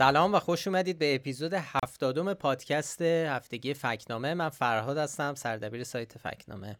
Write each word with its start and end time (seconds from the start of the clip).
سلام 0.00 0.34
و 0.34 0.38
خوش 0.38 0.66
اومدید 0.66 0.98
به 0.98 1.14
اپیزود 1.14 1.52
هفتادم 1.54 2.34
پادکست 2.34 3.02
هفتگی 3.02 3.74
فکنامه. 3.74 4.34
من 4.34 4.48
فرهاد 4.48 4.98
هستم 4.98 5.34
سردبیر 5.34 5.84
سایت 5.84 6.18
فکنامه. 6.18 6.78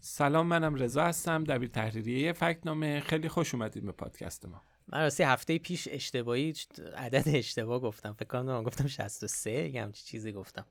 سلام 0.00 0.46
منم 0.46 0.74
رضا 0.74 1.04
هستم 1.04 1.44
دبیر 1.44 1.68
تحریریه 1.68 2.32
فکنامه. 2.32 3.00
خیلی 3.00 3.28
خوش 3.28 3.54
اومدید 3.54 3.86
به 3.86 3.92
پادکست 3.92 4.46
ما. 4.46 4.62
من 4.88 5.00
راستی 5.00 5.22
هفته 5.22 5.58
پیش 5.58 5.88
اشتباهی 5.90 6.54
عدد 6.96 7.22
اشتباه 7.26 7.80
گفتم. 7.80 8.12
فکر 8.12 8.28
کنم 8.28 8.62
گفتم 8.62 8.86
63 8.86 9.50
یه 9.50 9.82
همچی 9.82 10.04
چیزی 10.04 10.32
گفتم. 10.32 10.66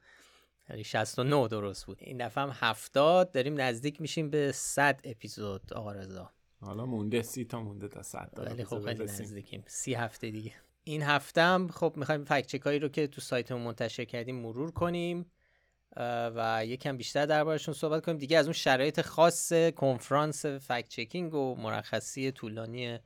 یعنی 0.69 0.83
69 0.83 1.47
درست 1.47 1.85
بود. 1.85 1.97
این 2.01 2.25
دفعه 2.25 2.43
هم 2.43 2.51
70 2.53 3.31
داریم 3.31 3.61
نزدیک 3.61 4.01
میشیم 4.01 4.29
به 4.29 4.51
100 4.51 5.01
اپیزود 5.03 5.73
آقا 5.73 5.91
رضا. 5.91 6.31
حالا 6.61 6.85
مونده 6.85 7.21
سی 7.21 7.45
تا 7.45 7.61
مونده 7.61 7.87
تا 7.87 8.03
100 8.03 8.33
ولی 8.37 8.65
خب 8.65 8.85
خیلی 8.85 9.03
نزدیکیم. 9.03 9.63
سی 9.67 9.93
هفته 9.93 10.31
دیگه. 10.31 10.51
این 10.83 11.01
هفته 11.03 11.41
هم 11.41 11.67
خب 11.67 11.93
می‌خوایم 11.95 12.25
فکت 12.25 12.67
هایی 12.67 12.79
رو 12.79 12.89
که 12.89 13.07
تو 13.07 13.21
سایتمون 13.21 13.61
منتشر 13.61 14.05
کردیم 14.05 14.35
مرور 14.35 14.71
کنیم 14.71 15.31
و 16.35 16.61
یکم 16.65 16.97
بیشتر 16.97 17.25
دربارشون 17.25 17.73
صحبت 17.73 18.05
کنیم. 18.05 18.17
دیگه 18.17 18.37
از 18.37 18.45
اون 18.45 18.53
شرایط 18.53 19.01
خاص 19.01 19.53
کنفرانس 19.75 20.45
فکت 20.45 20.89
چکینگ 20.89 21.33
و 21.33 21.55
مرخصی 21.55 22.31
طولانی 22.31 22.99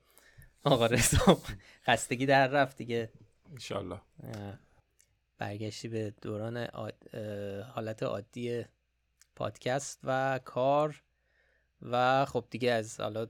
آقا 0.63 0.85
رضا 0.85 1.41
خستگی 1.87 2.25
در 2.25 2.47
رفت 2.47 2.77
دیگه. 2.77 3.11
انشالله. 3.51 4.01
برگشتی 5.37 5.87
به 5.87 6.13
دوران 6.21 6.67
حالت 7.73 8.03
عادی 8.03 8.65
پادکست 9.35 9.99
و 10.03 10.39
کار 10.45 11.03
و 11.81 12.25
خب 12.25 12.45
دیگه 12.49 12.71
از 12.71 12.99
حالا 12.99 13.27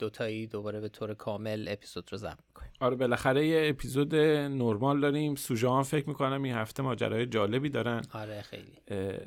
دوتایی 0.00 0.46
دوباره 0.46 0.80
به 0.80 0.88
طور 0.88 1.14
کامل 1.14 1.66
اپیزود 1.68 2.12
رو 2.12 2.18
ضبط 2.18 2.38
می‌کنیم. 2.48 2.70
آره 2.80 2.96
بالاخره 2.96 3.46
یه 3.46 3.68
اپیزود 3.68 4.14
نرمال 4.14 5.00
داریم. 5.00 5.34
سوژه 5.34 5.70
هم 5.70 5.82
فکر 5.82 6.08
می‌کنم 6.08 6.42
این 6.42 6.54
هفته 6.54 6.82
ماجرای 6.82 7.26
جالبی 7.26 7.68
دارن. 7.68 8.02
آره 8.12 8.42
خیلی. 8.42 8.72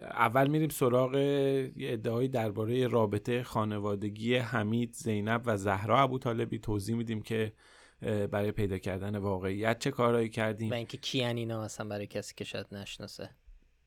اول 0.02 0.48
میریم 0.48 0.70
سراغ 0.70 1.16
یه 1.16 1.72
ادعایی 1.78 2.28
درباره 2.28 2.88
رابطه 2.88 3.44
خانوادگی 3.44 4.36
حمید 4.36 4.94
زینب 4.94 5.42
و 5.46 5.58
زهرا 5.58 6.02
ابو 6.02 6.20
طالبی 6.20 6.60
توضیح 6.60 6.96
میدیم 6.96 7.22
که 7.22 7.54
برای 8.02 8.52
پیدا 8.52 8.78
کردن 8.78 9.16
واقعیت 9.16 9.80
چه 9.80 9.92
کارهایی 9.92 10.30
کردیم. 10.30 10.72
و 10.72 10.74
اینکه 10.74 10.98
کیان 10.98 11.38
اینا 11.38 11.64
اصلا 11.64 11.88
برای 11.88 12.08
کسی 12.08 12.34
که 12.38 12.44
شاید 12.44 12.68
نشناسه. 12.72 13.30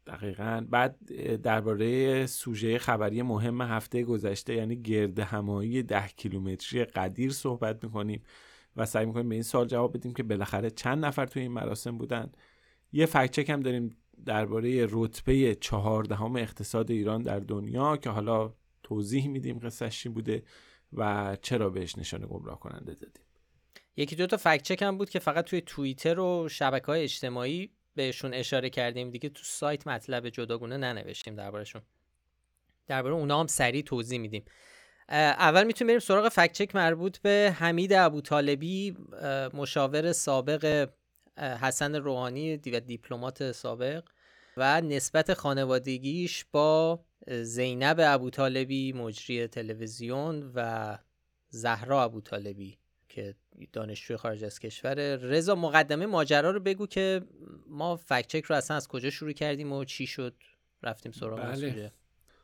دقیقا. 0.06 0.66
بعد 0.70 1.12
درباره 1.36 2.26
سوژه 2.26 2.78
خبری 2.78 3.22
مهم 3.22 3.60
هفته 3.60 4.02
گذشته 4.02 4.54
یعنی 4.54 4.76
گرد 4.76 5.18
همایی 5.18 5.82
ده 5.82 6.08
کیلومتری 6.08 6.84
قدیر 6.84 7.32
صحبت 7.32 7.84
می‌کنیم 7.84 8.22
و 8.76 8.86
سعی 8.86 9.06
می‌کنیم 9.06 9.28
به 9.28 9.34
این 9.34 9.42
سال 9.42 9.66
جواب 9.66 9.96
بدیم 9.96 10.14
که 10.14 10.22
بالاخره 10.22 10.70
چند 10.70 11.04
نفر 11.04 11.26
توی 11.26 11.42
این 11.42 11.52
مراسم 11.52 11.98
بودن. 11.98 12.32
یه 12.92 13.06
فکچک 13.06 13.50
هم 13.50 13.60
داریم 13.60 13.96
درباره 14.26 14.86
رتبه 14.90 15.54
چهاردهم 15.54 16.36
اقتصاد 16.36 16.90
ایران 16.90 17.22
در 17.22 17.40
دنیا 17.40 17.96
که 17.96 18.10
حالا 18.10 18.54
توضیح 18.82 19.28
میدیم 19.28 19.58
قصهش 19.58 20.02
چی 20.02 20.08
بوده 20.08 20.42
و 20.92 21.36
چرا 21.42 21.70
بهش 21.70 21.98
نشانه 21.98 22.26
گمراه 22.26 22.60
کننده 22.60 22.94
دادیم. 22.94 23.22
یکی 23.96 24.16
دو 24.16 24.26
تا 24.26 24.36
فکچک 24.36 24.82
هم 24.82 24.98
بود 24.98 25.10
که 25.10 25.18
فقط 25.18 25.44
توی 25.44 25.60
توییتر 25.60 26.20
و 26.20 26.48
شبکه 26.48 26.86
های 26.86 27.02
اجتماعی 27.02 27.70
بهشون 27.96 28.34
اشاره 28.34 28.70
کردیم 28.70 29.10
دیگه 29.10 29.28
تو 29.28 29.42
سایت 29.44 29.86
مطلب 29.86 30.28
جداگونه 30.28 30.76
ننوشتیم 30.76 31.34
دربارهشون. 31.36 31.82
درباره 32.86 33.14
اونا 33.14 33.40
هم 33.40 33.46
سریع 33.46 33.82
توضیح 33.82 34.18
میدیم. 34.18 34.44
اول 35.08 35.64
می‌تونیم 35.64 35.88
بریم 35.88 35.98
سراغ 36.00 36.28
فکچک 36.28 36.76
مربوط 36.76 37.18
به 37.18 37.54
حمید 37.58 37.92
ابوطالبی 37.92 38.96
مشاور 39.54 40.12
سابق 40.12 40.88
حسن 41.38 41.94
روحانی 41.94 42.56
و 42.56 42.80
دیپلمات 42.80 43.52
سابق 43.52 44.04
و 44.56 44.80
نسبت 44.80 45.34
خانوادگیش 45.34 46.44
با 46.52 47.04
زینب 47.26 47.96
ابوطالبی 48.00 48.92
مجری 48.92 49.46
تلویزیون 49.46 50.52
و 50.54 50.98
زهرا 51.48 52.02
ابوطالبی. 52.02 52.78
که 53.16 53.34
دانشجوی 53.72 54.16
خارج 54.16 54.44
از 54.44 54.58
کشور. 54.58 55.16
رضا 55.16 55.54
مقدمه 55.54 56.06
ماجرا 56.06 56.50
رو 56.50 56.60
بگو 56.60 56.86
که 56.86 57.22
ما 57.68 57.96
فکچک 57.96 58.44
رو 58.44 58.56
اصلا 58.56 58.76
از 58.76 58.88
کجا 58.88 59.10
شروع 59.10 59.32
کردیم 59.32 59.72
و 59.72 59.84
چی 59.84 60.06
شد؟ 60.06 60.34
رفتیم 60.82 61.12
سراغ 61.12 61.40
بله. 61.40 61.92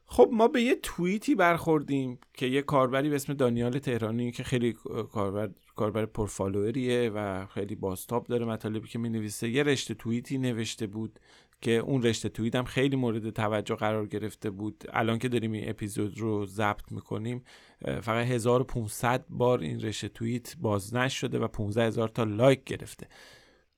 خب 0.06 0.28
ما 0.32 0.48
به 0.48 0.62
یه 0.62 0.76
توییتی 0.82 1.34
برخوردیم 1.34 2.18
که 2.34 2.46
یه 2.46 2.62
کاربری 2.62 3.08
به 3.08 3.14
اسم 3.14 3.34
دانیال 3.34 3.78
تهرانی 3.78 4.32
که 4.32 4.44
خیلی 4.44 4.72
کاربر 5.12 5.50
کاربر 5.76 6.06
پرفالوئریه 6.06 7.10
و 7.14 7.46
خیلی 7.46 7.74
باستاب 7.74 8.26
داره 8.26 8.46
مطالبی 8.46 8.88
که 8.88 8.98
می 8.98 9.08
نویسه 9.08 9.48
یه 9.48 9.62
رشته 9.62 9.94
توییتی 9.94 10.38
نوشته 10.38 10.86
بود 10.86 11.18
که 11.62 11.70
اون 11.70 12.02
رشته 12.02 12.28
توییت 12.28 12.54
هم 12.54 12.64
خیلی 12.64 12.96
مورد 12.96 13.30
توجه 13.30 13.74
قرار 13.74 14.06
گرفته 14.06 14.50
بود. 14.50 14.84
الان 14.92 15.18
که 15.18 15.28
داریم 15.28 15.52
این 15.52 15.70
اپیزود 15.70 16.18
رو 16.18 16.46
ضبط 16.46 16.92
می‌کنیم 16.92 17.44
فقط 17.82 18.26
1500 18.26 19.24
بار 19.28 19.60
این 19.60 19.80
رشته 19.80 20.08
توییت 20.08 20.56
بازنشر 20.56 21.18
شده 21.18 21.38
و 21.38 21.48
15 21.48 21.84
هزار 21.84 22.08
تا 22.08 22.24
لایک 22.24 22.64
گرفته. 22.64 23.06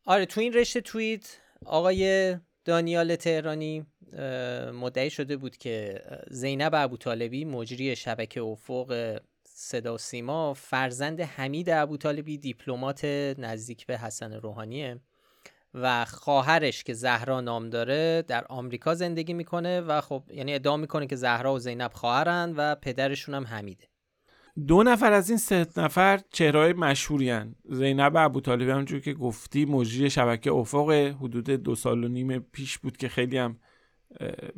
آره 0.06 0.27
تو 0.27 0.41
این 0.41 0.53
رشته 0.53 0.81
توییت 0.81 1.41
آقای 1.67 2.37
دانیال 2.65 3.17
تهرانی 3.17 3.87
مدعی 4.72 5.11
شده 5.11 5.37
بود 5.37 5.56
که 5.56 6.03
زینب 6.31 6.72
ابوطالبی 6.75 7.45
مجری 7.45 7.97
شبکه 7.97 8.43
افق 8.43 9.19
صدا 9.45 9.99
سیما 9.99 10.55
فرزند 10.55 11.21
حمید 11.21 11.71
ابوطالبی 11.71 12.39
دیپلمات 12.39 13.05
نزدیک 13.39 13.87
به 13.87 13.99
حسن 13.99 14.33
روحانیه. 14.33 15.01
و 15.75 16.05
خواهرش 16.05 16.85
که 16.85 16.95
زهرا 16.95 17.41
نام 17.41 17.71
داره 17.71 18.25
در 18.29 18.45
آمریکا 18.49 18.95
زندگی 18.95 19.33
می‌کنه 19.33 19.81
و 19.81 20.01
خب 20.01 20.23
یعنی 20.35 20.55
ادعا 20.55 20.77
می‌کنه 20.77 21.07
که 21.07 21.17
زهرا 21.17 21.55
و 21.55 21.59
زینب 21.59 21.93
خواهرن 21.93 22.55
و 22.57 22.75
پدرشون 22.75 23.35
هم 23.35 23.45
حمیده 23.45 23.84
دو 24.67 24.83
نفر 24.83 25.13
از 25.13 25.29
این 25.29 25.39
سه 25.39 25.67
نفر 25.77 26.21
چهرهای 26.31 26.73
مشهوری 26.73 27.31
هن. 27.31 27.55
زینب 27.71 28.17
ابوطالبی 28.17 28.71
همونجور 28.71 29.01
که 29.01 29.13
گفتی 29.13 29.65
مجری 29.65 30.11
شبکه 30.11 30.53
افق 30.53 30.91
حدود 30.91 31.51
دو 31.51 31.75
سال 31.75 32.05
و 32.05 32.09
نیم 32.09 32.39
پیش 32.39 32.79
بود 32.79 32.97
که 32.97 33.09
خیلی 33.09 33.39
هم 33.39 33.59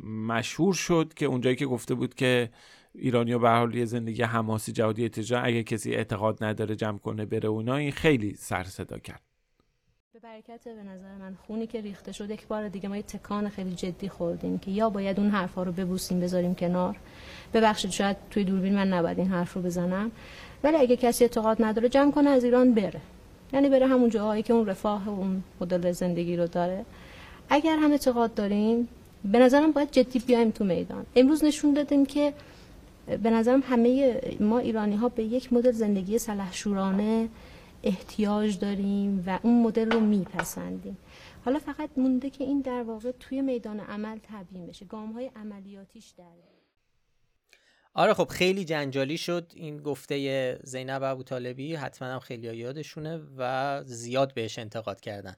مشهور 0.03 0.73
شد 0.73 1.13
که 1.15 1.25
اونجایی 1.25 1.55
که 1.55 1.65
گفته 1.65 1.95
بود 1.95 2.13
که 2.15 2.49
ایرانی 2.95 3.37
به 3.37 3.49
حال 3.49 3.75
یه 3.75 3.85
زندگی 3.85 4.23
حماسی 4.23 4.71
جهادی 4.71 5.05
اتجاه 5.05 5.45
اگه 5.45 5.63
کسی 5.63 5.95
اعتقاد 5.95 6.43
نداره 6.43 6.75
جمع 6.75 6.97
کنه 6.97 7.25
بره 7.25 7.49
اونا 7.49 7.75
این 7.75 7.91
خیلی 7.91 8.35
سر 8.35 8.63
صدا 8.63 8.97
کرد 8.97 9.26
به 10.21 10.23
برکت 10.23 10.63
به 10.63 10.83
نظر 10.83 11.15
من 11.19 11.37
خونی 11.47 11.67
که 11.67 11.81
ریخته 11.81 12.11
شد 12.11 12.29
یک 12.29 12.47
بار 12.47 12.69
دیگه 12.69 12.89
ما 12.89 12.95
یه 12.97 13.01
تکان 13.01 13.49
خیلی 13.49 13.75
جدی 13.75 14.09
خوردیم 14.09 14.57
که 14.57 14.71
یا 14.71 14.89
باید 14.89 15.19
اون 15.19 15.29
حرفا 15.29 15.63
رو 15.63 15.71
ببوسیم 15.71 16.19
بذاریم 16.19 16.55
کنار. 16.55 16.95
ببخشید 17.53 17.91
شاید 17.91 18.17
توی 18.31 18.43
دوربین 18.43 18.75
من 18.75 18.93
نباید 18.93 19.19
این 19.19 19.27
حرف 19.27 19.53
رو 19.53 19.61
بزنم. 19.61 20.11
ولی 20.63 20.77
اگه 20.77 20.97
کسی 20.97 21.23
اعتقاد 21.23 21.63
نداره 21.63 21.89
جمع 21.89 22.11
کنه 22.11 22.29
از 22.29 22.43
ایران 22.43 22.73
بره. 22.73 23.01
یعنی 23.53 23.69
بره 23.69 23.87
همون 23.87 24.09
جاهایی 24.09 24.43
که 24.43 24.53
اون 24.53 24.65
رفاه 24.65 25.05
و 25.05 25.09
اون 25.09 25.43
مدل 25.61 25.91
زندگی 25.91 26.37
رو 26.37 26.47
داره. 26.47 26.85
اگر 27.49 27.77
هم 27.77 27.91
اعتقاد 27.91 28.33
داریم 28.33 28.87
به 29.25 29.39
نظرم 29.39 29.71
باید 29.71 29.91
جدی 29.91 30.19
بیایم 30.19 30.51
تو 30.51 30.63
میدان. 30.63 31.05
امروز 31.15 31.43
نشون 31.43 31.73
دادیم 31.73 32.05
که 32.05 32.33
به 33.23 33.29
نظرم 33.29 33.63
همه 33.69 34.21
ما 34.39 34.57
ایرانی 34.57 34.95
ها 34.95 35.09
به 35.09 35.23
یک 35.23 35.53
مدل 35.53 35.71
زندگی 35.71 36.17
سلحشورانه 36.17 37.29
احتیاج 37.87 38.59
داریم 38.59 39.23
و 39.27 39.39
اون 39.43 39.63
مدل 39.63 39.91
رو 39.91 39.99
میپسندیم. 39.99 40.97
حالا 41.45 41.59
فقط 41.59 41.89
مونده 41.97 42.29
که 42.29 42.43
این 42.43 42.61
در 42.61 42.83
واقع 42.83 43.11
توی 43.11 43.41
میدان 43.41 43.79
عمل 43.79 44.19
تبیین 44.23 44.67
بشه. 44.67 44.85
گام 44.85 45.11
های 45.11 45.31
عملیاتیش 45.35 46.09
در 46.09 46.23
آره 47.93 48.13
خب 48.13 48.27
خیلی 48.27 48.65
جنجالی 48.65 49.17
شد 49.17 49.51
این 49.55 49.77
گفته 49.77 50.59
زینب 50.63 51.03
ابو 51.03 51.23
طالبی 51.23 51.75
حتما 51.75 52.07
هم 52.07 52.19
خیلی 52.19 52.57
یادشونه 52.57 53.21
و 53.37 53.83
زیاد 53.85 54.33
بهش 54.33 54.59
انتقاد 54.59 54.99
کردن. 54.99 55.35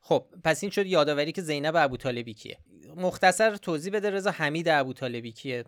خب 0.00 0.26
پس 0.44 0.62
این 0.62 0.70
شد 0.70 0.86
یادآوری 0.86 1.32
که 1.32 1.42
زینب 1.42 1.76
ابو 1.76 1.96
طالبی 1.96 2.34
کیه. 2.34 2.58
مختصر 2.96 3.56
توضیح 3.56 3.92
بده 3.92 4.10
رضا 4.10 4.30
حمید 4.30 4.68
ابو 4.68 4.92
طالبی 4.92 5.32
کیه؟ 5.32 5.64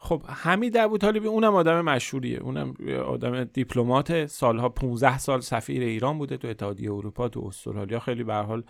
خب 0.00 0.22
حمید 0.26 0.76
ابوطالبی 0.76 1.28
اونم 1.28 1.54
آدم 1.54 1.80
مشهوریه. 1.80 2.38
اونم 2.38 2.74
آدم 3.06 3.44
دیپلمات 3.44 4.26
سالها 4.26 4.68
15 4.68 5.18
سال 5.18 5.40
سفیر 5.40 5.82
ایران 5.82 6.18
بوده 6.18 6.36
تو 6.36 6.48
اتحادیه 6.48 6.92
اروپا 6.92 7.28
تو 7.28 7.46
استرالیا. 7.46 8.00
خیلی 8.00 8.24
به 8.24 8.34
حال 8.34 8.62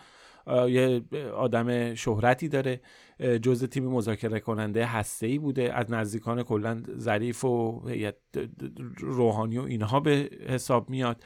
یه 0.68 1.02
آدم 1.36 1.94
شهرتی 1.94 2.48
داره. 2.48 2.80
جزء 3.42 3.66
تیم 3.66 3.84
مذاکره 3.84 4.40
کننده 4.40 4.86
هسته 4.86 5.38
بوده. 5.38 5.74
از 5.74 5.90
نزدیکان 5.90 6.42
کلا 6.42 6.82
ظریف 6.98 7.44
و 7.44 7.82
روحانی 8.98 9.58
و 9.58 9.62
اینها 9.62 10.00
به 10.00 10.30
حساب 10.48 10.90
میاد. 10.90 11.24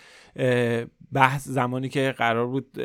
بحث 1.13 1.49
زمانی 1.49 1.89
که 1.89 2.15
قرار 2.19 2.47
بود 2.47 2.79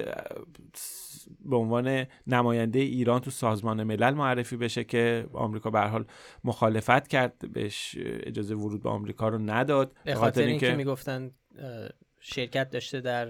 به 1.45 1.55
عنوان 1.55 2.05
نماینده 2.27 2.79
ایران 2.79 3.21
تو 3.21 3.31
سازمان 3.31 3.83
ملل 3.83 4.13
معرفی 4.13 4.57
بشه 4.57 4.83
که 4.83 5.25
آمریکا 5.33 5.69
به 5.69 5.79
حال 5.79 6.05
مخالفت 6.43 7.07
کرد 7.07 7.51
بهش 7.53 7.95
اجازه 7.99 8.55
ورود 8.55 8.83
به 8.83 8.89
آمریکا 8.89 9.29
رو 9.29 9.37
نداد. 9.37 9.93
به 10.03 10.15
خاطر 10.15 10.41
اینکه 10.41 10.75
می‌گفتن 10.75 11.31
شرکت 12.19 12.69
داشته 12.69 13.01
در 13.01 13.27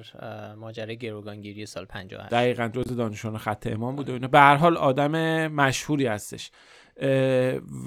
ماجرای 0.55 0.97
گروگانگیری 0.97 1.65
سال 1.65 1.85
58 1.85 2.31
دقیقا 2.31 2.67
جز 2.67 2.95
دانشان 2.95 3.37
خط 3.37 3.67
امام 3.71 3.95
بوده 3.95 4.13
اینا. 4.13 4.27
به 4.27 4.39
هر 4.39 4.55
حال 4.55 4.77
آدم 4.77 5.47
مشهوری 5.47 6.05
هستش. 6.05 6.51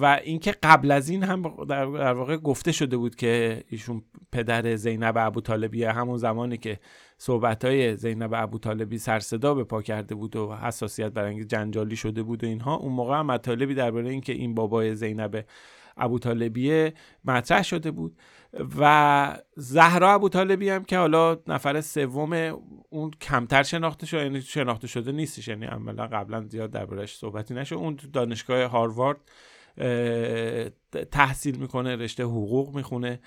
و 0.01 0.21
اینکه 0.25 0.55
قبل 0.63 0.91
از 0.91 1.09
این 1.09 1.23
هم 1.23 1.57
در 1.69 2.13
واقع 2.13 2.37
گفته 2.37 2.73
شده 2.73 2.97
بود 2.97 3.17
که 3.17 3.65
ایشون 3.69 4.03
پدر 4.33 4.77
زینب 4.77 5.15
ابو 5.19 5.41
طالبیه 5.41 5.93
همون 5.93 6.17
زمانی 6.17 6.57
که 6.57 6.79
صحبت 7.19 7.65
های 7.65 7.97
زینب 7.97 8.31
ابو 8.35 8.59
طالبی 8.59 8.99
سرصدا 8.99 9.55
به 9.55 9.65
پا 9.65 9.83
کرده 9.83 10.15
بود 10.15 10.37
و 10.37 10.55
حساسیت 10.55 11.13
برانگیز 11.13 11.47
جنجالی 11.47 11.97
شده 11.97 12.23
بود 12.23 12.45
و 12.45 12.47
اینها 12.47 12.75
اون 12.77 12.93
موقع 12.93 13.19
هم 13.19 13.27
مطالبی 13.27 13.75
درباره 13.75 14.11
اینکه 14.11 14.33
این 14.33 14.55
بابای 14.55 14.95
زینب 14.95 15.45
ابو 15.97 16.19
طالبیه 16.19 16.95
مطرح 17.25 17.63
شده 17.63 17.91
بود. 17.91 18.17
و 18.79 19.37
زهرا 19.57 20.13
ابو 20.13 20.29
طالبی 20.29 20.69
هم 20.69 20.85
که 20.85 20.99
حالا 20.99 21.39
نفر 21.47 21.81
سوم 21.81 22.33
اون 22.91 23.11
کمتر 23.21 23.63
شناخته 23.63 24.07
شده 24.07 24.23
یعنی 24.23 24.41
شناخته 24.41 24.87
شده 24.87 25.13
نیستش. 25.13 25.49
یعنی 25.49 25.67
عملا 25.67 26.07
قبلا 26.07 26.47
زیاد 26.49 26.71
دربارش 26.71 27.17
صحبتی 27.17 27.55
نشد. 27.55 27.75
اون 27.75 27.99
دانشگاه 28.13 28.65
هاروارد 28.65 29.21
تحصیل 31.11 31.57
می‌کنه 31.57 31.97
رشته 31.97 32.23
حقوق 32.25 32.77
می‌خونه 32.77 33.21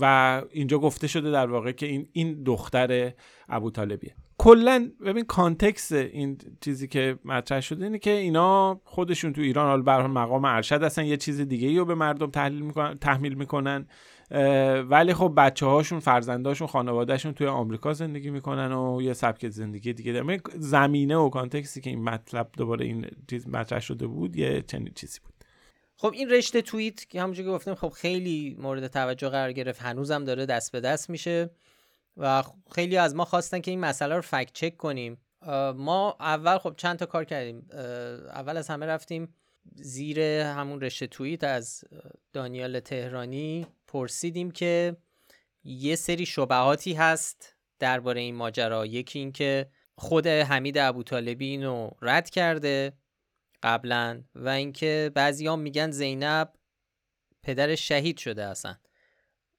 و 0.00 0.42
اینجا 0.50 0.78
گفته 0.78 1.06
شده 1.06 1.30
در 1.30 1.46
واقع 1.46 1.72
که 1.72 1.86
این 1.86 2.08
این 2.12 2.42
دختر 2.42 3.12
ابو 3.48 3.70
طالبیه 3.70 4.14
کلا 4.44 4.90
ببین 5.06 5.24
context 5.24 5.92
این 5.92 6.38
چیزی 6.60 6.88
که 6.88 7.18
مطرح 7.24 7.60
شده 7.60 7.84
اینه 7.84 7.98
که 7.98 8.10
اینا 8.10 8.80
خودشون 8.84 9.32
تو 9.32 9.40
ایران 9.40 9.66
حال 9.66 9.82
به 9.82 10.06
مقام 10.06 10.44
ارشد 10.44 10.82
هستن 10.82 11.04
یه 11.04 11.16
چیز 11.16 11.40
دیگه 11.40 11.68
ای 11.68 11.78
رو 11.78 11.84
به 11.84 11.94
مردم 11.94 12.30
تحلیل 12.30 12.62
می‌کنن 12.62 12.98
تحمیل 12.98 13.34
می‌کنن 13.34 13.86
ولی 14.90 15.14
خب 15.14 15.32
بچه 15.36 15.66
هاشون 15.66 16.00
فرزنداشون 16.00 16.68
خانوادهشون 16.68 17.32
توی 17.32 17.46
آمریکا 17.46 17.92
زندگی 17.92 18.30
می‌کنن 18.30 18.72
و 18.72 19.02
یه 19.02 19.12
سبک 19.12 19.48
زندگی 19.48 19.92
دیگه 19.92 20.12
دارن. 20.12 20.40
زمینه 20.58 21.16
و 21.16 21.28
context 21.28 21.73
ی 21.73 21.80
که 21.80 21.90
این 21.90 22.04
مطلب 22.04 22.50
دوباره 22.56 22.86
این 22.86 23.06
چیز 23.30 23.48
مطرح 23.48 23.80
شده 23.80 24.06
بود 24.06 24.36
یه 24.36 24.62
چنین 24.62 24.92
چیزی 24.94 25.18
بود. 25.24 25.34
خب 25.96 26.12
این 26.12 26.30
رشته 26.30 26.62
توییت 26.62 27.08
که 27.08 27.22
همونجوری 27.22 27.48
که 27.48 27.54
گفتیم 27.54 27.74
خب 27.74 27.88
خیلی 27.88 28.56
مورد 28.60 28.86
توجه 28.86 29.28
قرار 29.28 29.52
گرفت 29.52 29.82
هنوزم 29.82 30.24
داره 30.24 30.46
دست 30.46 30.72
به 30.72 30.80
دست 30.80 31.10
میشه. 31.10 31.50
و 32.16 32.42
خیلی 32.74 32.96
از 32.96 33.14
ما 33.14 33.24
خواستن 33.24 33.60
که 33.60 33.70
این 33.70 33.80
مسئله 33.80 34.14
رو 34.14 34.20
فکت 34.20 34.52
چک 34.52 34.76
کنیم. 34.76 35.20
ما 35.74 36.16
اول 36.20 36.58
خب 36.58 36.74
چند 36.76 36.98
تا 36.98 37.06
کار 37.06 37.24
کردیم. 37.24 37.66
اول 38.28 38.56
از 38.56 38.68
همه 38.68 38.86
رفتیم 38.86 39.34
زیر 39.74 40.20
همون 40.20 40.80
رشته 40.80 41.06
توییت 41.06 41.44
از 41.44 41.84
دانیال 42.32 42.80
تهرانی. 42.80 43.66
پرسیدیم 43.86 44.50
که 44.50 44.96
یه 45.64 45.96
سری 45.96 46.26
شبهاتی 46.26 46.92
هست 46.92 47.56
درباره 47.78 48.20
این 48.20 48.34
ماجرا. 48.34 48.86
یکی 48.86 49.18
اینکه 49.18 49.70
خود 49.96 50.26
حمید 50.26 50.78
ابوطالبی 50.78 51.46
اینو 51.46 51.90
رد 52.02 52.30
کرده 52.30 52.92
قبلا 53.62 54.24
و 54.34 54.48
اینکه 54.48 55.10
بعضیام 55.14 55.60
میگن 55.60 55.90
زینب 55.90 56.52
پدر 57.42 57.74
شهید 57.74 58.18
شده 58.18 58.44
اصلا. 58.44 58.76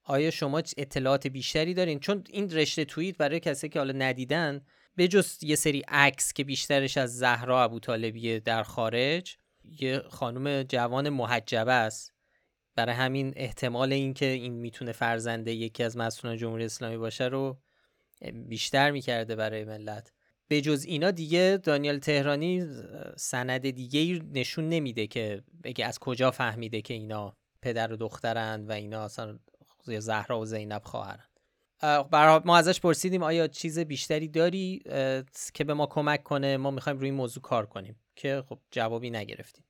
آیا 0.05 0.31
شما 0.31 0.57
اطلاعات 0.77 1.27
بیشتری 1.27 1.73
دارین؟ 1.73 1.99
چون 1.99 2.23
این 2.29 2.51
رشته 2.51 2.85
توییت 2.85 3.17
برای 3.17 3.39
کسی 3.39 3.69
که 3.69 3.79
حالا 3.79 3.93
ندیدن 3.93 4.61
به 4.95 5.07
جز 5.07 5.37
یه 5.43 5.55
سری 5.55 5.83
عکس 5.87 6.33
که 6.33 6.43
بیشترش 6.43 6.97
از 6.97 7.17
زهرا 7.17 7.63
ابوطالبی 7.63 8.39
در 8.39 8.63
خارج 8.63 9.37
یه 9.63 9.99
خانم 9.99 10.63
جوان 10.63 11.09
محجبه 11.09 11.73
است. 11.73 12.13
برای 12.75 12.95
همین 12.95 13.33
احتمال 13.35 13.93
اینکه 13.93 14.25
این 14.25 14.53
می‌تونه 14.53 14.91
فرزنده 14.91 15.53
یکی 15.53 15.83
از 15.83 15.97
مسئولان 15.97 16.37
جمهوری 16.37 16.65
اسلامی 16.65 16.97
باشه 16.97 17.23
رو 17.23 17.59
بیشتر 18.33 18.91
می‌کرده 18.91 19.35
برای 19.35 19.65
ملت. 19.65 20.11
به 20.47 20.61
جز 20.61 20.85
اینا 20.87 21.11
دیگه 21.11 21.59
دانیال 21.63 21.99
تهرانی 21.99 22.67
سند 23.17 23.69
دیگه 23.69 24.23
نشون 24.33 24.69
نمیده 24.69 25.07
که 25.07 25.43
بگه 25.63 25.85
از 25.85 25.99
کجا 25.99 26.31
فهمیده 26.31 26.81
که 26.81 26.93
اینا 26.93 27.37
پدر 27.61 27.93
و 27.93 27.95
دخترند 27.95 28.69
و 28.69 28.71
اینا 28.71 29.03
اصلا 29.03 29.39
زهرا 29.85 30.39
و 30.39 30.45
زینب 30.45 30.81
خواهرند 30.83 31.29
ما 32.45 32.57
ازش 32.57 32.81
پرسیدیم 32.81 33.23
آیا 33.23 33.47
چیز 33.47 33.79
بیشتری 33.79 34.27
داری؟ 34.27 34.81
که 35.53 35.63
به 35.63 35.73
ما 35.73 35.85
کمک 35.85 36.23
کنه 36.23 36.57
ما 36.57 36.71
می‌خوایم 36.71 36.99
روی 36.99 37.09
این 37.09 37.17
موضوع 37.17 37.43
کار 37.43 37.65
کنیم. 37.65 37.95
که 38.15 38.43
خب 38.49 38.59
جوابی 38.71 39.09
نگرفتیم. 39.09 39.65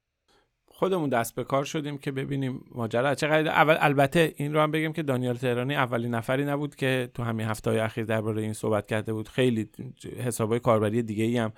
خودمون 0.67 1.09
دست 1.09 1.35
به 1.35 1.44
کار 1.44 1.63
شدیم 1.63 1.97
که 1.97 2.12
ببینیم 2.12 2.63
ماجرا 2.71 3.15
چقدر 3.15 3.47
اول 3.47 3.77
البته 3.79 4.33
این 4.38 4.53
رو 4.53 4.62
هم 4.62 4.71
بگیم 4.71 4.94
که 4.94 5.03
دانیال 5.03 5.35
تهرانی 5.35 5.75
اولین 5.75 6.15
نفری 6.15 6.45
نبود 6.45 6.75
که 6.75 7.09
تو 7.13 7.23
همین 7.23 7.47
هفته 7.47 7.69
های 7.69 7.79
اخیر 7.79 8.06
درباره 8.06 8.41
این 8.41 8.53
صحبت 8.53 8.88
کرده 8.88 9.13
بود. 9.13 9.27
خیلی 9.27 9.69
حسابای 10.18 10.59
کاربری 10.59 11.03
دیگه 11.03 11.23
ای 11.23 11.38
هم 11.38 11.53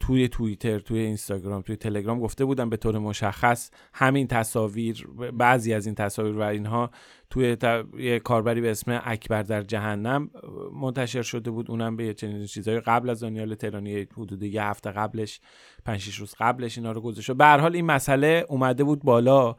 توی 0.00 0.28
توییتر 0.28 0.78
توی 0.78 0.98
اینستاگرام 0.98 1.62
توی 1.62 1.76
تلگرام 1.76 2.20
گفته 2.20 2.44
بودم 2.44 2.70
به 2.70 2.76
طور 2.76 2.98
مشخص 2.98 3.70
همین 3.94 4.26
تصاویر 4.26 5.06
بعضی 5.32 5.74
از 5.74 5.86
این 5.86 5.94
تصاویر 5.94 6.38
و 6.38 6.42
اینها 6.42 6.90
توی 7.30 7.56
یه 7.98 8.18
کاربری 8.18 8.60
به 8.60 8.70
اسم 8.70 9.00
اکبر 9.04 9.42
در 9.42 9.62
جهنم 9.62 10.30
منتشر 10.72 11.22
شده 11.22 11.50
بود. 11.50 11.70
اونم 11.70 11.96
به 11.96 12.14
چنین 12.14 12.46
چیزهای 12.46 12.80
قبل 12.80 13.10
از 13.10 13.20
دانیال 13.20 13.54
تهرانی 13.54 14.06
حدود 14.16 14.42
یه 14.42 14.62
هفته 14.62 14.90
قبلش 14.90 15.40
5 15.84 16.14
روز 16.18 16.34
قبلش 16.38 16.78
اینا 16.78 16.92
رو 16.92 17.00
گذاشته 17.00 17.34
به 17.34 17.44
هر 17.44 17.58
حال 17.58 17.74
این 17.74 17.86
مسئله 17.86 18.46
اومده 18.48 18.84
بود 18.84 19.02
بالا. 19.02 19.56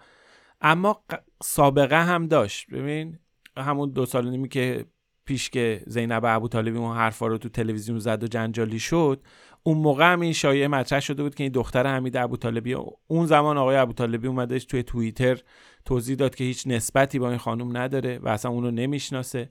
اما 0.62 1.04
سابقه 1.44 2.06
هم 2.06 2.28
داشت. 2.28 2.70
ببین 2.72 3.20
همون 3.58 3.92
دو 3.92 4.06
سال 4.06 4.30
نیمی 4.30 4.50
که 4.50 4.86
پیش 5.26 5.50
که 5.50 5.84
زینب 5.88 6.26
ابو 6.26 6.48
طالبی 6.48 6.78
اون 6.78 6.98
حرفا 6.98 7.28
رو 7.28 7.38
تو 7.38 7.50
تلویزیون 7.50 8.00
زد 8.00 8.24
و 8.24 8.28
جنجالی 8.28 8.80
شد 8.80 9.22
اون 9.68 9.78
موقع 9.78 10.14
هم 10.14 10.22
این 10.22 10.34
شایعه 10.34 10.68
مطرح 10.68 11.00
شده 11.00 11.24
بود 11.24 11.36
که 11.36 11.44
این 11.44 11.52
دختر 11.52 11.88
حمید 11.88 12.18
ابوطالبی 12.18 12.74
اون 13.08 13.26
زمان 13.26 13.58
آقای 13.58 13.76
ابوطالبی 13.76 14.28
اومدش 14.28 14.66
توی 14.66 14.84
توییتر 14.84 15.42
توضیح 15.86 16.16
داد 16.16 16.36
که 16.36 16.44
هیچ 16.44 16.68
نسبتی 16.68 17.20
با 17.20 17.30
این 17.30 17.38
خانم 17.38 17.78
نداره 17.78 18.20
و 18.24 18.28
اصلا 18.28 18.52
اونو 18.52 18.72
نمی‌شناسه. 18.72 19.50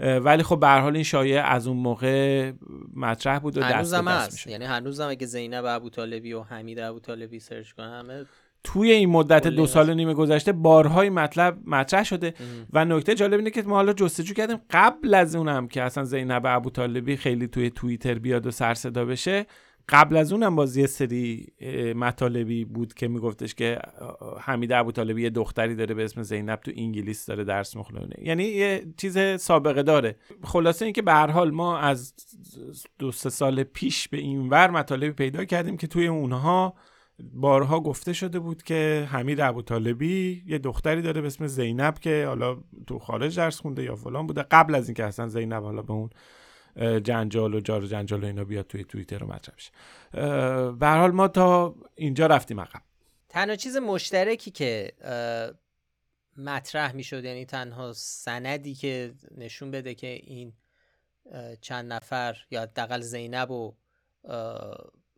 ولی 0.00 0.42
خب 0.42 0.60
به 0.60 0.68
حال 0.68 0.94
این 0.94 1.04
شایعه 1.04 1.40
از 1.40 1.66
اون 1.66 1.76
موقع 1.76 2.52
مطرح 2.96 3.38
بود 3.38 3.56
و 3.56 3.60
دست 3.60 3.94
به 3.94 4.10
دست 4.10 4.32
میشه 4.32 4.50
یعنی 4.50 4.64
هنوزم 4.64 5.08
اگه 5.08 5.26
زینب 5.26 5.64
ابوطالبی 5.64 6.32
و 6.32 6.42
حمید 6.42 6.78
ابوطالبی 6.78 7.40
سرچ 7.40 7.72
کنه 7.72 7.90
همه 7.90 8.26
توی 8.64 8.90
این 8.90 9.08
مدت 9.08 9.46
دو 9.46 9.66
سال 9.66 9.90
و 9.90 9.94
نیم 9.94 10.12
گذشته 10.12 10.52
بارهای 10.52 11.10
مطلب 11.10 11.58
مطرح 11.66 12.04
شده 12.04 12.34
و 12.72 12.84
نکته 12.84 13.14
جالب 13.14 13.38
اینه 13.38 13.50
که 13.50 13.62
ما 13.62 13.74
حالا 13.74 13.92
جستجو 13.92 14.34
کردیم. 14.34 14.56
قبل 14.70 15.14
از 15.14 15.36
اونم 15.36 15.68
که 15.68 15.82
اصلا 15.82 16.04
زینب 16.04 16.42
ابو 16.46 16.70
طالبی 16.70 17.16
خیلی 17.16 17.48
توی 17.48 17.70
توییتر 17.70 18.18
بیاد 18.18 18.46
و 18.46 18.50
سر 18.50 18.74
صدا 18.74 19.04
بشه 19.04 19.46
قبل 19.88 20.16
از 20.16 20.32
اونم 20.32 20.56
باز 20.56 20.76
یه 20.76 20.86
سری 20.86 21.46
مطالبی 21.96 22.64
بود 22.64 22.94
که 22.94 23.08
میگفتش 23.08 23.54
که 23.54 23.78
حمید 24.40 24.72
ابو 24.72 24.92
طالبی 24.92 25.22
یه 25.22 25.30
دختری 25.30 25.74
داره 25.74 25.94
به 25.94 26.04
اسم 26.04 26.22
زینب 26.22 26.60
تو 26.60 26.72
انگلیس 26.76 27.26
داره 27.26 27.44
درس 27.44 27.76
مخلونه 27.76 28.16
یعنی 28.22 28.44
یه 28.44 28.86
چیز 28.96 29.18
سابقه 29.40 29.82
داره. 29.82 30.16
خلاصه 30.42 30.84
اینکه 30.84 31.02
به 31.02 31.12
هر 31.12 31.30
حال 31.30 31.50
ما 31.50 31.78
از 31.78 32.14
دو 32.98 33.12
سه 33.12 33.30
سال 33.30 33.62
پیش 33.62 34.08
به 34.08 34.18
این 34.18 34.48
ور 34.48 34.70
مطالبی 34.70 35.10
پیدا 35.12 35.44
کردیم 35.44 35.76
که 35.76 35.86
توی 35.86 36.06
اونها 36.06 36.74
بارها 37.20 37.80
گفته 37.80 38.12
شده 38.12 38.38
بود 38.38 38.62
که 38.62 39.08
حمید 39.10 39.40
ابو 39.40 39.62
طالبی 39.62 40.44
یه 40.46 40.58
دختری 40.58 41.02
داره 41.02 41.20
به 41.20 41.26
اسم 41.26 41.46
زینب 41.46 41.98
که 41.98 42.24
حالا 42.26 42.56
تو 42.86 42.98
خارج 42.98 43.36
درس 43.36 43.60
خونده 43.60 43.82
یا 43.82 43.96
فلان 43.96 44.26
بوده. 44.26 44.42
قبل 44.42 44.74
از 44.74 44.88
اینکه 44.88 45.04
اصلا 45.04 45.28
زینب 45.28 45.62
حالا 45.62 45.82
به 45.82 45.92
اون 45.92 46.10
جنجال 47.00 47.54
و 47.54 47.60
جار 47.60 47.86
جنجال 47.86 48.24
و 48.24 48.26
اینا 48.26 48.44
بیاد 48.44 48.66
توی 48.66 48.84
توییتر 48.84 49.18
رو 49.18 49.26
مطرح 49.26 49.54
بشه. 49.54 49.70
به 50.72 50.88
حال 50.88 51.10
ما 51.10 51.28
تا 51.28 51.74
اینجا 51.94 52.26
رفتیم 52.26 52.60
عقب. 52.60 52.82
تنها 53.28 53.56
چیز 53.56 53.76
مشترکی 53.76 54.50
که 54.50 54.92
مطرح 56.36 56.92
می‌شد 56.92 57.24
یعنی 57.24 57.44
تنها 57.44 57.92
سندی 57.92 58.74
که 58.74 59.14
نشون 59.38 59.70
بده 59.70 59.94
که 59.94 60.06
این 60.06 60.52
چند 61.60 61.92
نفر 61.92 62.36
یا 62.50 62.66
دقل 62.66 63.00
زینب 63.00 63.50
و 63.50 63.74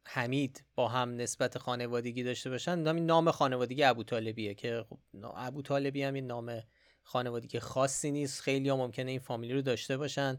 حمید 0.09 0.65
با 0.75 0.89
هم 0.89 1.17
نسبت 1.17 1.59
خانوادگی 1.59 2.23
داشته 2.23 2.51
باشن 2.51 2.79
نام 2.79 2.97
نام 2.97 3.31
خانوادگی 3.31 3.83
ابو 3.83 4.03
طالبیه 4.03 4.55
که 4.55 4.85
خب 4.91 4.99
ابو 5.37 5.63
طالبی 5.63 6.03
هم 6.03 6.15
این 6.15 6.27
نام 6.27 6.63
خانوادگی 7.03 7.61
خاصی 7.61 8.11
نیست. 8.11 8.41
خیلی 8.41 8.69
ها 8.69 8.77
ممکنه 8.77 9.11
این 9.11 9.21
فامیلی 9.21 9.53
رو 9.53 9.63
داشته 9.63 9.97
باشن. 9.97 10.39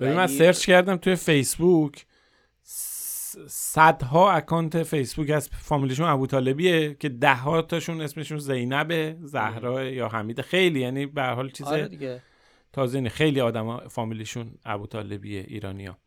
ولی... 0.00 0.12
من 0.12 0.26
سرچ 0.26 0.66
کردم 0.66 0.96
توی 0.96 1.16
فیسبوک 1.16 2.06
صدها 3.48 4.32
اکانت 4.32 4.82
فیسبوک 4.82 5.30
از 5.30 5.48
فامیلیشون 5.48 6.06
ابو 6.06 6.26
طالبیه 6.26 6.94
که 6.94 7.08
ده 7.08 7.34
ها 7.34 7.62
تاشون 7.62 8.00
اسمشون 8.00 8.38
زینبه 8.38 9.16
زهرا 9.22 9.84
یا 9.84 10.08
حمید. 10.08 10.40
خیلی 10.40 10.80
یعنی 10.80 11.06
به 11.06 11.22
حال 11.22 11.50
چیز 11.50 11.66
آره 11.66 12.22
تازه 12.72 13.08
خیلی 13.08 13.40
آدم 13.40 13.88
فامیلیشون 13.88 14.54
ابو 14.64 14.86
طالبیه 14.86 15.44
ایرانیا 15.48 15.98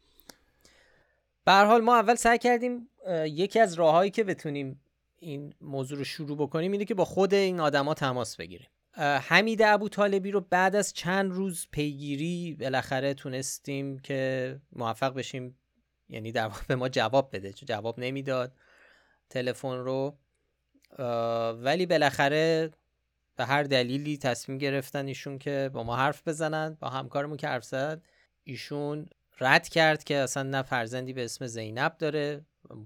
به 1.45 1.51
حال 1.51 1.81
ما 1.81 1.95
اول 1.95 2.15
سعی 2.15 2.37
کردیم 2.37 2.89
یکی 3.25 3.59
از 3.59 3.73
راههایی 3.73 4.11
که 4.11 4.23
بتونیم 4.23 4.81
این 5.19 5.53
موضوع 5.61 5.97
رو 5.97 6.03
شروع 6.03 6.37
بکنیم 6.37 6.71
اینه 6.71 6.85
که 6.85 6.93
با 6.93 7.05
خود 7.05 7.33
این 7.33 7.59
آدما 7.59 7.93
تماس 7.93 8.35
بگیریم. 8.35 8.67
حمید 8.97 9.61
ابو 9.61 9.89
طالبی 9.89 10.31
رو 10.31 10.41
بعد 10.41 10.75
از 10.75 10.93
چند 10.93 11.31
روز 11.31 11.67
پیگیری 11.71 12.57
بالاخره 12.59 13.13
تونستیم 13.13 13.99
که 13.99 14.59
موفق 14.71 15.13
بشیم 15.13 15.57
یعنی 16.09 16.31
در 16.31 16.47
واقع 16.47 16.61
به 16.67 16.75
ما 16.75 16.89
جواب 16.89 17.29
بده 17.35 17.53
جواب 17.53 17.99
نمی‌داد 17.99 18.51
تلفن 19.29 19.77
رو. 19.77 20.17
ولی 21.53 21.85
بالاخره 21.85 22.71
به 23.35 23.45
هر 23.45 23.63
دلیلی 23.63 24.17
تصمیم 24.17 24.57
گرفتن 24.57 25.07
ایشون 25.07 25.39
که 25.39 25.69
با 25.73 25.83
ما 25.83 25.95
حرف 25.95 26.27
بزنن 26.27 26.77
با 26.79 26.89
همکارمون 26.89 27.37
که 27.37 27.47
حرف 27.47 27.63
زد 27.63 28.01
ایشون 28.43 29.05
رد 29.39 29.69
کرد 29.69 30.03
که 30.03 30.15
اصلا 30.15 30.43
نه 30.43 30.61
فرزندی 30.61 31.13
به 31.13 31.25
اسم 31.25 31.47
زینب 31.47 31.97
داره. 31.97 32.45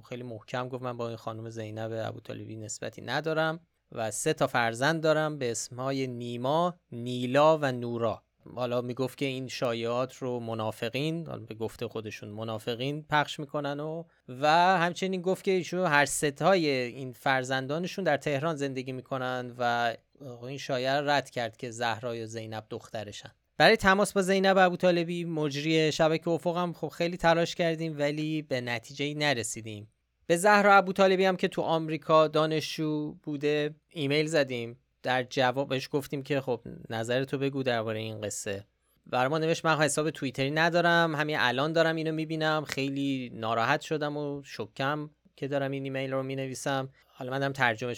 خیلی 0.10 0.24
محکم 0.24 0.70
گفت 0.70 0.84
من 0.84 0.98
با 0.98 1.08
این 1.08 1.18
خانم 1.18 1.50
زینب 1.50 1.92
ابو 1.94 2.20
طالبی 2.20 2.56
نسبتی 2.56 3.02
ندارم 3.02 3.60
و 3.92 4.12
سه 4.12 4.34
تا 4.34 4.48
فرزند 4.48 5.04
دارم 5.04 5.38
به 5.38 5.52
اسمهای 5.52 6.08
نیما، 6.08 6.80
نیلا 6.92 7.58
و 7.58 7.72
نورا. 7.72 8.24
حالا 8.56 8.82
می‌گفت 8.82 9.18
که 9.18 9.26
این 9.26 9.48
شایعات 9.48 10.16
رو 10.16 10.40
منافقین 10.40 11.24
به 11.24 11.56
گفته 11.56 11.88
خودشون 11.88 12.30
منافقین 12.30 13.06
پخش 13.10 13.40
می‌کنن 13.40 13.80
و 13.80 14.04
و 14.30 14.48
همچنین 14.78 15.22
گفت 15.22 15.44
که 15.44 15.52
ایشون 15.52 15.86
هر 15.86 16.06
ستای 16.06 16.70
این 16.70 17.14
فرزندانشون 17.14 18.04
در 18.04 18.18
تهران 18.18 18.56
زندگی 18.56 18.92
می‌کنن 18.92 19.56
و 19.58 19.96
این 20.42 20.58
شایعه 20.58 21.02
رد 21.02 21.30
کرد 21.30 21.58
که 21.58 21.72
زهرا 21.72 22.16
یا 22.16 22.26
زینب 22.26 22.66
دخترشن. 22.70 23.32
برای 23.58 23.78
تماس 23.78 24.14
با 24.14 24.22
زینب 24.22 24.58
ابو 24.58 24.78
طالبی 24.78 25.26
مجری 25.26 25.92
شبکه 25.92 26.30
افق 26.30 26.58
هم 26.58 26.74
خب 26.74 26.88
خیلی 26.88 27.18
تلاش 27.18 27.56
کردیم 27.56 28.00
ولی 28.00 28.42
به 28.42 28.62
نتیجه 28.62 29.14
نرسیدیم. 29.14 29.88
به 30.28 30.38
زهرا 30.38 30.76
ابو 30.76 30.94
طالبی 30.94 31.26
هم 31.26 31.36
که 31.36 31.48
تو 31.48 31.62
آمریکا 31.62 32.28
دانشجو 32.28 33.14
بوده 33.14 33.76
ایمیل 33.90 34.26
زدیم. 34.26 34.78
در 35.04 35.24
جوابش 35.24 35.90
گفتیم 35.92 36.24
که 36.24 36.42
خب 36.42 36.62
نظرتو 36.90 37.38
بگو 37.38 37.64
درباره 37.64 38.00
این 38.00 38.22
قصه. 38.22 38.66
برای 39.06 39.28
ما 39.28 39.38
نوشت 39.38 39.66
من 39.66 39.78
حساب 39.78 40.10
توییتری 40.10 40.52
ندارم 40.52 41.16
همین 41.16 41.38
الان 41.40 41.74
دارم 41.74 41.96
اینو 41.96 42.12
می‌بینم. 42.12 42.66
خیلی 42.68 43.32
ناراحت 43.34 43.82
شدم 43.82 44.18
و 44.18 44.44
شکم 44.44 45.10
که 45.36 45.48
دارم 45.48 45.72
این 45.72 45.84
ایمیل 45.84 46.14
رو 46.14 46.24
می‌نویسم. 46.24 46.90
حالا 47.06 47.32
من 47.32 47.40
دارم 47.40 47.54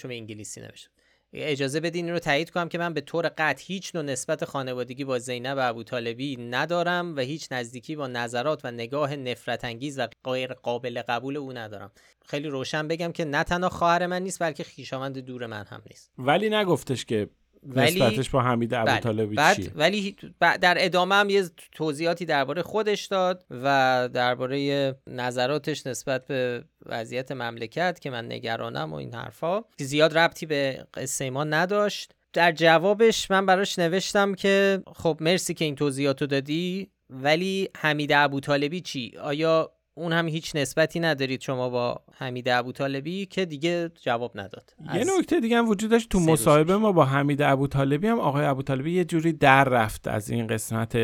به 0.08 0.16
انگلیسی 0.16 0.62
نوشتم. 0.62 0.92
اجازه 1.34 1.80
بدین 1.80 2.10
رو 2.10 2.20
تایید 2.20 2.50
کنم 2.50 2.70
که 2.70 2.78
من 2.78 2.94
به 2.94 3.02
طور 3.02 3.32
قطع 3.38 3.64
هیچ 3.66 3.96
نوع 3.96 4.04
نسبت 4.04 4.46
خانوادگی 4.46 5.04
با 5.04 5.20
زینب 5.20 5.58
ابو 5.62 5.84
طالبی 5.84 6.38
ندارم 6.38 7.16
و 7.16 7.20
هیچ 7.20 7.48
نزدیکی 7.52 7.96
با 7.96 8.08
نظرات 8.08 8.62
و 8.64 8.72
نگاه 8.72 9.16
نفرت 9.16 9.66
انگیز 9.66 10.00
و 10.00 10.08
غیر 10.24 10.54
قابل 10.54 11.02
قبول 11.02 11.38
او 11.38 11.54
ندارم. 11.54 11.92
خیلی 12.26 12.48
روشن 12.48 12.88
بگم 12.88 13.12
که 13.12 13.26
نه 13.26 13.44
تنها 13.44 13.70
خواهر 13.70 14.06
من 14.06 14.22
نیست 14.22 14.44
بلکه 14.44 14.64
خویشاوند 14.64 15.18
دور 15.18 15.46
من 15.46 15.66
هم 15.66 15.82
نیست. 15.90 16.12
ولی 16.18 16.50
نگفتش 16.50 17.06
که 17.06 17.30
ولی 17.64 18.02
نسبتش 18.02 18.30
با 18.30 18.42
حمید 18.42 18.74
ابوطالبی 18.74 19.36
بله. 19.36 19.56
چیه؟ 19.56 19.72
ولی 19.76 20.16
در 20.40 20.76
ادامه 20.80 21.16
هم 21.16 21.30
یه 21.30 21.50
توضیحاتی 21.72 22.26
درباره 22.26 22.62
خودش 22.62 23.06
داد 23.06 23.46
و 23.50 24.10
درباره 24.14 24.96
نظراتش 25.08 25.88
نسبت 25.88 26.28
به 26.28 26.64
وضعیت 26.86 27.32
مملکت 27.32 28.00
که 28.02 28.10
من 28.10 28.26
نگرانم 28.26 28.94
و 28.94 28.96
این 28.96 29.14
حرفا. 29.14 29.62
زیاد 29.80 30.18
ربطی 30.18 30.46
به 30.46 30.88
قصه 30.94 31.30
ما 31.30 31.44
نداشت. 31.44 32.16
در 32.34 32.52
جوابش 32.52 33.32
من 33.32 33.46
براش 33.46 33.80
نوشتم 33.80 34.36
که 34.36 34.82
خب 34.96 35.18
مرسی 35.22 35.54
که 35.54 35.66
این 35.66 35.76
توضیحاتو 35.76 36.28
دادی 36.28 36.90
ولی 37.10 37.70
حمید 37.78 38.12
ابوطالبی 38.12 38.82
چی؟ 38.82 39.14
آیا 39.22 39.72
اون 40.00 40.14
هم 40.14 40.28
هیچ 40.28 40.56
نسبتی 40.56 41.00
ندارید 41.00 41.42
شما 41.42 41.70
با 41.70 42.02
حمید 42.14 42.50
ابوطالبی 42.50 43.26
که 43.26 43.46
دیگه 43.46 43.92
جواب 44.02 44.32
نداد. 44.36 44.76
یه 44.94 45.04
نکته 45.18 45.40
دیگه 45.40 45.58
هم 45.58 45.70
وجود 45.70 45.92
داشت 45.92 46.10
تو 46.10 46.20
مصاحبه 46.20 46.78
ما 46.78 46.92
با 46.92 47.06
حمید 47.06 47.42
ابوطالبی 47.42 48.08
هم 48.08 48.20
آقای 48.20 48.46
ابوطالبی 48.46 48.92
یه 48.92 49.06
جوری 49.06 49.34
در 49.34 49.64
رفت 49.64 50.08
از 50.08 50.30
این 50.30 50.48
قسمت 50.48 50.96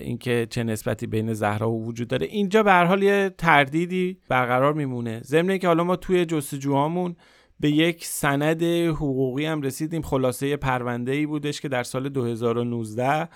اینکه 0.00 0.46
چه 0.50 0.64
نسبتی 0.64 1.06
بین 1.06 1.32
زهرا 1.32 1.70
و 1.70 1.84
وجود 1.84 2.08
داره. 2.08 2.26
اینجا 2.26 2.62
به 2.62 2.72
هر 2.72 2.84
حال 2.84 3.02
یه 3.02 3.34
تردیدی 3.38 4.18
برقرار 4.28 4.72
میمونه. 4.72 5.20
ضمن 5.24 5.58
که 5.58 5.66
حالا 5.66 5.84
ما 5.84 5.96
توی 5.96 6.24
جستجوهامون 6.24 7.16
به 7.60 7.70
یک 7.70 8.04
سند 8.04 8.62
حقوقی 8.88 9.46
هم 9.46 9.62
رسیدیم. 9.62 10.02
خلاصه 10.02 10.56
پرونده 10.56 11.12
ای 11.12 11.26
بودش 11.26 11.60
که 11.60 11.68
در 11.68 11.82
سال 11.82 12.08
2019 12.08 13.28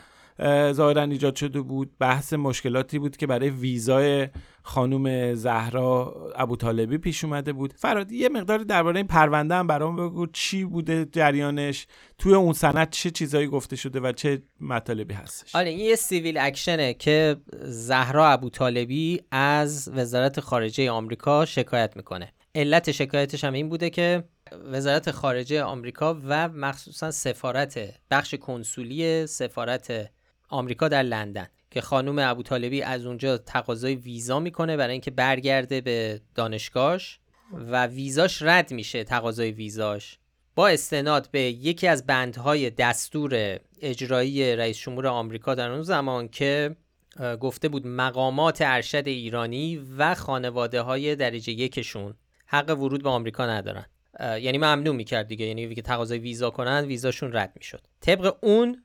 ظاهرا 0.72 1.02
ایجاد 1.02 1.36
شده 1.36 1.60
بود. 1.60 1.90
بحث 1.98 2.32
مشکلاتی 2.32 2.98
بود 2.98 3.16
که 3.16 3.26
برای 3.26 3.50
ویزای 3.50 4.28
خانم 4.62 5.34
زهرا 5.34 6.14
ابو 6.36 6.56
طالبی 6.56 6.98
پیش 6.98 7.24
اومده 7.24 7.52
بود. 7.52 7.72
فراد 7.76 8.12
یه 8.12 8.28
مقداری 8.28 8.64
درباره 8.64 8.96
این 8.96 9.06
پرونده 9.06 9.54
هم 9.54 9.66
برام 9.66 9.96
بگو. 9.96 10.26
چی 10.26 10.64
بوده 10.64 11.04
جریانش؟ 11.12 11.86
توی 12.18 12.34
اون 12.34 12.52
سند 12.52 12.90
چه 12.90 13.10
چیزایی 13.10 13.46
گفته 13.46 13.76
شده 13.76 14.00
و 14.00 14.12
چه 14.12 14.42
مطالبی 14.60 15.14
هستش؟ 15.14 15.56
آره 15.56 15.70
این 15.70 15.78
یه 15.78 15.96
سیویل 15.96 16.38
اکشنه 16.38 16.94
که 16.94 17.36
زهرا 17.62 18.28
ابو 18.28 18.50
طالبی 18.50 19.20
از 19.30 19.90
وزارت 19.94 20.40
خارجه 20.40 20.90
آمریکا 20.90 21.44
شکایت 21.44 21.96
می‌کنه. 21.96 22.32
علت 22.54 22.92
شکایتش 22.92 23.44
هم 23.44 23.52
این 23.52 23.68
بوده 23.68 23.90
که 23.90 24.24
وزارت 24.64 25.10
خارجه 25.10 25.62
آمریکا 25.62 26.20
و 26.24 26.48
مخصوصا 26.48 27.10
سفارت 27.10 27.80
بخش 28.10 28.34
کنسولی 28.34 29.26
سفارت 29.26 30.10
آمریکا 30.50 30.88
در 30.88 31.02
لندن 31.02 31.46
که 31.70 31.80
خانم 31.80 32.18
ابو 32.18 32.42
طالبی 32.42 32.82
از 32.82 33.06
اونجا 33.06 33.38
تقاضای 33.38 33.94
ویزا 33.94 34.40
می‌کنه 34.40 34.76
برای 34.76 34.92
اینکه 34.92 35.10
برگرده 35.10 35.80
به 35.80 36.20
دانشگاهش 36.34 37.18
و 37.52 37.86
ویزاش 37.86 38.42
رد 38.42 38.72
میشه 38.72 39.04
تقاضای 39.04 39.50
ویزاش. 39.50 40.18
با 40.54 40.68
استناد 40.68 41.28
به 41.30 41.40
یکی 41.40 41.86
از 41.86 42.06
بندهای 42.06 42.70
دستور 42.70 43.60
اجرایی 43.80 44.56
رئیس 44.56 44.78
جمهور 44.78 45.06
آمریکا 45.06 45.54
در 45.54 45.70
اون 45.70 45.82
زمان 45.82 46.28
که 46.28 46.76
گفته 47.40 47.68
بود 47.68 47.86
مقامات 47.86 48.58
ارشد 48.60 49.02
ایرانی 49.06 49.86
و 49.98 50.14
خانواده 50.14 50.80
های 50.80 51.16
درجه 51.16 51.52
یکشون 51.52 52.14
حق 52.46 52.70
ورود 52.78 53.02
به 53.02 53.08
آمریکا 53.08 53.46
ندارن. 53.46 53.86
یعنی 54.20 54.58
ممنوع 54.58 54.94
می‌کرد 54.94 55.28
دیگه 55.28 55.46
یعنی 55.46 55.74
که 55.74 55.82
تقاضای 55.82 56.18
ویزا 56.18 56.50
کنن 56.50 56.84
ویزاشون 56.84 57.32
رد 57.32 57.52
می‌شد. 57.56 57.80
طبق 58.00 58.36
اون 58.40 58.82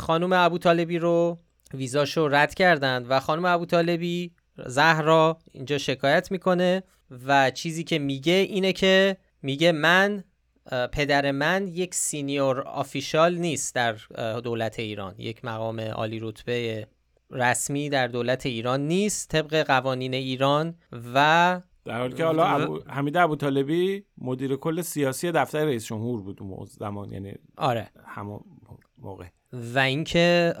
خانم 0.00 0.32
ابو 0.32 0.58
طالبی 0.58 0.98
رو 0.98 1.38
ویزاشو 1.74 2.28
رد 2.28 2.54
کردند 2.54 3.06
و 3.08 3.20
خانم 3.20 3.44
ابو 3.44 3.66
طالبی 3.66 4.32
زهرا 4.66 5.38
اینجا 5.52 5.78
شکایت 5.78 6.30
می‌کنه 6.30 6.82
و 7.26 7.50
چیزی 7.50 7.84
که 7.84 7.98
میگه 7.98 8.32
اینه 8.32 8.72
که 8.72 9.16
میگه 9.42 9.72
من 9.72 10.24
پدر 10.92 11.30
من 11.30 11.66
یک 11.68 11.94
سینیور 11.94 12.60
آفیشال 12.60 13.34
نیست 13.34 13.74
در 13.74 13.92
دولت 14.40 14.78
ایران. 14.78 15.14
یک 15.18 15.44
مقام 15.44 15.80
عالی 15.80 16.20
رتبه 16.20 16.86
رسمی 17.30 17.88
در 17.88 18.06
دولت 18.06 18.46
ایران 18.46 18.80
نیست 18.80 19.28
طبق 19.28 19.66
قوانین 19.66 20.14
ایران 20.14 20.74
و 21.14 21.60
در 21.84 21.98
حالی 21.98 22.14
که 22.14 22.24
حالا 22.24 22.44
ابو... 22.44 22.80
حمید 22.86 23.16
ابو 23.16 23.36
طالبی 23.36 24.04
مدیر 24.18 24.56
کل 24.56 24.80
سیاسی 24.80 25.32
دفتر 25.32 25.64
رئیس 25.64 25.86
جمهور 25.86 26.22
بود 26.22 26.42
اون 26.42 26.66
زمان 26.66 27.12
یعنی 27.12 27.34
آره. 27.56 27.90
همون 28.06 28.40
موقع. 28.98 29.26
و 29.52 29.78
اینکه 29.78 30.54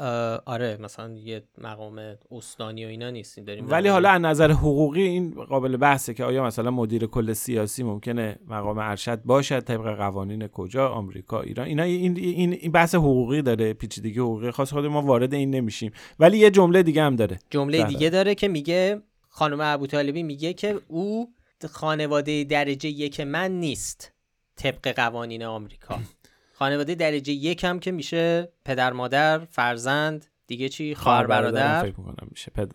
آره 0.46 0.78
مثلا 0.80 1.14
یه 1.14 1.42
مقام 1.58 2.00
استانی 2.30 2.84
و 2.84 2.88
اینا 2.88 3.10
نیستیم 3.10 3.44
داریم 3.44 3.70
ولی 3.70 3.88
حالا 3.88 4.10
از 4.10 4.20
نظر 4.20 4.50
حقوقی 4.50 5.02
این 5.02 5.30
قابل 5.30 5.76
بحثه 5.76 6.14
که 6.14 6.24
آیا 6.24 6.44
مثلا 6.44 6.70
مدیر 6.70 7.06
کل 7.06 7.32
سیاسی 7.32 7.82
ممکنه 7.82 8.38
مقام 8.46 8.78
ارشد 8.78 9.22
باشد 9.22 9.60
طبق 9.60 9.96
قوانین 9.96 10.46
کجا 10.46 10.88
آمریکا 10.88 11.40
ایران؟ 11.40 11.66
اینا 11.66 11.82
این 11.82 12.16
این 12.16 12.72
بحث 12.72 12.94
حقوقی 12.94 13.42
داره 13.42 13.72
پیچیدگی 13.72 14.18
حقوقی 14.18 14.50
خاص 14.50 14.72
خود 14.72 14.86
ما 14.86 15.02
وارد 15.02 15.34
این 15.34 15.50
نمیشیم. 15.50 15.92
ولی 16.18 16.38
یه 16.38 16.50
جمله 16.50 16.82
دیگه 16.82 17.02
هم 17.02 17.16
داره. 17.16 17.38
جمله 17.50 17.84
دیگه 17.84 18.10
داره 18.10 18.34
که 18.34 18.48
میگه 18.48 19.02
خانم 19.28 19.60
ابوطالبی 19.60 20.22
میگه 20.22 20.52
که 20.52 20.80
او 20.88 21.34
خانواده 21.70 22.44
درجه 22.44 22.88
یک 22.88 23.20
من 23.20 23.50
نیست 23.50 24.12
طبق 24.56 24.92
قوانین 24.96 25.44
آمریکا. 25.44 25.98
خانواده 26.58 26.94
درجه 26.94 27.32
یک 27.32 27.64
هم 27.64 27.78
که 27.80 27.92
میشه 27.92 28.52
پدر 28.64 28.92
مادر 28.92 29.38
فرزند 29.38 30.26
دیگه 30.46 30.68
چی؟ 30.68 30.94
خواهر 30.94 31.26
برادر 31.26 31.82
فکر 31.82 31.94
می‌کنم 31.98 32.28
میشه. 32.30 32.50
پد... 32.54 32.72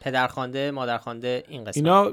پدرخوانده 0.00 0.70
مادرخوانده 0.70 1.44
این 1.48 1.64
قسمت. 1.64 1.76
اینا 1.76 2.12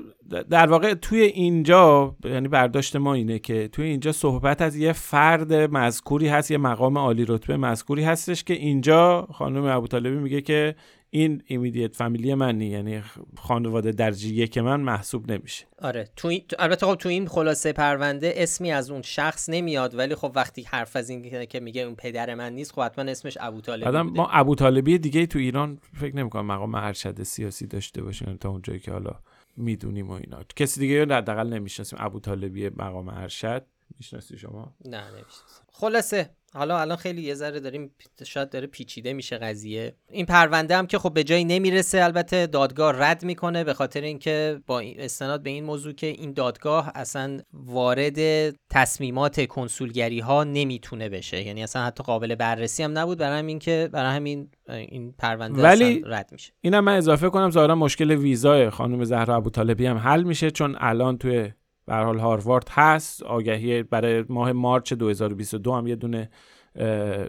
در 0.49 0.67
واقع 0.67 0.93
توی 0.93 1.21
اینجا 1.21 2.15
یعنی 2.23 2.47
برداشت 2.47 2.95
ما 2.95 3.13
اینه 3.13 3.39
که 3.39 3.67
توی 3.67 3.85
اینجا 3.85 4.11
صحبت 4.11 4.61
از 4.61 4.75
یه 4.75 4.93
فرد 4.93 5.53
مذکوری 5.53 6.27
هست 6.27 6.51
یه 6.51 6.57
مقام 6.57 6.97
عالی 6.97 7.25
رتبه 7.27 7.57
مذکوری 7.57 8.03
هستش 8.03 8.43
که 8.43 8.53
اینجا 8.53 9.27
خانم 9.33 9.65
ابوطالبی 9.65 10.17
میگه 10.17 10.41
که 10.41 10.75
این 11.11 11.43
ایمیدیت 11.45 11.95
فامیلی 11.95 12.33
من 12.33 12.61
یعنی 12.61 13.03
خانواده 13.37 13.91
درجه 13.91 14.27
یک 14.27 14.57
من 14.57 14.81
محسوب 14.81 15.31
نمیشه. 15.31 15.65
آره 15.81 16.09
تو 16.15 16.27
این... 16.27 16.43
البته 16.59 16.85
خب 16.85 16.95
تو 16.95 17.09
این 17.09 17.27
خلاصه 17.27 17.73
پرونده 17.73 18.33
اسمی 18.35 18.71
از 18.71 18.91
اون 18.91 19.01
شخص 19.01 19.49
نمیاد 19.49 19.95
ولی 19.95 20.15
خب 20.15 20.31
وقتی 20.35 20.63
حرف 20.63 20.95
از 20.95 21.09
این 21.09 21.45
که 21.45 21.59
میگه 21.59 21.81
اون 21.81 21.95
پدر 21.95 22.35
من 22.35 22.53
نیست 22.53 22.71
خب 22.71 22.81
حتما 22.81 23.11
اسمش 23.11 23.37
ابو 23.41 23.61
طالبی 23.61 23.97
ما 24.01 24.29
ابو 24.31 24.55
طالبی 24.55 24.97
دیگه 24.97 25.25
تو 25.25 25.39
ایران 25.39 25.79
فکر 25.99 26.15
نمی‌کنم 26.15 26.45
مقام 26.45 26.75
ارشد 26.75 27.23
سیاسی 27.23 27.67
داشته 27.67 28.01
باشیم 28.01 28.37
تا 28.37 28.49
اونجایی 28.49 28.79
که 28.79 28.91
حالا 28.91 29.19
می‌دونیم 29.57 30.09
و 30.09 30.11
اینا. 30.11 30.43
کسی 30.55 30.79
دیگه 30.79 31.05
رو 31.05 31.15
حداقل 31.15 31.53
نمی‌شناسیم. 31.53 31.99
ابو 32.01 32.19
طالبی 32.19 32.69
مقام 32.69 33.09
ارشد 33.09 33.65
می‌شناسی 33.97 34.37
شما؟ 34.37 34.73
نه 34.85 35.07
نمی‌شناسم. 35.07 35.63
خلاصه 35.71 36.29
حالا 36.53 36.79
الان 36.79 36.97
خیلی 36.97 37.21
یه 37.21 37.33
ذره 37.33 37.59
داریم 37.59 37.91
شاید 38.25 38.49
داره 38.49 38.67
پیچیده 38.67 39.13
میشه 39.13 39.37
قضیه. 39.37 39.93
این 40.11 40.25
پرونده 40.25 40.77
هم 40.77 40.87
که 40.87 40.99
خب 40.99 41.13
به 41.13 41.23
جایی 41.23 41.45
نمی‌رسه 41.45 42.03
البته 42.03 42.47
دادگاه 42.47 43.03
رد 43.03 43.23
می‌کنه 43.23 43.63
به 43.63 43.73
خاطر 43.73 44.01
اینکه 44.01 44.61
با 44.67 44.79
استناد 44.79 45.43
به 45.43 45.49
این 45.49 45.63
موضوع 45.63 45.93
که 45.93 46.07
این 46.07 46.33
دادگاه 46.33 46.91
اصلا 46.95 47.39
وارد 47.53 48.49
تصمیمات 48.69 49.45
کنسولگری 49.45 50.19
ها 50.19 50.43
نمی‌تونه 50.43 51.09
بشه. 51.09 51.43
یعنی 51.43 51.63
اصلا 51.63 51.83
حتی 51.85 52.03
قابل 52.03 52.35
بررسی 52.35 52.83
هم 52.83 52.97
نبود. 52.97 53.17
برای 53.17 53.39
همین 53.39 53.59
که 53.59 53.89
برای 53.91 54.15
همین 54.15 54.49
این 54.69 55.11
پرونده 55.17 55.61
ولی 55.61 56.03
رد 56.05 56.29
میشه. 56.31 56.53
اینم 56.61 56.83
من 56.83 56.97
اضافه 56.97 57.29
کنم 57.29 57.49
ظاهرا 57.49 57.75
مشکل 57.75 58.11
ویزای 58.11 58.69
خانم 58.69 59.03
زهرا 59.03 59.35
ابوطالبی 59.35 59.85
هم 59.85 59.97
حل 59.97 60.23
میشه 60.23 60.51
چون 60.51 60.75
الان 60.79 61.17
توی 61.17 61.51
به 61.89 61.95
حال 61.95 62.19
هاروارد 62.19 62.67
هست. 62.71 63.23
آگهی 63.23 63.83
برای 63.83 64.25
ماه 64.29 64.51
مارچ 64.51 64.93
2022 64.93 65.73
هم 65.73 65.87
یه 65.87 65.95
دونه 65.95 66.29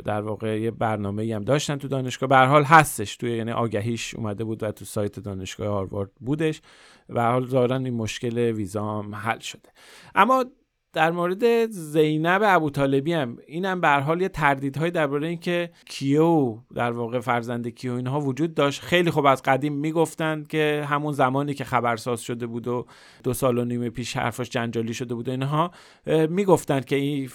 در 0.04 0.20
واقع 0.20 0.60
یه 0.60 0.70
برنامه 0.70 1.34
هم 1.34 1.44
داشتن 1.44 1.76
تو 1.76 1.88
دانشگاه. 1.88 2.28
به 2.28 2.36
حال 2.36 2.64
هستش 2.64 3.16
توی 3.16 3.36
یعنی 3.36 3.52
آگهیش 3.52 4.14
اومده 4.14 4.44
بود 4.44 4.62
و 4.62 4.72
تو 4.72 4.84
سایت 4.84 5.20
دانشگاه 5.20 5.68
هاروارد 5.68 6.10
بودش. 6.20 6.62
و 7.08 7.32
حال 7.32 7.46
ظاهرا 7.46 7.76
این 7.76 7.94
مشکل 7.94 8.38
ویزا 8.38 8.98
هم 8.98 9.14
حل 9.14 9.38
شده. 9.38 9.68
اما 10.14 10.44
در 10.92 11.10
مورد 11.10 11.66
زینب 11.66 12.42
ابوطالبی 12.44 13.12
هم 13.12 13.36
اینم 13.46 13.80
به 13.80 13.88
حال 13.88 14.20
یه 14.20 14.28
تردیدهایی 14.28 14.90
درباره 14.90 15.28
اینکه 15.28 15.70
کیو 15.86 16.58
در 16.74 16.92
واقع 16.92 17.20
فرزند 17.20 17.68
کیو 17.68 17.92
اینها 17.92 18.20
وجود 18.20 18.54
داشت. 18.54 18.82
خیلی 18.82 19.10
خوب 19.10 19.26
از 19.26 19.42
قدیم 19.42 19.72
می‌گفتند 19.72 20.48
که 20.48 20.86
همون 20.88 21.12
زمانی 21.12 21.54
که 21.54 21.64
خبرساز 21.64 22.20
شده 22.22 22.46
بود 22.46 22.68
و 22.68 22.86
دو 23.24 23.32
سال 23.32 23.58
و 23.58 23.64
نیم 23.64 23.88
پیش 23.88 24.16
حرفش 24.16 24.50
جنجالی 24.50 24.94
شده 24.94 25.14
بود 25.14 25.28
اینها 25.28 25.70
می‌گفتند 26.06 26.84
که 26.84 26.96
این 26.96 27.30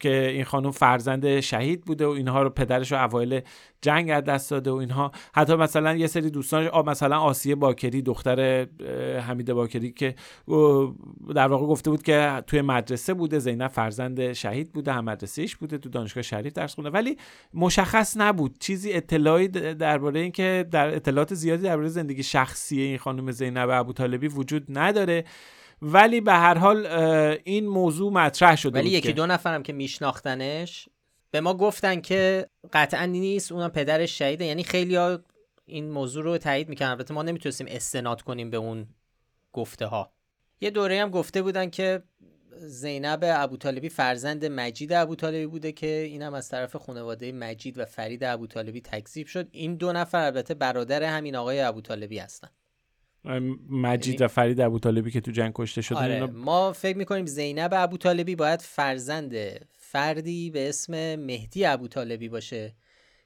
که 0.00 0.28
این 0.28 0.44
خانم 0.44 0.70
فرزند 0.70 1.40
شهید 1.40 1.84
بوده 1.84 2.06
و 2.06 2.10
اینها 2.10 2.42
رو 2.42 2.50
پدرش 2.50 2.92
رو 2.92 3.04
اوایل 3.04 3.40
جنگ 3.82 4.10
از 4.10 4.24
دست 4.24 4.50
داده 4.50 4.70
و 4.70 4.74
اینها. 4.74 5.12
حتی 5.34 5.54
مثلا 5.54 5.96
یه 5.96 6.06
سری 6.06 6.30
دوستانش 6.30 6.70
مثلا 6.86 7.18
آسیه 7.18 7.54
باکری 7.54 8.02
دختر 8.02 8.66
حمید 9.20 9.52
باکری 9.52 9.92
که 9.92 10.14
در 11.34 11.48
واقع 11.48 11.66
گفته 11.66 11.90
بود 11.90 12.02
که 12.02 12.42
توی 12.46 12.62
مدرسه 12.76 13.14
بوده 13.14 13.38
زینب 13.38 13.70
فرزند 13.70 14.32
شهید 14.32 14.72
بوده 14.72 14.92
هم 14.92 15.04
مدرسهش 15.04 15.56
بوده 15.56 15.78
تو 15.78 15.88
دانشگاه 15.88 16.22
شریف 16.22 16.52
درس 16.52 16.74
خونده. 16.74 16.90
ولی 16.90 17.16
مشخص 17.54 18.16
نبود. 18.16 18.58
چیزی 18.60 18.92
اطلاعی 18.92 19.48
درباره 19.48 20.20
اینکه 20.20 20.66
در 20.70 20.94
اطلاعات 20.94 21.34
زیادی 21.34 21.62
درباره 21.62 21.88
زندگی 21.88 22.22
شخصی 22.22 22.80
این 22.80 22.98
خانم 22.98 23.30
زینب 23.30 23.68
ابوطالبی 23.70 24.28
وجود 24.28 24.66
نداره. 24.68 25.24
ولی 25.82 26.20
به 26.20 26.32
هر 26.32 26.58
حال 26.58 26.86
این 27.44 27.66
موضوع 27.68 28.12
مطرح 28.12 28.56
شده 28.56 28.78
ولی 28.78 28.90
یکی. 28.90 29.12
دو 29.12 29.26
نفرم 29.26 29.62
که 29.62 29.72
میشناختنش 29.72 30.88
به 31.30 31.40
ما 31.40 31.54
گفتن 31.54 32.00
که 32.00 32.46
قطعا 32.72 33.06
نیست 33.06 33.52
اونم 33.52 33.68
پدرش 33.68 34.18
شهیده. 34.18 34.44
یعنی 34.44 34.64
خیلی 34.64 34.96
ها 34.96 35.18
این 35.66 35.90
موضوع 35.90 36.24
رو 36.24 36.38
تایید 36.38 36.68
می‌کنن. 36.68 36.88
البته 36.88 37.14
ما 37.14 37.22
نمی‌تونستیم 37.22 37.66
استناد 37.70 38.22
کنیم 38.22 38.50
به 38.50 38.56
اون 38.56 38.86
گفته 39.52 39.86
ها 39.86 40.12
یه 40.60 40.70
دوره 40.70 41.02
هم 41.02 41.10
گفته 41.10 41.42
بودن 41.42 41.70
که 41.70 42.02
زینب 42.58 43.20
ابوطالبی 43.22 43.88
فرزند 43.88 44.44
مجید 44.44 44.92
ابوطالبی 44.92 45.46
بوده 45.46 45.72
که 45.72 45.86
اینم 45.86 46.34
از 46.34 46.48
طرف 46.48 46.76
خانواده 46.76 47.32
مجید 47.32 47.78
و 47.78 47.84
فرید 47.84 48.24
ابوطالبی 48.24 48.80
تکذیب 48.80 49.26
شد. 49.26 49.48
این 49.50 49.76
دو 49.76 49.92
نفر 49.92 50.24
البته 50.26 50.54
برادر 50.54 51.02
همین 51.02 51.36
آقای 51.36 51.60
ابوطالبی 51.60 52.18
هستن. 52.18 52.48
مجید 53.70 54.14
یعنی 54.14 54.24
و 54.24 54.28
فرید 54.28 54.60
ابوطالبی 54.60 55.10
که 55.10 55.20
تو 55.20 55.30
جنگ 55.30 55.52
کشته 55.54 55.80
شده 55.80 55.98
آره 55.98 56.26
ما 56.26 56.72
فکر 56.72 56.96
می‌کنیم 56.96 57.26
زینب 57.26 57.70
ابوطالبی 57.74 58.36
باید 58.36 58.60
فرزند 58.60 59.34
فردی 59.78 60.50
به 60.50 60.68
اسم 60.68 61.16
مهدی 61.16 61.64
ابوطالبی 61.64 62.28
باشه 62.28 62.74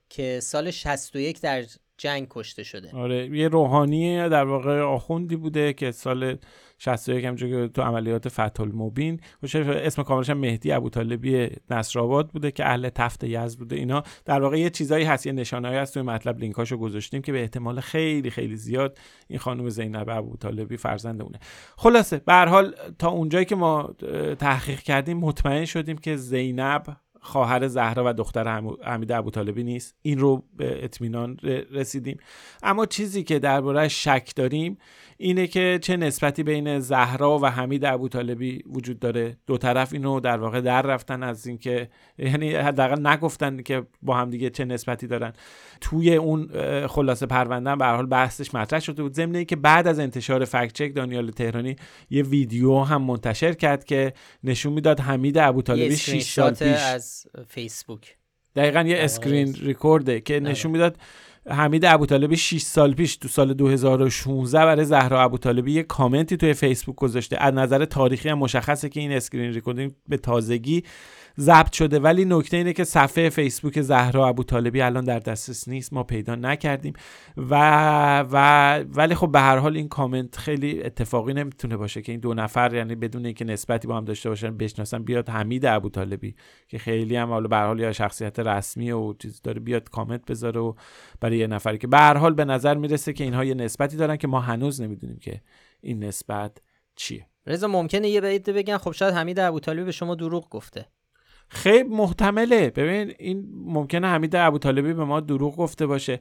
که 0.08 0.40
سال 0.40 0.70
61 0.70 1.40
در 1.40 1.64
جنگ 1.98 2.26
کشته 2.30 2.62
شده. 2.62 2.90
آره 2.92 3.38
یه 3.38 3.48
روحانی 3.48 4.28
در 4.28 4.44
واقع 4.44 4.80
آخوندی 4.80 5.36
بوده 5.36 5.72
که 5.72 5.90
سال 5.90 6.38
61 6.80 7.24
هم 7.24 7.36
که 7.36 7.70
تو 7.74 7.82
عملیات 7.82 8.28
فتح 8.28 8.62
المبین 8.62 9.20
اسم 9.42 10.02
کاملش 10.02 10.30
مهدی 10.30 10.72
ابوطالبی 10.72 11.48
نصرآباد 11.70 12.28
بوده 12.28 12.50
که 12.50 12.66
اهل 12.66 12.88
تفت 12.88 13.24
یزد 13.24 13.58
بوده 13.58 13.76
اینا. 13.76 14.02
در 14.24 14.40
واقع 14.40 14.58
یه 14.58 14.70
چیزایی 14.70 15.04
هست 15.04 15.26
یه 15.26 15.32
نشانهایی 15.32 15.78
هست 15.78 15.94
توی 15.94 16.02
مطلب 16.02 16.38
لینکاشو 16.38 16.76
گذاشتیم 16.76 17.22
که 17.22 17.32
به 17.32 17.40
احتمال 17.40 17.80
خیلی 17.80 18.30
خیلی 18.30 18.56
زیاد 18.56 18.98
این 19.28 19.38
خانم 19.38 19.68
زینب 19.68 20.08
ابوطالبی 20.08 20.76
فرزند 20.76 21.22
اونه. 21.22 21.38
خلاصه 21.76 22.18
به 22.18 22.32
هر 22.32 22.46
حال 22.46 22.74
تا 22.98 23.08
اونجایی 23.08 23.44
که 23.44 23.56
ما 23.56 23.94
تحقیق 24.38 24.80
کردیم 24.80 25.18
مطمئن 25.18 25.64
شدیم 25.64 25.98
که 25.98 26.16
زینب 26.16 26.82
خواهر 27.20 27.68
زهرا 27.68 28.04
و 28.06 28.12
دختر 28.12 28.60
حمید 28.82 29.12
ابوطالبی 29.12 29.62
نیست. 29.62 29.94
این 30.02 30.18
رو 30.18 30.44
به 30.56 30.84
اطمینان 30.84 31.36
رسیدیم. 31.72 32.18
اما 32.62 32.86
چیزی 32.86 33.22
که 33.22 33.38
درباره 33.38 33.88
شک 33.88 34.32
داریم 34.36 34.78
اینه 35.16 35.46
که 35.46 35.78
چه 35.82 35.96
نسبتی 35.96 36.42
بین 36.42 36.78
زهرا 36.80 37.38
و 37.38 37.46
حمید 37.46 37.84
ابوطالبی 37.84 38.62
وجود 38.66 38.98
داره. 38.98 39.36
دو 39.46 39.58
طرف 39.58 39.92
اینو 39.92 40.20
در 40.20 40.38
واقع 40.38 40.60
در 40.60 40.82
رفتن 40.82 41.22
از 41.22 41.46
اینکه 41.46 41.88
یعنی 42.18 42.54
حداقل 42.54 43.06
نگفتن 43.06 43.62
که 43.62 43.82
با 44.02 44.14
هم 44.14 44.30
دیگه 44.30 44.50
چه 44.50 44.64
نسبتی 44.64 45.06
دارن. 45.06 45.32
توی 45.80 46.16
اون 46.16 46.50
خلاصه 46.86 47.26
پرونده 47.26 47.76
به 47.76 47.86
حال 47.86 48.06
بحثش 48.06 48.54
مطرح 48.54 48.80
شده 48.80 49.02
بود. 49.02 49.14
ضمن 49.14 49.44
که 49.44 49.56
بعد 49.56 49.86
از 49.86 49.98
انتشار 49.98 50.44
fact 50.44 50.72
check 50.72 50.94
دانیال 50.94 51.30
تهرانی 51.30 51.76
یه 52.10 52.22
ویدیو 52.22 52.80
هم 52.80 53.02
منتشر 53.02 53.52
کرد 53.52 53.84
که 53.84 54.12
نشون 54.44 54.72
می‌داد 54.72 55.00
حمید 55.00 55.38
ابوطالبی 55.38 55.96
6 55.96 56.22
سال 56.22 56.50
پیش 56.50 56.62
از 56.62 57.09
فیسبوک 57.48 58.16
دقیقا 58.56 58.82
یه 58.82 58.98
screen 58.98 59.54
record 59.54 60.11
ه 60.11 60.20
که 60.20 60.40
نشون 60.40 60.70
می‌داد 60.70 60.96
حمید 61.46 61.84
ابوطالبی 61.84 62.36
6 62.36 62.62
سال 62.62 62.94
پیش 62.94 63.16
تو 63.16 63.28
سال 63.28 63.54
2016 63.54 64.58
برای 64.58 64.84
زهرا 64.84 65.22
ابوطالبی 65.22 65.72
یه 65.72 65.82
کامنتی 65.82 66.36
توی 66.36 66.54
فیسبوک 66.54 66.96
گذاشته. 66.96 67.36
از 67.40 67.54
نظر 67.54 67.84
تاریخی 67.84 68.28
هم 68.28 68.38
مشخصه 68.38 68.88
که 68.88 69.00
این 69.00 69.12
screen 69.12 69.52
recording 69.52 69.92
به 70.08 70.16
تازگی 70.16 70.82
ضبط 71.38 71.72
شده. 71.72 71.98
ولی 71.98 72.24
نکته 72.24 72.56
اینه 72.56 72.72
که 72.72 72.84
صفحه 72.84 73.28
فیسبوک 73.28 73.80
زهرا 73.80 74.28
ابوطالبی 74.28 74.80
الان 74.80 75.04
در 75.04 75.18
دسترس 75.18 75.68
نیست. 75.68 75.92
ما 75.92 76.02
پیدا 76.02 76.34
نکردیم. 76.34 76.92
و 77.36 78.20
و 78.30 78.78
ولی 78.78 79.14
خب 79.14 79.32
به 79.32 79.40
هر 79.40 79.56
حال 79.56 79.76
این 79.76 79.88
کامنت 79.88 80.36
خیلی 80.36 80.82
اتفاقی 80.82 81.34
نمی‌تونه 81.34 81.76
باشه 81.76 82.02
که 82.02 82.12
این 82.12 82.20
دو 82.20 82.34
نفر 82.34 82.74
یعنی 82.74 82.94
بدون 82.94 83.26
اینکه 83.26 83.44
نسبتی 83.44 83.88
با 83.88 83.96
هم 83.96 84.04
داشته 84.04 84.28
باشن 84.28 84.56
بشناسن 84.56 85.02
بیاد 85.02 85.28
حمید 85.28 85.66
ابوطالبی 85.66 86.34
که 86.68 86.78
خیلی 86.78 87.16
هم 87.16 87.28
حالا 87.28 87.48
به 87.48 87.56
هر 87.56 87.66
حال 87.66 87.80
یا 87.80 87.92
شخصیت 87.92 88.38
رسمی 88.38 88.90
و 88.90 89.12
چیز 89.12 89.42
داره 89.42 89.60
بیاد 89.60 89.90
کامنت 89.90 90.24
بذاره 90.26 90.60
و 90.60 90.74
برای 91.20 91.38
یه 91.38 91.46
نفری 91.46 91.78
که 91.78 91.86
به 91.86 91.96
هر 91.96 92.16
حال 92.16 92.34
به 92.34 92.44
نظر 92.44 92.74
می‌رسه 92.74 93.12
که 93.12 93.24
اینها 93.24 93.44
یه 93.44 93.54
نسبتی 93.54 93.96
دارن 93.96 94.16
که 94.16 94.28
ما 94.28 94.40
هنوز 94.40 94.80
نمی‌دونیم 94.80 95.18
که 95.18 95.40
این 95.80 96.04
نسبت 96.04 96.58
چیه. 96.96 97.26
رضا 97.46 97.68
ممکنه 97.68 98.08
یه 98.08 98.20
بعید 98.20 98.44
بگن؟ 98.44 98.76
خب 98.76 98.92
شاید 98.92 99.14
حمید 99.14 99.40
ابوطالبی 99.40 99.84
به 99.84 99.92
شما 99.92 100.14
دروغ 100.14 100.48
گفته. 100.48 100.86
خیلی 101.52 101.88
محتمله. 101.88 102.70
ببین 102.70 103.12
این 103.18 103.44
ممکنه 103.64 104.06
حمید 104.06 104.36
ابوطالبی 104.36 104.92
به 104.92 105.04
ما 105.04 105.20
دروغ 105.20 105.56
گفته 105.56 105.86
باشه. 105.86 106.20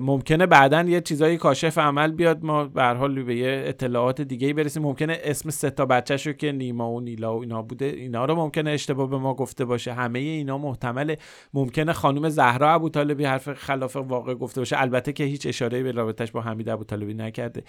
ممکنه 0.00 0.46
بعدا 0.46 0.82
یه 0.82 1.00
چیزایی 1.00 1.36
کاشف 1.36 1.78
عمل 1.78 2.12
بیاد 2.12 2.44
ما 2.44 2.64
به 2.64 2.84
حال 2.84 3.22
به 3.22 3.36
یه 3.36 3.62
اطلاعات 3.66 4.20
دیگه 4.20 4.52
برسیم. 4.54 4.82
ممکنه 4.82 5.18
اسم 5.24 5.50
سه 5.50 5.70
تا 5.70 5.86
بچه‌شو 5.86 6.32
که 6.32 6.52
نیما 6.52 6.92
و 6.92 7.00
نیلا 7.00 7.36
و 7.36 7.40
اینا 7.40 7.62
بوده 7.62 7.84
اینا 7.84 8.24
رو 8.24 8.34
ممکنه 8.34 8.70
اشتباه 8.70 9.10
به 9.10 9.18
ما 9.18 9.34
گفته 9.34 9.64
باشه. 9.64 9.92
همه 9.92 10.18
اینا 10.18 10.58
محتمله. 10.58 11.18
ممکنه 11.54 11.92
خانم 11.92 12.28
زهرا 12.28 12.74
ابوطالبی 12.74 13.24
حرف 13.24 13.52
خلاف 13.52 13.96
واقع 13.96 14.34
گفته 14.34 14.60
باشه. 14.60 14.80
البته 14.80 15.12
که 15.12 15.24
هیچ 15.24 15.46
اشاره 15.46 15.82
به 15.82 15.92
رابطش 15.92 16.30
با 16.30 16.40
حمید 16.40 16.68
ابوطالبی 16.68 17.14
نکرده. 17.14 17.62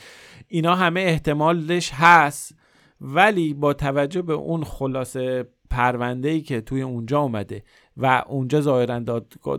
اینا 0.47 0.75
همه 0.75 1.01
احتمالش 1.01 1.91
هست 1.93 2.55
ولی 3.01 3.53
با 3.53 3.73
توجه 3.73 4.21
به 4.21 4.33
اون 4.33 4.63
خلاصه 4.63 5.45
پرونده 5.71 6.29
ای 6.29 6.41
که 6.41 6.61
توی 6.61 6.81
اونجا 6.81 7.19
اومده. 7.19 7.63
و 7.97 8.23
اونجا 8.27 8.61
ظاهرا 8.61 8.99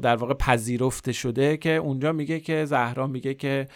در 0.03 0.17
واقع 0.17 0.35
پذیرفته 0.35 1.13
شده 1.13 1.57
که 1.57 1.71
اونجا 1.71 2.13
میگه 2.13 2.41
که 2.41 2.65
زهرا 2.65 3.07
میگه 3.07 3.35
که 3.35 3.69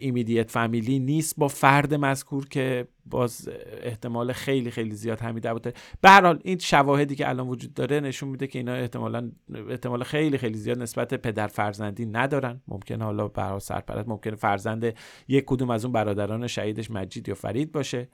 ایمیدیت 0.00 0.50
فامیلی 0.50 0.98
نیست 0.98 1.34
با 1.38 1.48
فرد 1.48 1.94
مذکور 1.94 2.48
که 2.48 2.88
باز 3.06 3.48
احتمال 3.82 4.32
خیلی 4.32 4.70
خیلی 4.70 4.94
زیاد 4.94 5.20
حمیده 5.20 5.52
بوده 5.52 5.72
به 6.00 6.10
هر 6.10 6.22
حال 6.22 6.40
این 6.44 6.58
شواهدی 6.58 7.14
که 7.16 7.28
الان 7.28 7.48
وجود 7.48 7.74
داره 7.74 8.00
نشون 8.00 8.28
میده 8.28 8.46
که 8.46 8.58
اینا 8.58 8.72
احتمالا 8.72 9.30
احتمال 9.70 10.02
خیلی 10.02 10.38
خیلی 10.38 10.58
زیاد 10.58 10.78
نسبت 10.78 11.14
پدر 11.14 11.46
فرزندی 11.46 12.06
ندارن. 12.06 12.60
ممکنه 12.68 13.04
حالا 13.04 13.28
برای 13.28 13.60
سرپرست 13.60 14.08
ممکنه 14.08 14.36
فرزند 14.36 14.94
یک 15.28 15.44
کدوم 15.46 15.70
از 15.70 15.84
اون 15.84 15.92
برادران 15.92 16.46
شهیدش 16.46 16.90
مجید 16.90 17.28
یا 17.28 17.34
فرید 17.34 17.72
باشه. 17.72 18.08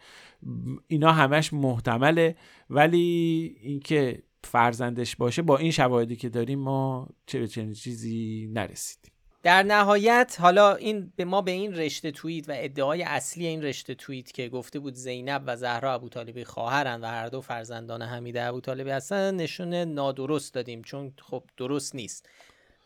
اینا 0.86 1.12
همش 1.12 1.52
محتمله. 1.52 2.36
ولی 2.70 3.56
اینکه 3.62 4.22
فرزندش 4.46 5.16
باشه 5.16 5.42
با 5.42 5.58
این 5.58 5.70
شواهدی 5.70 6.16
که 6.16 6.28
داریم 6.28 6.58
ما 6.58 7.08
چه 7.26 7.38
به 7.38 7.48
چنین 7.48 7.72
چیزی 7.72 8.48
نرسیدیم. 8.52 9.12
در 9.42 9.62
نهایت 9.62 10.36
حالا 10.40 10.74
این 10.74 11.12
به 11.16 11.24
ما 11.24 11.42
به 11.42 11.50
این 11.50 11.74
رشته 11.74 12.10
توییت 12.10 12.48
و 12.48 12.52
ادعای 12.56 13.02
اصلی 13.02 13.46
این 13.46 13.62
رشته 13.62 13.94
توییت 13.94 14.32
که 14.32 14.48
گفته 14.48 14.78
بود 14.78 14.94
زینب 14.94 15.42
و 15.46 15.56
زهرا 15.56 15.94
ابوطالبی 15.94 16.44
خواهرن 16.44 17.00
و 17.00 17.06
هر 17.06 17.28
دو 17.28 17.40
فرزندان 17.40 18.02
حمید 18.02 18.36
ابوطالبی 18.36 18.90
هستن 18.90 19.34
نشون 19.34 19.74
نادرست 19.74 20.54
دادیم 20.54 20.82
چون 20.82 21.12
خب 21.20 21.44
درست 21.56 21.94
نیست. 21.94 22.28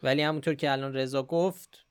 ولی 0.02 0.22
همونطور 0.22 0.54
که 0.54 0.72
الان 0.72 0.94
رضا 0.94 1.22
گفت 1.22 1.86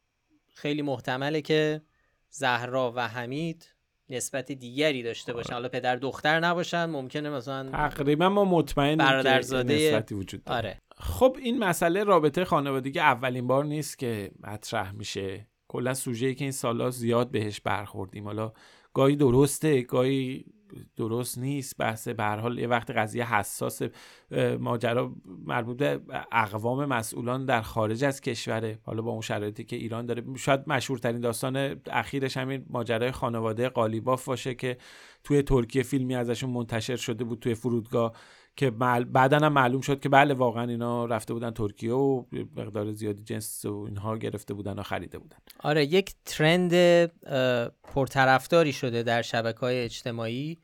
خیلی 0.53 0.81
محتمله 0.81 1.41
که 1.41 1.81
زهرا 2.29 2.93
و 2.95 3.07
حمید 3.07 3.67
نسبت 4.09 4.51
دیگری 4.51 5.03
داشته 5.03 5.33
باشن. 5.33 5.53
حالا 5.53 5.69
پدر 5.69 5.95
دختر 5.95 6.39
نباشن 6.39 6.85
ممکنه 6.85 7.29
مثلا 7.29 7.71
تقریبا 7.71 8.29
ما 8.29 8.45
مطمئن 8.45 8.97
برادرزاده 8.97 9.75
نسبتی 9.75 10.15
وجود 10.15 10.43
داره. 10.43 10.57
آره. 10.57 10.81
خب 10.97 11.37
این 11.41 11.59
مسئله 11.59 12.03
رابطه 12.03 12.45
خانوادگی 12.45 12.99
اولین 12.99 13.47
بار 13.47 13.65
نیست 13.65 13.99
که 13.99 14.31
مطرح 14.43 14.91
میشه. 14.91 15.47
کلا 15.67 15.93
سوژه‌ای 15.93 16.35
که 16.35 16.45
این 16.45 16.51
سالا 16.51 16.89
زیاد 16.89 17.31
بهش 17.31 17.61
برخوردیم. 17.61 18.25
حالا 18.25 18.53
گاهی 18.93 19.15
درسته 19.15 19.81
گاهی 19.81 20.45
درست 20.97 21.37
نیست 21.37 21.77
بحث 21.77 22.07
به 22.07 22.23
حال 22.23 22.59
یه 22.59 22.67
وقت 22.67 22.91
قضیه 22.91 23.35
حساس 23.35 23.81
ماجرا 24.59 25.11
مربوط 25.45 25.77
به 25.77 26.01
اقوام 26.31 26.85
مسئولان 26.85 27.45
در 27.45 27.61
خارج 27.61 28.03
از 28.03 28.21
کشوره. 28.21 28.79
حالا 28.83 29.01
با 29.01 29.11
اون 29.11 29.21
شرایطی 29.21 29.63
که 29.63 29.75
ایران 29.75 30.05
داره 30.05 30.23
شاید 30.37 30.63
مشهورترین 30.67 31.21
داستان 31.21 31.81
اخیرش 31.91 32.37
همین 32.37 32.65
ماجرای 32.69 33.11
خانواده 33.11 33.69
قالیباف 33.69 34.25
باشه 34.25 34.55
که 34.55 34.77
توی 35.23 35.41
ترکیه 35.41 35.83
فیلمی 35.83 36.15
ازشون 36.15 36.49
منتشر 36.49 36.95
شده 36.95 37.23
بود 37.23 37.39
توی 37.39 37.53
فرودگاه. 37.55 38.13
که 38.57 38.71
بعدا 38.71 39.37
هم 39.37 39.53
معلوم 39.53 39.81
شد 39.81 39.99
که 39.99 40.09
بله 40.09 40.33
واقعا 40.33 40.63
اینا 40.69 41.05
رفته 41.05 41.33
بودن 41.33 41.51
ترکیه 41.51 41.93
و 41.93 42.23
مقدار 42.55 42.91
زیادی 42.91 43.23
جنس 43.23 43.65
و 43.65 43.85
اینها 43.87 44.17
گرفته 44.17 44.53
بودن 44.53 44.79
و 44.79 44.83
خریده 44.83 45.19
بودن. 45.19 45.37
آره 45.59 45.85
یک 45.85 46.13
ترند 46.25 46.73
پرطرفداری 47.83 48.73
شده 48.73 49.03
در 49.03 49.21
شبکه 49.21 49.59
های 49.59 49.83
اجتماعی 49.83 50.57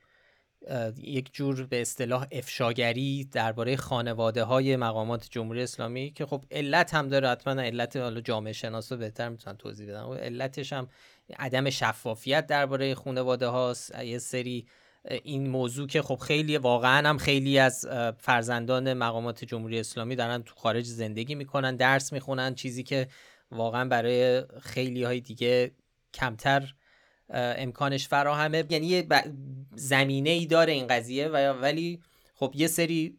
یک 0.98 1.34
جور 1.34 1.64
به 1.66 1.82
اصطلاح 1.82 2.28
افشاگری 2.32 3.30
درباره 3.32 3.76
خانواده 3.76 4.44
های 4.44 4.76
مقامات 4.76 5.28
جمهوری 5.32 5.64
اسلامی 5.64 6.12
که 6.12 6.26
خب 6.26 6.44
علت 6.52 6.94
هم 6.94 7.08
داره 7.08 7.30
حتما 7.30 7.62
علت 7.62 7.98
حالا 7.98 8.22
جامعه 8.22 8.54
شناسا 8.54 8.96
بهتر 8.96 9.30
می‌تونن 9.30 9.58
توضیح 9.58 9.90
بدن. 9.90 10.04
علتش 10.04 10.74
هم 10.74 10.88
عدم 11.40 11.70
شفافیت 11.70 12.48
درباره 12.48 12.96
خانواده 12.96 13.48
هاست 13.48 14.00
یه 14.00 14.18
سری 14.18 14.68
این 15.06 15.50
موضوع 15.50 15.88
که 15.88 16.02
خب 16.02 16.16
خیلی 16.16 16.58
واقعا 16.58 17.10
هم 17.10 17.18
خیلی 17.18 17.60
از 17.60 17.88
فرزندان 18.18 18.94
مقامات 18.94 19.46
جمهوری 19.46 19.80
اسلامی 19.80 20.16
دارن 20.16 20.44
تو 20.44 20.56
خارج 20.56 20.86
زندگی 20.86 21.36
می‌کنن 21.36 21.76
درس 21.76 22.14
می‌خونن 22.14 22.56
چیزی 22.56 22.84
که 22.84 23.08
واقعا 23.52 23.86
برای 23.90 24.44
خیلی 24.62 25.04
های 25.04 25.20
دیگه 25.22 25.72
کمتر 26.14 26.74
امکانش 27.30 28.08
فراهمه. 28.08 28.64
یعنی 28.70 28.88
یه 28.88 29.08
زمینه 29.76 30.30
ای 30.30 30.46
داره 30.46 30.74
این 30.74 30.88
قضیه 30.88 31.28
و 31.28 31.54
ولی 31.62 32.00
خب 32.34 32.54
یه 32.56 32.68
سری 32.68 33.18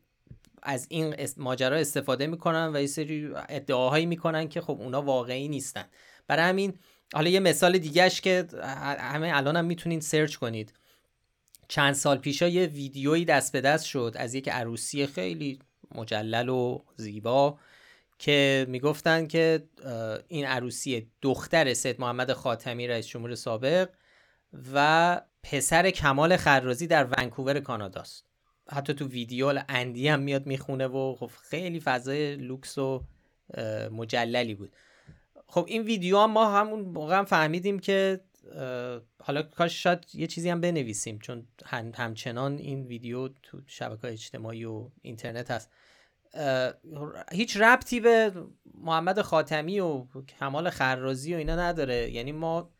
از 0.63 0.87
این 0.91 1.15
ماجرا 1.37 1.77
استفاده 1.77 2.27
می‌کنن 2.27 2.71
و 2.75 2.81
یه 2.81 2.87
سری 2.87 3.31
ادعاهایی 3.49 4.07
می‌کنن 4.07 4.49
که 4.49 4.61
خب 4.61 4.77
اونا 4.81 5.03
واقعی 5.03 5.49
نیستن. 5.49 5.85
برای 6.27 6.45
همین 6.45 6.79
حالا 7.15 7.31
یه 7.31 7.41
مثال 7.41 7.79
دیگهش 7.79 8.21
که 8.21 8.47
همه 8.99 9.31
الان 9.35 9.57
هم 9.57 9.65
می‌تونید 9.65 10.03
سرچ 10.03 10.37
کنید. 10.37 10.73
چند 11.69 11.95
سال 11.95 12.19
پیشا 12.19 12.49
یه 12.49 12.67
ویدیویی 12.67 13.25
دست 13.25 13.53
به 13.53 13.61
دست 13.61 13.85
شد 13.87 14.13
از 14.17 14.35
یک 14.35 14.49
عروسی 14.49 15.07
خیلی 15.07 15.59
مجلل 15.95 16.49
و 16.49 16.83
زیبا 16.97 17.59
که 18.19 18.67
می‌گفتن 18.69 19.27
که 19.27 19.69
این 20.29 20.47
عروسی 20.47 21.11
دختر 21.23 21.75
سید 21.75 22.01
محمد 22.01 22.33
خاتمی 22.33 22.87
رئیس 22.87 23.07
جمهور 23.07 23.35
سابق 23.35 23.89
و 24.75 25.21
پسر 25.43 25.91
کمال 25.91 26.37
خرازی 26.37 26.87
در 26.87 27.05
ونکوور 27.05 27.61
کاناداست. 27.61 28.25
حتی 28.71 28.95
تو 28.95 29.07
ویدیو 29.07 29.63
اندی 29.69 30.09
هم 30.09 30.21
میاد 30.21 30.47
می‌خونه 30.47 30.87
و 30.87 31.17
خب 31.19 31.31
خیلی 31.51 31.81
فضای 31.81 32.37
لوکس 32.37 32.79
و 32.79 33.05
مجللی 33.91 34.55
بود. 34.55 34.73
خب 35.47 35.65
این 35.69 35.83
ویدیو 35.83 36.19
هم 36.19 36.31
ما 36.31 36.59
همون 36.59 36.81
موقع 36.81 37.19
هم 37.19 37.25
فهمیدیم 37.25 37.79
که 37.79 38.21
حالا 39.19 39.43
کاش 39.43 39.83
شاید 39.83 40.07
یه 40.15 40.27
چیزی 40.27 40.51
هم 40.51 40.61
بنویسیم 40.61 41.19
چون 41.19 41.47
همچنان 41.95 42.59
این 42.59 42.87
ویدیو 42.87 43.29
تو 43.29 43.61
شبکه 43.67 44.09
اجتماعی 44.09 44.65
و 44.65 44.91
اینترنت 45.03 45.51
هست. 45.51 45.71
هیچ 47.33 47.57
ربطی 47.57 48.01
به 48.01 48.33
محمد 48.75 49.21
خاتمی 49.21 49.81
و 49.81 50.07
کمال 50.41 50.71
خرازی 50.71 51.35
و 51.35 51.39
اینا 51.39 51.57
نداره. 51.57 52.11
یعنی 52.11 52.33
ما 52.33 52.71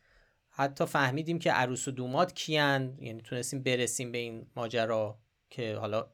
حتی 0.49 0.85
فهمیدیم 0.85 1.39
که 1.39 1.51
عروس 1.51 1.87
و 1.87 1.91
دومات 1.91 2.33
کیان 2.33 2.97
یعنی 2.99 3.21
تونستیم 3.21 3.63
برسیم 3.63 4.11
به 4.11 4.17
این 4.17 4.47
ماجرا 4.55 5.19
که 5.49 5.75
حالا 5.75 6.07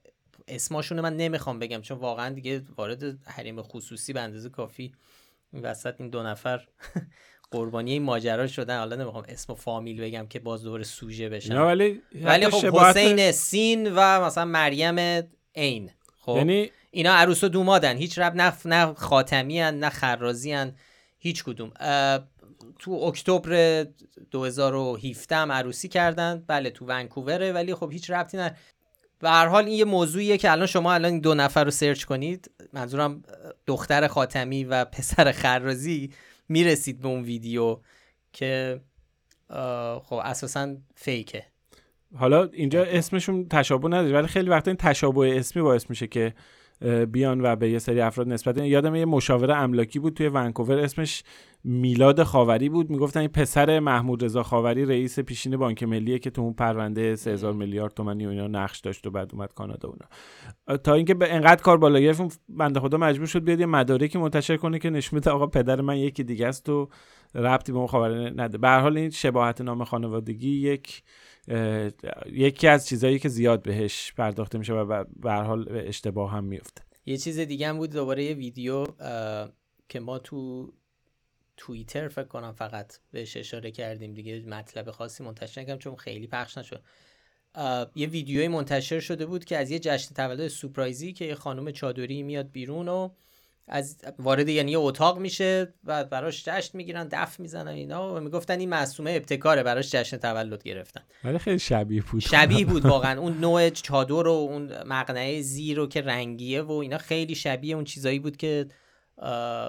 اسماشون 0.47 1.01
من 1.01 1.17
نمی‌خوام 1.17 1.59
بگم 1.59 1.81
چون 1.81 1.97
واقعا 1.97 2.33
دیگه 2.33 2.61
وارد 2.77 3.27
حریم 3.27 3.61
خصوصی 3.61 4.13
به 4.13 4.21
اندازه 4.21 4.49
کافی 4.49 4.93
وسط 5.53 6.01
این 6.01 6.09
دو 6.09 6.23
نفر 6.23 6.67
قربانی 7.51 7.91
این 7.91 8.03
ماجرا 8.03 8.47
شدن. 8.47 8.79
حالا 8.79 8.95
نمی‌خوام 8.95 9.23
اسم 9.27 9.53
و 9.53 9.55
فامیل 9.55 10.01
بگم 10.01 10.27
که 10.27 10.39
باز 10.39 10.63
دور 10.63 10.83
سوژه 10.83 11.29
بشن 11.29 11.57
ولی 11.57 12.01
ولی 12.23 12.49
خب 12.49 12.77
حسین 12.77 13.31
سین 13.31 13.91
و 13.95 14.25
مثلا 14.25 14.45
مریم 14.45 15.27
عین. 15.55 15.91
خب 16.21 16.35
یعنی 16.37 16.71
اینا 16.91 17.13
عروس 17.13 17.43
و 17.43 17.49
دومادن. 17.49 17.97
هیچ 17.97 18.19
رب 18.19 18.35
نه 18.35 18.53
نه 18.65 18.93
خاتمی 18.93 19.59
هن 19.59 19.79
نه 19.79 19.89
خرازی 19.89 20.51
هن 20.51 20.75
هیچ 21.19 21.43
کدوم. 21.43 21.71
تو 22.79 22.91
اکتبر 22.91 23.85
2017 24.31 25.35
هم 25.35 25.51
عروسی 25.51 25.87
کردن. 25.87 26.43
بله 26.47 26.69
تو 26.69 26.85
ونکووره 26.85 27.51
ولی 27.51 27.75
خب 27.75 27.91
هیچ 27.91 28.09
ربطی 28.09 28.37
نه 28.37 28.55
به 29.19 29.29
هر 29.29 29.47
حال 29.47 29.65
این 29.65 29.77
یه 29.77 29.85
موضوعیه 29.85 30.37
که 30.37 30.51
الان 30.51 30.67
شما 30.67 30.93
الان 30.93 31.11
این 31.11 31.21
دو 31.21 31.33
نفر 31.33 31.63
رو 31.63 31.71
سرچ 31.71 32.03
کنید. 32.03 32.51
منظورم 32.73 33.23
دختر 33.65 34.07
خاتمی 34.07 34.63
و 34.63 34.85
پسر 34.85 35.31
خرازی. 35.31 36.11
می‌رسید 36.51 37.01
به 37.01 37.07
اون 37.07 37.23
ویدیو 37.23 37.77
که 38.33 38.81
خب 40.03 40.13
اساسا 40.23 40.75
فیکه. 40.95 41.45
حالا 42.15 42.43
اینجا 42.43 42.83
اسمشون 42.83 43.47
تشابه 43.47 43.87
نداره 43.87 44.13
ولی 44.13 44.27
خیلی 44.27 44.49
وقتا 44.49 44.71
این 44.71 44.77
تشابه 44.77 45.37
اسمی 45.37 45.61
باعث 45.61 45.89
میشه 45.89 46.07
که 46.07 46.33
بیان 47.11 47.41
و 47.41 47.55
به 47.55 47.69
یه 47.69 47.79
سری 47.79 48.01
افراد 48.01 48.27
نسبت 48.27 48.57
یادم 48.57 48.95
یه 48.95 49.05
مشاور 49.05 49.51
املاکی 49.51 49.99
بود 49.99 50.13
توی 50.13 50.27
ونکوور 50.27 50.79
اسمش 50.79 51.23
میلاد 51.63 52.23
خاوری 52.23 52.69
بود. 52.69 52.89
می‌گفتن 52.89 53.19
این 53.19 53.29
پسر 53.29 53.79
محمود 53.79 54.23
رضا 54.23 54.43
خاوری 54.43 54.85
رئیس 54.85 55.19
پیشین 55.19 55.57
بانک 55.57 55.83
ملیه 55.83 56.19
که 56.19 56.29
تو 56.29 56.41
اون 56.41 56.53
پرونده 56.53 57.15
3000 57.15 57.53
میلیارد 57.53 57.93
تومانی 57.93 58.25
و 58.25 58.29
اینا 58.29 58.47
نقش 58.47 58.79
داشت 58.79 59.07
و 59.07 59.11
بعد 59.11 59.29
اومد 59.33 59.53
کانادا 59.53 59.89
اونا 59.89 60.77
تا 60.77 60.93
اینکه 60.93 61.13
به 61.13 61.33
انقدر 61.33 61.61
کار 61.61 61.77
بالا 61.77 61.99
گرفت 61.99 62.41
بنده 62.49 62.79
خدا 62.79 62.97
مجبور 62.97 63.27
شد 63.27 63.43
بیاد 63.43 63.59
یه 63.59 63.65
مدارکی 63.65 64.17
منتشر 64.17 64.57
کنه 64.57 64.79
که 64.79 64.89
نشون 64.89 65.17
میده 65.17 65.31
آقا 65.31 65.47
پدر 65.47 65.81
من 65.81 65.97
یکی 65.97 66.23
دیگه 66.23 66.47
است 66.47 66.69
و 66.69 66.89
ربطی 67.35 67.71
به 67.71 67.77
اون 67.77 67.87
خاوری 67.87 68.31
نده. 68.35 68.57
به 68.57 68.67
هر 68.67 68.79
حال 68.79 68.97
این 68.97 69.09
شباهت 69.09 69.61
نام 69.61 69.83
خانوادگی 69.83 70.49
یک 70.49 71.03
یکی 72.31 72.67
از 72.67 72.87
چیزهایی 72.87 73.19
که 73.19 73.29
زیاد 73.29 73.61
بهش 73.61 74.13
پرداخته 74.13 74.57
میشه 74.57 74.73
و 74.73 75.03
به 75.15 75.31
حال 75.31 75.67
اشتباه 75.69 76.31
هم 76.31 76.43
میفته. 76.43 76.81
یه 77.05 77.17
چیز 77.17 77.39
دیگه 77.39 77.67
هم 77.67 77.77
بود 77.77 77.91
دوباره 77.91 78.23
یه 78.23 78.33
ویدیو 78.33 78.85
که 79.89 79.99
ما 79.99 80.19
تو 80.19 80.71
توییتر 81.57 82.07
فکر 82.07 82.27
کنم 82.27 82.51
فقط 82.51 82.99
بهش 83.11 83.37
اشاره 83.37 83.71
کردیم 83.71 84.13
دیگه 84.13 84.39
مطلب 84.47 84.91
خاصی 84.91 85.23
منتشر 85.23 85.61
نکردم 85.61 85.79
چون 85.79 85.95
خیلی 85.95 86.27
پخش 86.27 86.57
نشد. 86.57 86.83
یه 87.95 88.07
ویدیوی 88.07 88.47
منتشر 88.47 88.99
شده 88.99 89.25
بود 89.25 89.45
که 89.45 89.57
از 89.57 89.71
یه 89.71 89.79
جشن 89.79 90.15
تولد 90.15 90.47
سورپرایزی 90.47 91.13
که 91.13 91.25
یه 91.25 91.35
خانم 91.35 91.71
چادری 91.71 92.23
میاد 92.23 92.51
بیرون 92.51 92.87
و 92.87 93.09
از 93.73 93.97
وارد 94.19 94.49
یعنی 94.49 94.75
اتاق 94.75 95.19
میشه 95.19 95.73
و 95.83 96.03
براش 96.03 96.43
جشن 96.45 96.77
می‌گیرن 96.77 97.07
دف 97.11 97.39
می‌زنن 97.39 97.67
اینا. 97.67 98.15
و 98.15 98.19
می‌گفتن 98.19 98.59
این 98.59 98.69
معصومه 98.69 99.11
ابتکاره 99.11 99.63
براش 99.63 99.91
جشن 99.91 100.17
تولد 100.17 100.63
گرفتن. 100.63 101.01
ولی 101.23 101.37
خیلی 101.37 101.59
شبیه 101.59 102.03
بود. 102.11 102.21
شبیه 102.21 102.65
بود 102.65 102.85
واقعا. 102.95 103.19
اون 103.19 103.37
نوع 103.37 103.69
چادر 103.69 104.27
و 104.27 104.31
اون 104.31 104.83
مقنعه 104.83 105.41
زیر 105.41 105.79
و 105.79 105.87
که 105.87 106.01
رنگیه 106.01 106.61
و 106.61 106.71
اینا 106.71 106.97
خیلی 106.97 107.35
شبیه 107.35 107.75
اون 107.75 107.83
چیزایی 107.83 108.19
بود 108.19 108.37
که 108.37 108.67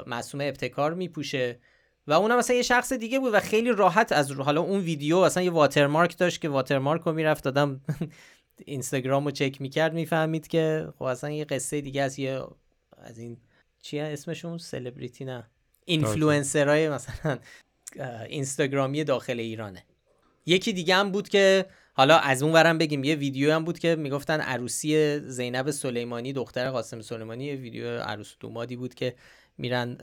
معصومه 0.07 0.45
ابتکار 0.45 0.95
میپوشه. 0.95 1.59
و 2.07 2.13
اونم 2.13 2.39
مثلا 2.39 2.57
یه 2.57 2.63
شخص 2.63 2.93
دیگه 2.93 3.19
بود 3.19 3.35
و 3.35 3.41
خیلی 3.41 3.73
راحت 3.73 4.13
از 4.13 4.33
حالا 4.33 4.61
اون 4.61 4.81
ویدیو 4.81 5.17
اصلا 5.17 5.43
یه 5.43 5.51
واترمارک 5.51 6.19
داشت 6.19 6.41
که 6.41 6.49
واترمارک 6.49 7.03
رو 7.03 7.13
می‌رفت 7.13 7.45
دادم 7.45 7.81
اینستاگرام 8.67 9.25
رو 9.25 9.31
چک 9.31 9.61
می‌کرد 9.61 9.95
می‌فهمید 9.95 10.49
که 10.49 10.89
خب 10.99 11.03
اصلا 11.03 11.31
یه 11.31 11.45
قصه 11.45 11.81
دیگه 11.81 12.03
از 12.03 12.19
یه 12.19 12.41
از 12.99 13.19
این 13.19 13.37
چی 13.83 13.99
اسمشون 13.99 14.59
سلبریتی 14.59 15.25
نه. 15.25 15.51
اینفلوئنسرای 15.85 16.89
مثلا 16.89 17.39
اینستاگرامی 18.29 19.05
داخل 19.05 19.41
ایرانه. 19.41 19.85
یکی 20.47 20.73
دیگه 20.73 20.95
هم 20.95 21.13
بود 21.13 21.29
که 21.29 21.67
حالا 21.95 22.17
از 22.17 22.43
اون 22.43 22.53
ورم 22.53 22.79
بگیم 22.79 23.05
یه 23.05 23.15
ویدیو 23.15 23.53
هم 23.53 23.65
بود 23.65 23.79
که 23.79 23.97
می‌گفتن 23.97 24.41
عروسی 24.41 25.21
زینب 25.21 25.71
سلیمانی 25.71 26.33
دختر 26.33 26.71
قاسم 26.71 27.01
سلیمانی 27.01 27.45
یه 27.45 27.55
ویدیو 27.55 27.99
عروس 27.99 28.35
دومادی 28.41 28.77
بود 28.77 28.95
که 28.95 29.15
میرن 29.59 29.99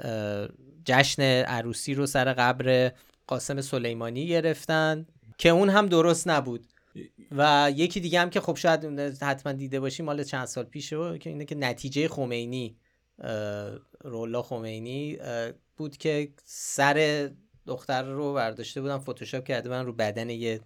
جشن 0.85 1.21
عروسی 1.43 1.93
رو 1.93 2.05
سر 2.05 2.33
قبر 2.33 2.91
قاسم 3.27 3.61
سلیمانی 3.61 4.27
گرفتن 4.27 5.07
که 5.37 5.49
اون 5.49 5.69
هم 5.69 5.85
درست 5.85 6.27
نبود. 6.27 6.65
و 7.31 7.71
یکی 7.75 7.99
دیگه 7.99 8.19
هم 8.19 8.29
که 8.29 8.39
خب 8.41 8.55
شاید 8.55 8.99
حتما 9.23 9.53
دیده 9.53 9.79
باشی 9.79 10.03
مال 10.03 10.23
چند 10.23 10.45
سال 10.45 10.63
پیشه 10.63 11.17
که 11.17 11.29
اینه 11.29 11.45
که 11.45 11.55
نتیجه 11.55 12.07
خمینی. 12.07 12.77
رولا 14.03 14.41
خمینی 14.41 15.17
بود 15.77 15.97
که 15.97 16.29
سر 16.45 17.29
دختر 17.65 18.03
رو 18.03 18.34
برداشته 18.34 18.82
بودن 18.82 18.97
فتوشاپ 18.97 19.43
کرده 19.43 19.69
بودن 19.69 19.86
رو 19.86 19.93
بدن 19.93 20.29
یه 20.29 20.60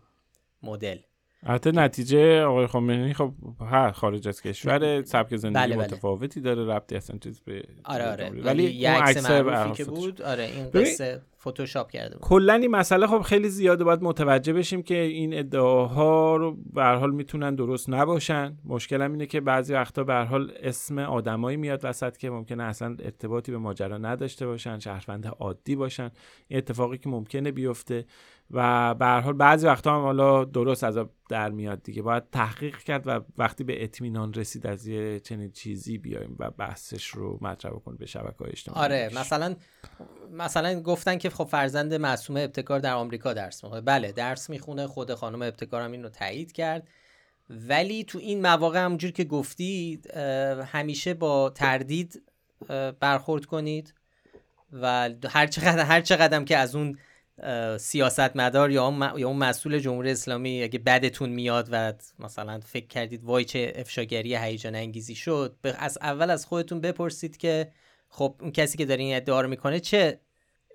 مدل. 0.64 0.98
حتی 1.46 1.72
نتیجه 1.72 2.42
آقای 2.42 2.68
خمینی 2.68 3.14
خب 3.14 3.34
هر 3.60 3.92
خارج 3.92 4.28
از 4.28 4.42
کشور 4.42 5.04
سبک 5.04 5.36
زندگی 5.36 5.64
بله 5.64 5.76
بله. 5.76 5.86
متفاوتی 5.86 6.42
داره 6.42 6.66
ربطی 6.66 6.96
اصلا 6.96 7.18
چیز 7.18 7.40
به 7.40 7.64
آره 7.86 8.12
آره. 8.12 8.30
ولی 8.30 8.64
یه 8.64 8.92
عکس 8.92 9.30
معروفی 9.30 9.84
که 9.84 9.86
بود 9.86 10.22
آره 10.22 10.44
این 10.44 10.70
قصه 10.70 11.22
فتوشاپ 11.48 11.92
کرده 11.92 12.16
بود. 12.16 12.22
کلا 12.22 12.54
این 12.54 12.72
مسئله 12.72 13.08
خب 13.08 13.22
خیلی 13.22 13.50
زیاده. 13.50 13.84
باید 13.84 14.02
متوجه 14.02 14.54
بشیم 14.54 14.84
که 14.84 14.98
این 14.98 15.40
ادعاها 15.40 16.36
رو 16.36 16.58
به 16.74 16.84
حال 16.84 17.12
می‌تونن 17.12 17.56
درست 17.56 17.90
نباشن. 17.90 18.58
مشکلم 18.66 19.12
اینه 19.12 19.26
که 19.26 19.42
بعضی 19.42 19.74
وقتا 19.74 20.04
به 20.04 20.14
حال 20.16 20.52
اسم 20.62 21.00
آدمایی 21.00 21.58
میاد 21.58 21.80
وسط 21.84 22.18
که 22.18 22.30
ممکنه 22.30 22.64
اصلا 22.64 22.96
ارتباطی 23.00 23.52
به 23.52 23.58
ماجرا 23.58 23.98
نداشته 23.98 24.46
باشن 24.46 24.80
شهروند 24.80 25.28
عادی 25.28 25.76
باشن. 25.76 26.12
این 26.48 26.58
اتفاقی 26.58 26.98
که 26.98 27.10
ممکنه 27.10 27.52
بیفته. 27.52 28.06
و 28.54 28.94
به 28.94 29.06
هر 29.06 29.20
حال 29.20 29.34
بعضی 29.34 29.68
وقتا 29.68 29.96
هم 29.96 30.02
حالا 30.02 30.46
درست 30.46 30.84
از 30.84 30.98
در 31.30 31.50
میاد 31.50 31.84
دیگه. 31.84 32.02
باید 32.02 32.24
تحقیق 32.32 32.78
کرد 32.78 33.08
و 33.08 33.22
وقتی 33.38 33.64
به 33.64 33.84
اطمینان 33.84 34.34
رسید 34.34 34.68
از 34.68 34.88
یه 34.88 35.20
چنین 35.20 35.52
چیزی 35.52 35.98
بیایم 35.98 36.36
و 36.40 36.52
بحثش 36.52 37.08
رو 37.08 37.40
مطرح 37.42 37.72
کنیم 37.72 37.98
به 37.98 38.06
شبکه 38.06 38.38
های 38.40 38.50
اجتماعی. 38.50 38.84
آره 38.84 39.12
مثلا 39.16 39.56
مثلا 40.32 40.82
گفتن 40.82 41.18
که 41.18 41.30
خب 41.30 41.44
فرزند 41.44 41.94
معصومه 41.94 42.42
ابتکار 42.42 42.80
در 42.80 42.94
آمریکا 42.94 43.34
درس 43.34 43.64
می‌خونه. 43.64 43.82
بله 43.82 44.12
درس 44.12 44.50
می‌خونه 44.50 44.88
خود 44.88 45.14
خانم 45.14 45.42
ابتکار 45.42 45.82
هم 45.82 45.92
این 45.92 46.04
رو 46.04 46.10
تایید 46.10 46.52
کرد. 46.52 46.88
ولی 47.50 48.04
تو 48.04 48.20
این 48.20 48.42
مواقع 48.42 48.80
همونجور 48.80 49.12
که 49.12 49.24
گفتید 49.24 50.12
همیشه 50.66 51.14
با 51.14 51.50
تردید 51.50 52.24
برخورد 53.00 53.46
کنید 53.46 53.94
و 54.74 55.10
هر 55.30 55.48
چقدر 55.48 55.80
هر 55.80 56.02
چقدر 56.02 56.44
که 56.44 56.58
از 56.58 56.76
اون 56.76 56.98
سیاستمدار 57.78 58.72
یا 58.72 59.14
یا 59.18 59.28
اون 59.28 59.38
مسئول 59.38 59.80
جمهوری 59.80 60.12
اسلامی 60.12 60.64
اگه 60.64 60.80
بدتون 60.80 61.30
میاد 61.30 61.70
و 61.72 61.94
مثلا 62.20 62.60
فکر 62.60 62.88
کردید 62.88 63.24
وای 63.24 63.46
چه 63.46 63.74
افشاگری 63.76 64.36
هیجان 64.36 64.76
انگیزی 64.76 65.16
شد 65.16 65.58
از 65.64 65.98
اول 66.02 66.30
از 66.30 66.46
خودتون 66.46 66.82
بپرسید 66.82 67.38
که 67.38 67.72
خب 68.10 68.36
اون 68.42 68.52
کسی 68.52 68.78
که 68.78 68.86
داره 68.86 69.04
این 69.04 69.16
ادعا 69.16 69.42
رو 69.42 69.50
می‌کنه 69.50 69.80
چه 69.80 70.20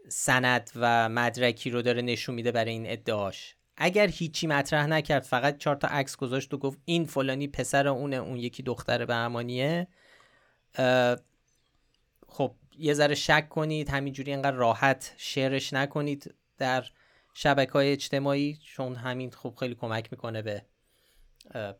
سند 0.08 0.70
و 0.76 1.08
مدرکی 1.08 1.70
رو 1.70 1.82
داره 1.82 2.02
نشون 2.02 2.34
میده 2.34 2.52
برای 2.52 2.70
این 2.72 2.90
ادعاش؟ 2.90 3.54
اگر 3.76 4.06
هیچی 4.06 4.46
مطرح 4.46 4.86
نکرد 4.86 5.22
فقط 5.22 5.58
چهار 5.58 5.76
تا 5.76 5.88
عکس 5.88 6.16
گذاشت 6.16 6.54
و 6.54 6.58
گفت 6.58 6.78
این 6.84 7.04
فلانی 7.04 7.48
پسر 7.48 7.88
اونه 7.88 8.16
اون 8.16 8.36
یکی 8.36 8.62
دختر 8.62 9.04
بهمانیه 9.04 9.88
خب 12.28 12.54
یه 12.78 12.94
ذره 12.94 13.14
شک 13.14 13.48
کنید 13.48 13.88
همینجوری 13.88 14.32
انقدر 14.32 14.56
راحت 14.56 15.14
شعرش 15.16 15.72
نکنید. 15.72 16.34
در 16.58 16.84
شبکه 17.34 17.72
های 17.72 17.92
اجتماعی 17.92 18.58
چون 18.64 18.94
همین 18.94 19.30
خوب 19.30 19.56
خیلی 19.56 19.74
کمک 19.74 20.08
می‌کنه 20.12 20.42
به 20.42 20.62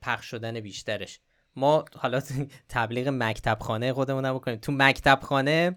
پخش 0.03 0.27
شدن 0.27 0.61
بیشترش. 0.61 1.21
ما 1.57 1.85
حالا 1.95 2.23
تبلیغ 2.69 3.09
مکتب 3.09 3.59
خانه 3.61 3.93
خودمون 3.93 4.33
بکنیم. 4.33 4.59
تو 4.59 4.73
مکتب 4.73 5.21
خانه 5.23 5.77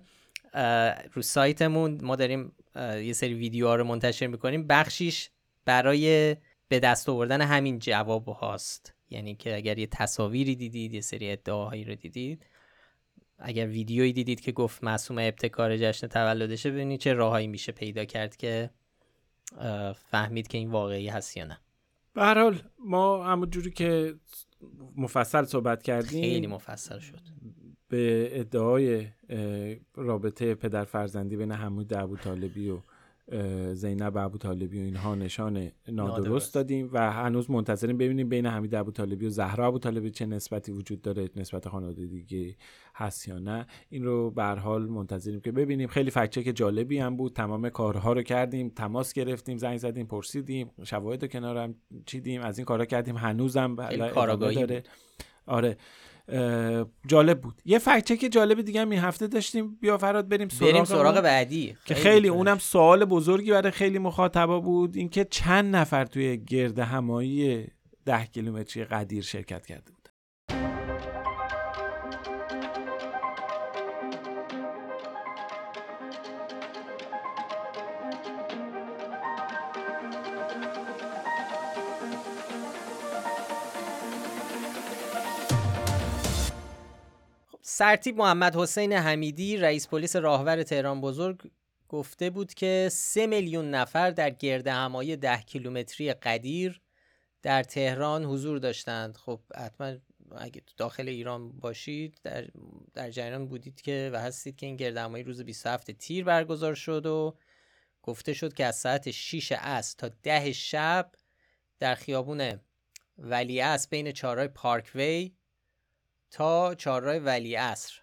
رو 1.13 1.21
سایتمون 1.21 1.99
ما 2.03 2.15
داریم 2.15 2.55
یه 2.75 3.13
سری 3.13 3.33
ویدیوها 3.33 3.75
رو 3.75 3.83
منتشر 3.83 4.27
می‌کنیم. 4.27 4.67
بخشیش 4.67 5.29
برای 5.65 6.35
به 6.67 6.79
دست 6.79 7.09
آوردن 7.09 7.41
همین 7.41 7.79
جواب 7.79 8.27
هاست. 8.27 8.93
یعنی 9.09 9.35
که 9.35 9.55
اگر 9.55 9.79
یه 9.79 9.87
تصاویری 9.87 10.55
دیدید 10.55 10.93
یه 10.93 11.01
سری 11.01 11.31
ادعاهایی 11.31 11.83
رو 11.83 11.95
دیدید 11.95 12.45
اگر 13.39 13.67
ویدیویی 13.67 14.13
دیدید 14.13 14.41
که 14.41 14.51
گفت 14.51 14.83
معصوم 14.83 15.17
ابتکار 15.17 15.77
جشن 15.77 16.07
تولدشه 16.07 16.71
ببینید 16.71 16.99
چه 16.99 17.13
راههایی 17.13 17.47
میشه 17.47 17.71
پیدا 17.71 18.05
کرد 18.05 18.37
که 18.37 18.69
فهمید 20.09 20.47
که 20.47 20.57
این 20.57 20.71
واقعی 20.71 21.07
هست 21.07 21.37
یا 21.37 21.45
نه. 21.45 21.59
به 22.13 22.21
هر 22.21 22.41
حال 22.41 22.61
ما 22.79 23.25
همون 23.25 23.49
جوری 23.49 23.71
که 23.71 24.15
مفصل 24.97 25.43
صحبت 25.43 25.83
کردیم 25.83 26.21
خیلی 26.21 26.47
مفصل 26.47 26.99
شد. 26.99 27.19
به 27.87 28.29
ادعای 28.39 29.07
رابطه 29.95 30.55
پدر 30.55 30.83
فرزندی 30.83 31.37
بین 31.37 31.51
حمود 31.51 32.17
طالبی 32.17 32.69
و 32.69 32.79
زینب 33.73 34.17
ابو 34.17 34.37
طالبی 34.37 34.79
و 34.79 34.83
اینها 34.83 35.15
نشان 35.15 35.71
نادرست 35.87 36.53
دادیم 36.53 36.89
و 36.93 37.11
هنوز 37.11 37.51
منتظریم 37.51 37.97
ببینیم 37.97 38.29
بین 38.29 38.45
حمید 38.45 38.75
ابو 38.75 38.91
طالبی 38.91 39.25
و 39.25 39.29
زهرا 39.29 39.67
ابو 39.67 39.79
طالبی 39.79 40.11
چه 40.11 40.25
نسبتی 40.25 40.71
وجود 40.71 41.01
داره 41.01 41.29
نسبت 41.35 41.67
خانواده 41.67 42.05
دیگه 42.05 42.55
هست 42.95 43.27
یا 43.27 43.39
نه. 43.39 43.67
این 43.89 44.03
رو 44.03 44.31
به 44.31 44.43
حال 44.43 44.87
منتظریم 44.87 45.39
که 45.39 45.51
ببینیم. 45.51 45.87
خیلی 45.87 46.11
فکچک 46.11 46.51
جالبی 46.55 46.97
هم 46.97 47.17
بود. 47.17 47.33
تمام 47.33 47.69
کارها 47.69 48.13
رو 48.13 48.21
کردیم 48.21 48.69
تماس 48.69 49.13
گرفتیم 49.13 49.57
زنگ 49.57 49.77
زدیم 49.77 50.05
پرسیدیم 50.05 50.71
شواهد 50.83 51.21
رو 51.21 51.27
کنارم 51.27 51.75
چیدیم 52.05 52.41
از 52.41 52.57
این 52.57 52.65
کارا 52.65 52.85
کردیم. 52.85 53.17
هنوزم 53.17 53.75
داره. 53.75 54.83
آره. 55.45 55.77
جالب 57.07 57.41
بود. 57.41 57.61
یه 57.65 57.79
فکت 57.79 58.19
که 58.19 58.29
جالب 58.29 58.61
دیگه 58.61 58.81
هم 58.81 58.89
این 58.89 58.99
هفته 58.99 59.27
داشتیم. 59.27 59.77
بیا 59.81 59.97
فراد 59.97 60.29
بریم 60.29 60.49
سراغ, 60.49 60.71
بریم 60.71 60.83
سراغ 60.83 61.21
بعدی. 61.21 61.77
که 61.85 61.95
خیلی 61.95 62.27
اونم 62.27 62.57
سوال 62.57 63.05
بزرگی 63.05 63.51
برای 63.51 63.71
خیلی 63.71 63.99
مخاطبا 63.99 64.59
بود. 64.59 64.95
اینکه 64.95 65.23
چند 65.23 65.75
نفر 65.75 66.05
توی 66.05 66.37
گرد 66.37 66.79
همایی 66.79 67.67
ده 68.05 68.25
کیلومتری 68.25 68.85
قدیر 68.85 69.23
شرکت 69.23 69.65
کرده 69.65 69.91
سرتیب 87.81 88.17
محمد 88.17 88.55
حسین 88.55 88.93
حمیدی 88.93 89.57
رئیس 89.57 89.87
پلیس 89.87 90.15
راهور 90.15 90.63
تهران 90.63 91.01
بزرگ 91.01 91.51
گفته 91.89 92.29
بود 92.29 92.53
که 92.53 92.89
سه 92.91 93.27
میلیون 93.27 93.69
نفر 93.69 94.11
در 94.11 94.29
گرد 94.29 94.67
همایی 94.67 95.15
ده 95.15 95.41
کیلومتری 95.41 96.13
قدیر 96.13 96.81
در 97.41 97.63
تهران 97.63 98.25
حضور 98.25 98.57
داشتند. 98.57 99.17
خب 99.17 99.39
حتما 99.55 99.93
اگه 100.37 100.61
داخل 100.77 101.09
ایران 101.09 101.51
باشید 101.51 102.19
در, 102.23 102.47
در 102.93 103.11
جریان 103.11 103.47
بودید 103.47 103.81
که 103.81 104.09
و 104.13 104.19
هستید 104.19 104.55
که 104.55 104.65
این 104.65 104.75
گرد 104.75 104.97
همایی 104.97 105.23
روز 105.23 105.41
27 105.41 105.91
تیر 105.91 106.23
برگزار 106.23 106.75
شد 106.75 107.05
و 107.05 107.37
گفته 108.03 108.33
شد 108.33 108.53
که 108.53 108.65
از 108.65 108.75
ساعت 108.75 109.11
6 109.11 109.51
عصر 109.51 109.95
تا 109.97 110.09
ده 110.23 110.51
شب 110.51 111.11
در 111.79 111.95
خیابون 111.95 112.59
ولی 113.17 113.61
بین 113.89 114.11
چهارراه 114.11 114.47
پارکوی 114.47 115.31
تا 116.31 116.75
چهارراه 116.75 117.15
ولی 117.15 117.55
اصر 117.55 117.93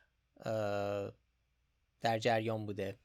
در 2.01 2.19
جریان 2.19 2.67
بوده. 2.67 2.99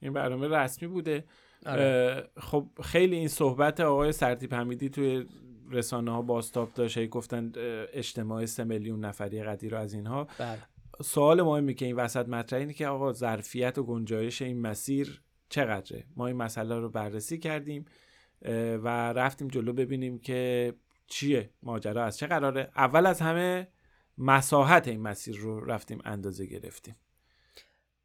این 0.00 0.12
برنامه 0.12 0.48
رسمی 0.48 0.88
بوده. 0.88 1.24
آره. 1.66 2.30
خب 2.36 2.68
خیلی 2.84 3.16
این 3.16 3.28
صحبت 3.28 3.80
آقای 3.80 4.12
سرتیپ 4.12 4.54
حمیدی 4.54 4.88
توی 4.88 5.26
رسانه 5.70 6.10
ها 6.10 6.22
باستاب 6.22 6.72
داشت 6.74 7.06
گفتن 7.06 7.52
اجتماع 7.92 8.46
سه 8.46 8.64
میلیون 8.64 9.04
نفری 9.04 9.42
قدیر 9.42 9.76
از 9.76 9.94
اینها. 9.94 10.28
بله. 10.38 10.58
سوال 11.02 11.42
مهمی 11.42 11.74
که 11.74 11.84
این 11.84 11.96
وسط 11.96 12.28
مطرح 12.28 12.60
اینه 12.60 12.72
که 12.72 12.86
آقا 12.86 13.12
ظرفیت 13.12 13.78
و 13.78 13.82
گنجایش 13.82 14.42
این 14.42 14.60
مسیر 14.60 15.22
چقدره؟ 15.48 16.04
ما 16.16 16.26
این 16.26 16.36
مسئله 16.36 16.78
رو 16.78 16.88
بررسی 16.88 17.38
کردیم 17.38 17.84
و 18.82 19.12
رفتیم 19.12 19.48
جلو 19.48 19.72
ببینیم 19.72 20.18
که 20.18 20.74
چیه 21.06 21.50
ماجرا 21.62 22.04
از 22.04 22.18
چه 22.18 22.26
قراره؟ 22.26 22.70
اول 22.76 23.06
از 23.06 23.20
همه 23.20 23.68
مساحت 24.18 24.88
این 24.88 25.00
مسیر 25.00 25.36
رو 25.36 25.64
رفتیم 25.64 25.98
اندازه 26.04 26.46
گرفتیم. 26.46 26.96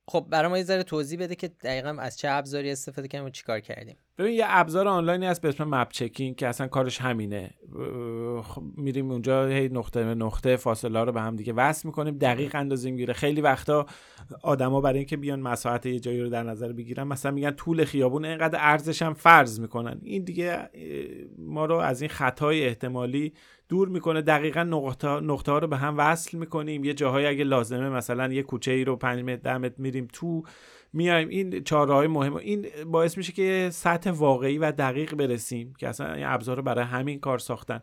خب 0.08 0.28
برای 0.30 0.50
ما 0.50 0.58
یه 0.58 0.64
ذره 0.64 0.84
توضیح 0.84 1.20
بده 1.20 1.36
که 1.36 1.48
دقیقا 1.48 1.90
از 1.90 2.18
چه 2.18 2.30
ابزاری 2.30 2.72
استفاده 2.72 3.08
کردیم 3.08 3.26
و 3.26 3.30
چیکار 3.30 3.60
کردیم. 3.60 3.98
ببین 4.18 4.34
یه 4.34 4.46
ابزار 4.48 4.88
آنلاینی 4.88 5.26
هست 5.26 5.42
به 5.42 5.50
اسم 5.50 5.64
مپ 5.64 5.90
چکینگ 5.92 6.36
که 6.36 6.48
اصلا 6.48 6.68
کارش 6.68 7.02
همینه. 7.02 7.50
خب 8.44 8.64
میریم 8.78 9.12
اونجا 9.12 9.48
هی 9.48 9.70
نقطه 9.70 10.04
به 10.04 10.16
نقطه 10.16 10.56
فاصله 10.56 11.04
رو 11.04 11.12
به 11.12 11.22
هم 11.22 11.36
دیگه 11.36 11.54
وصل 11.54 11.88
می‌کنیم 11.88 12.18
دقیق 12.18 12.56
اندازه 12.56 12.92
می‌گیره. 12.92 13.14
خیلی 13.14 13.42
وقتا 13.42 13.86
آدما 14.44 14.82
برای 14.82 14.98
اینکه 14.98 15.18
بیان 15.18 15.40
مساحت 15.40 15.86
یه 15.86 16.00
جایی 16.00 16.22
رو 16.22 16.30
در 16.30 16.44
نظر 16.44 16.72
بگیرن 16.72 17.04
مثلا 17.04 17.32
میگن 17.32 17.52
طول 17.52 17.86
خیابون 17.86 18.26
اینقدر 18.26 18.60
ارزش 18.62 19.02
هم 19.02 19.14
فرض 19.14 19.60
می‌کنن. 19.60 20.00
این 20.04 20.24
دیگه 20.24 20.70
ما 21.38 21.66
رو 21.66 21.76
از 21.76 22.02
این 22.02 22.10
خطای 22.10 22.66
احتمالی 22.66 23.34
دور 23.70 23.90
می‌کنه. 23.90 24.22
دقیقا 24.22 24.64
نقطه, 24.64 25.08
نقطه 25.08 25.52
ها 25.52 25.58
رو 25.58 25.68
به 25.68 25.78
هم 25.78 25.96
وصل 25.98 26.38
می‌کنیم. 26.38 26.84
یه 26.84 26.94
جاهایی 26.94 27.26
اگه 27.26 27.44
لازمه 27.44 27.90
مثلا 27.90 28.34
یه 28.34 28.44
کوچه 28.44 28.72
ای 28.72 28.84
رو 28.84 28.96
5 28.96 29.24
متر 29.24 29.36
10 29.36 29.58
متر 29.58 29.76
میریم 29.78 30.08
تو 30.14 30.44
میایم. 30.94 31.28
این 31.28 31.64
های 31.72 32.08
مهم. 32.08 32.36
این 32.36 32.68
باعث 32.86 33.18
میشه 33.18 33.34
که 33.34 33.70
سطح 33.72 34.12
واقعی 34.12 34.58
و 34.58 34.72
دقیق 34.72 35.16
برسیم 35.16 35.74
که 35.78 35.88
اصلا 35.88 36.14
این 36.14 36.26
ابزار 36.26 36.58
رو 36.58 36.64
برای 36.64 36.86
همین 36.86 37.20
کار 37.20 37.40
ساختن. 37.40 37.82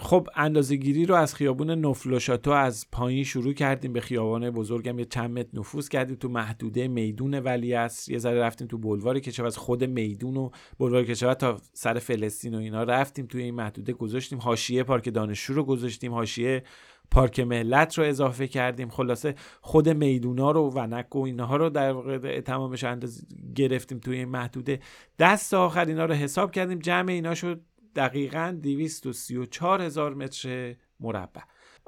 خب 0.00 0.28
اندازه 0.36 0.76
گیری 0.76 1.06
رو 1.06 1.14
از 1.14 1.34
خیابون 1.34 1.70
نفلوشاتو 1.70 2.50
از 2.50 2.86
پایین 2.92 3.24
شروع 3.24 3.52
کردیم 3.52 3.92
به 3.92 4.00
خیابان 4.00 4.50
بزرگم 4.50 4.98
یه 4.98 5.04
چند 5.04 5.38
متر 5.38 5.58
نفوذ 5.58 5.88
کردیم 5.88 6.16
تو 6.16 6.28
محدوده 6.28 6.88
میدون 6.88 7.34
ولی 7.34 7.74
است 7.74 8.08
یه 8.08 8.18
ذره 8.18 8.40
رفتیم 8.40 8.66
تو 8.66 8.78
بلوار 8.78 9.18
کشاورز 9.18 9.56
خود 9.56 9.84
میدون 9.84 10.36
و 10.36 10.50
بلوار 10.78 11.04
کشاورز 11.04 11.36
تا 11.36 11.60
سر 11.72 11.98
فلسطین 11.98 12.54
و 12.54 12.58
اینا 12.58 12.82
رفتیم. 12.82 13.26
توی 13.26 13.42
این 13.42 13.54
محدوده 13.54 13.92
گذاشتیم. 13.92 14.38
حاشیه 14.38 14.82
پارک 14.82 15.14
دانشجو 15.14 15.54
رو 15.54 15.64
گذاشتیم. 15.64 16.12
حاشیه 16.12 16.62
پارک 17.10 17.40
ملت 17.40 17.98
رو 17.98 18.04
اضافه 18.04 18.48
کردیم. 18.48 18.88
خلاصه 18.88 19.34
خود 19.60 19.88
میدونا 19.88 20.50
رو 20.50 20.70
ونک 20.70 21.16
و 21.16 21.18
اینها 21.18 21.56
رو 21.56 21.70
در 21.70 21.92
واقع 21.92 22.40
تمامش 22.40 22.84
انداز 22.84 23.26
گرفتیم 23.54 23.98
توی 23.98 24.16
این 24.16 24.28
محدوده. 24.28 24.80
دست 25.18 25.54
آخر 25.54 25.84
اینا 25.84 26.04
رو 26.04 26.14
حساب 26.14 26.50
کردیم. 26.50 26.78
جمع 26.78 27.12
اینا 27.12 27.34
شد 27.34 27.60
دقیقا 27.96 28.58
234 28.62 29.82
هزار 29.82 30.14
متر 30.14 30.74
مربع. 31.00 31.40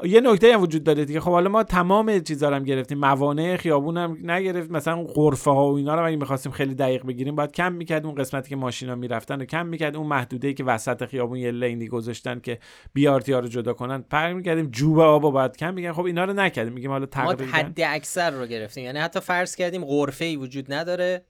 یه 0.04 0.20
نکته 0.20 0.54
هم 0.54 0.62
وجود 0.62 0.84
داره 0.84 1.04
دیگه. 1.04 1.20
خب 1.20 1.30
حالا 1.30 1.50
ما 1.50 1.62
تمام 1.62 2.20
چیزا 2.20 2.48
رو 2.48 2.54
هم 2.54 2.64
گرفتیم. 2.64 2.98
موانع 2.98 3.56
خیابون 3.56 3.96
هم 3.96 4.18
نگرفت 4.30 4.70
مثلا 4.70 5.04
غرفه 5.04 5.50
ها 5.50 5.72
و 5.72 5.76
اینا 5.76 5.94
رو 5.94 6.06
اگه 6.06 6.16
می‌خواستیم 6.16 6.52
خیلی 6.52 6.74
دقیق 6.74 7.06
بگیریم 7.06 7.36
باید 7.36 7.52
کم 7.52 7.72
می‌کرد 7.72 8.06
اون 8.06 8.14
قسمتی 8.14 8.48
که 8.48 8.56
ماشینا 8.56 8.94
می‌رفتن 8.94 9.42
و 9.42 9.44
کم 9.44 9.66
می‌کرد 9.66 9.96
اون 9.96 10.06
محدوده 10.06 10.48
ای 10.48 10.54
که 10.54 10.64
وسط 10.64 11.04
خیابون 11.04 11.38
یه 11.38 11.50
لینی 11.50 11.88
گذاشتن 11.88 12.40
که 12.40 12.58
بی 12.92 13.06
ها 13.06 13.16
رو 13.16 13.48
جدا 13.48 13.72
کنن. 13.72 14.02
پر 14.02 14.32
می‌کردیم 14.32 14.70
جوب 14.70 14.98
آب 14.98 15.22
باید 15.22 15.56
کم 15.56 15.74
می‌کردیم 15.74 15.94
خب 15.94 16.04
اینا 16.04 16.24
رو 16.24 16.32
نکردیم. 16.32 16.72
میگیم 16.72 16.90
حالا 16.90 17.06
تقریبا 17.06 17.44
حد 17.44 17.80
اکثر 17.80 18.30
رو 18.30 18.46
گرفتیم. 18.46 18.84
یعنی 18.84 18.98
حتی 18.98 19.20
فرض 19.20 19.56
کردیم 19.56 19.84
غرفه 19.84 20.24
ای 20.24 20.36
وجود 20.36 20.72
نداره. 20.72 21.24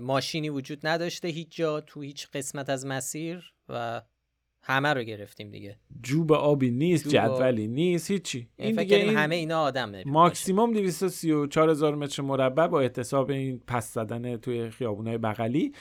ماشینی 0.00 0.48
وجود 0.48 0.86
نداشته 0.86 1.28
هیچ 1.28 1.56
جا 1.56 1.80
تو 1.80 2.00
هیچ 2.00 2.28
قسمت 2.34 2.70
از 2.70 2.86
مسیر 2.86 3.52
و 3.68 4.02
همه 4.62 4.94
رو 4.94 5.02
گرفتیم 5.02 5.50
دیگه. 5.50 5.76
جوب 6.02 6.32
آبی 6.32 6.70
نیست 6.70 7.08
جدولی 7.08 7.68
نیست 7.68 8.10
هیچی. 8.10 8.48
این 8.56 8.76
دیگه 8.76 8.96
این 8.96 9.16
همه 9.16 9.34
اینا 9.34 9.62
آدم 9.62 10.02
ماکسیموم 10.06 10.72
234 10.72 11.70
هزار 11.70 11.94
متر 11.94 12.22
مربع 12.22 12.66
با 12.66 12.80
احتساب 12.80 13.30
این 13.30 13.60
پس 13.66 13.94
زدن 13.94 14.36
توی 14.36 14.70
خیابونای 14.70 15.18
بغلی. 15.18 15.72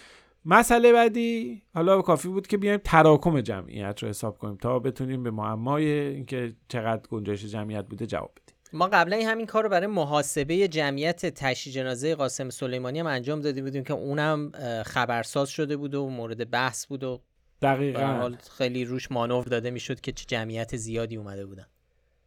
مسئله 0.45 0.93
بعدی 0.93 1.61
حالا 1.73 2.01
کافی 2.01 2.27
بود 2.27 2.47
که 2.47 2.57
بیایم 2.57 2.79
تراکم 2.83 3.41
جمعیت 3.41 4.03
رو 4.03 4.09
حساب 4.09 4.37
کنیم 4.37 4.57
تا 4.57 4.79
بتونیم 4.79 5.23
به 5.23 5.31
معمای 5.31 5.85
اینکه 5.89 6.53
چقدر 6.67 7.07
گنجایش 7.09 7.45
جمعیت 7.45 7.85
بوده 7.85 8.05
جواب 8.05 8.31
بدیم. 8.31 8.55
ما 8.73 8.87
قبلا 8.87 9.19
همین 9.25 9.45
کار 9.45 9.63
رو 9.63 9.69
برای 9.69 9.87
محاسبه 9.87 10.67
جمعیت 10.67 11.25
تشییع 11.25 11.75
جنازه 11.75 12.15
قاسم 12.15 12.49
سلیمانی 12.49 12.99
هم 12.99 13.07
انجام 13.07 13.41
دادیم 13.41 13.63
بودیم 13.63 13.83
که 13.83 13.93
اونم 13.93 14.51
خبرساز 14.85 15.49
شده 15.49 15.77
بود 15.77 15.95
و 15.95 16.09
مورد 16.09 16.49
بحث 16.49 16.85
بود 16.85 17.03
و 17.03 17.21
دقیقا. 17.61 18.31
خیلی 18.57 18.85
روش 18.85 19.11
مانور 19.11 19.43
داده 19.43 19.71
می‌شد 19.71 20.01
که 20.01 20.11
چه 20.11 20.25
جمعیت 20.27 20.75
زیادی 20.75 21.15
اومده 21.15 21.45
بودن. 21.45 21.65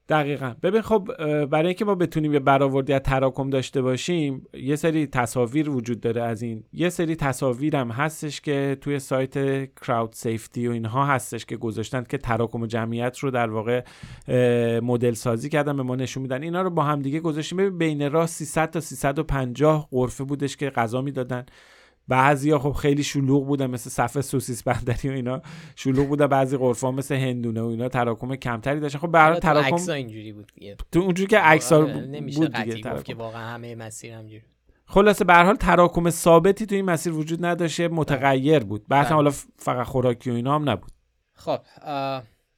دقیقا. 0.08 0.54
ببین 0.62 0.80
خب 0.80 1.08
برای 1.44 1.66
اینکه 1.66 1.84
ما 1.84 1.94
بتونیم 1.94 2.32
یه 2.32 2.38
برآوردی 2.38 2.92
از 2.92 3.00
تراکم 3.00 3.50
داشته 3.50 3.82
باشیم 3.82 4.46
یه 4.54 4.76
سری 4.76 5.06
تصاویر 5.06 5.70
وجود 5.70 6.00
داره 6.00 6.22
از 6.22 6.42
این. 6.42 6.64
یه 6.72 6.88
سری 6.88 7.16
تصاویر 7.16 7.76
هم 7.76 7.90
هستش 7.90 8.40
که 8.40 8.76
توی 8.80 8.98
سایت 8.98 9.34
کراود 9.74 10.12
سیفتی 10.12 10.68
و 10.68 10.70
اینها 10.70 11.06
هستش 11.06 11.44
که 11.44 11.56
گذاشتن 11.56 12.04
که 12.04 12.18
تراکم 12.18 12.66
جمعیت 12.66 13.18
رو 13.18 13.30
در 13.30 13.50
واقع 13.50 13.84
مدل 14.80 15.14
سازی 15.14 15.48
کردن 15.48 15.76
به 15.76 15.82
ما 15.82 15.96
نشون 15.96 16.22
میدن. 16.22 16.42
اینا 16.42 16.62
رو 16.62 16.70
با 16.70 16.82
هم 16.82 17.02
دیگه 17.02 17.20
گذاشتیم. 17.20 17.58
ببین 17.58 17.78
بین 17.78 18.10
راه 18.10 18.26
300 18.26 18.70
تا 18.70 18.80
350 18.80 19.88
غرفه 19.90 20.24
بودش 20.24 20.56
که 20.56 20.70
غذا 20.70 21.02
می‌دادن. 21.02 21.46
بعضیا 22.08 22.58
خب 22.58 22.72
خیلی 22.72 23.02
شلوغ 23.02 23.46
بودن 23.46 23.66
مثل 23.66 23.90
صفحه 23.90 24.22
سوسیس 24.22 24.62
بندری 24.62 25.08
و 25.08 25.12
اینا 25.12 25.42
شلوغ 25.76 26.08
بودن. 26.08 26.26
بعضی 26.26 26.56
غرفه 26.56 26.90
مثل 26.90 27.14
هندونه 27.14 27.62
و 27.62 27.66
اینا 27.66 27.88
تراکم 27.88 28.36
کمتری 28.36 28.80
داشتن. 28.80 28.98
خب 28.98 29.06
برای 29.06 29.40
تراکم 29.40 29.90
اینجوری 29.90 30.32
بود 30.32 30.52
تو 30.92 31.00
اونجوری 31.00 31.28
که 31.28 31.38
عکس 31.38 31.72
بود 31.72 32.56
دیگه 32.56 33.02
که 33.02 33.14
واقعا 33.14 33.46
همه 33.46 33.74
مسیر 33.74 34.12
همجوری 34.12 34.42
خلاصه 34.86 35.24
به 35.24 35.34
حال 35.34 35.56
تراکم 35.56 36.10
ثابتی 36.10 36.66
تو 36.66 36.74
این 36.74 36.84
مسیر 36.84 37.12
وجود 37.12 37.44
نداشته 37.44 37.88
متغیر 37.88 38.58
بود. 38.58 38.84
بعد 38.88 39.06
بله. 39.06 39.14
حالا 39.14 39.30
فقط 39.56 39.86
خوراکی 39.86 40.30
و 40.30 40.34
اینا 40.34 40.54
هم 40.54 40.70
نبود. 40.70 40.92
خب 41.34 41.60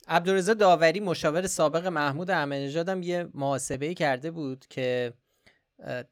عبدالرضا 0.08 0.54
داوری 0.54 1.00
مشاور 1.00 1.46
سابق 1.46 1.86
محمود 1.86 2.30
احمدی 2.30 2.78
هم 2.78 3.02
یه 3.02 3.28
محاسبه 3.34 3.94
کرده 3.94 4.30
بود 4.30 4.64
که 4.70 5.12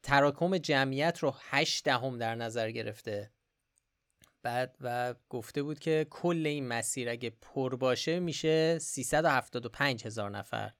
تراکم 0.03 0.57
جمعیت 0.57 1.19
رو 1.19 1.35
8 1.49 1.83
دهم 1.83 2.17
در 2.17 2.35
نظر 2.35 2.71
گرفته. 2.71 3.31
بعد 4.43 4.77
و 4.81 5.15
گفته 5.29 5.63
بود 5.63 5.79
که 5.79 6.07
کل 6.09 6.43
این 6.45 6.67
مسیر 6.67 7.09
اگه 7.09 7.29
پر 7.41 7.75
باشه 7.75 8.19
میشه 8.19 8.79
375 8.79 10.05
هزار 10.05 10.29
نفر 10.29 10.71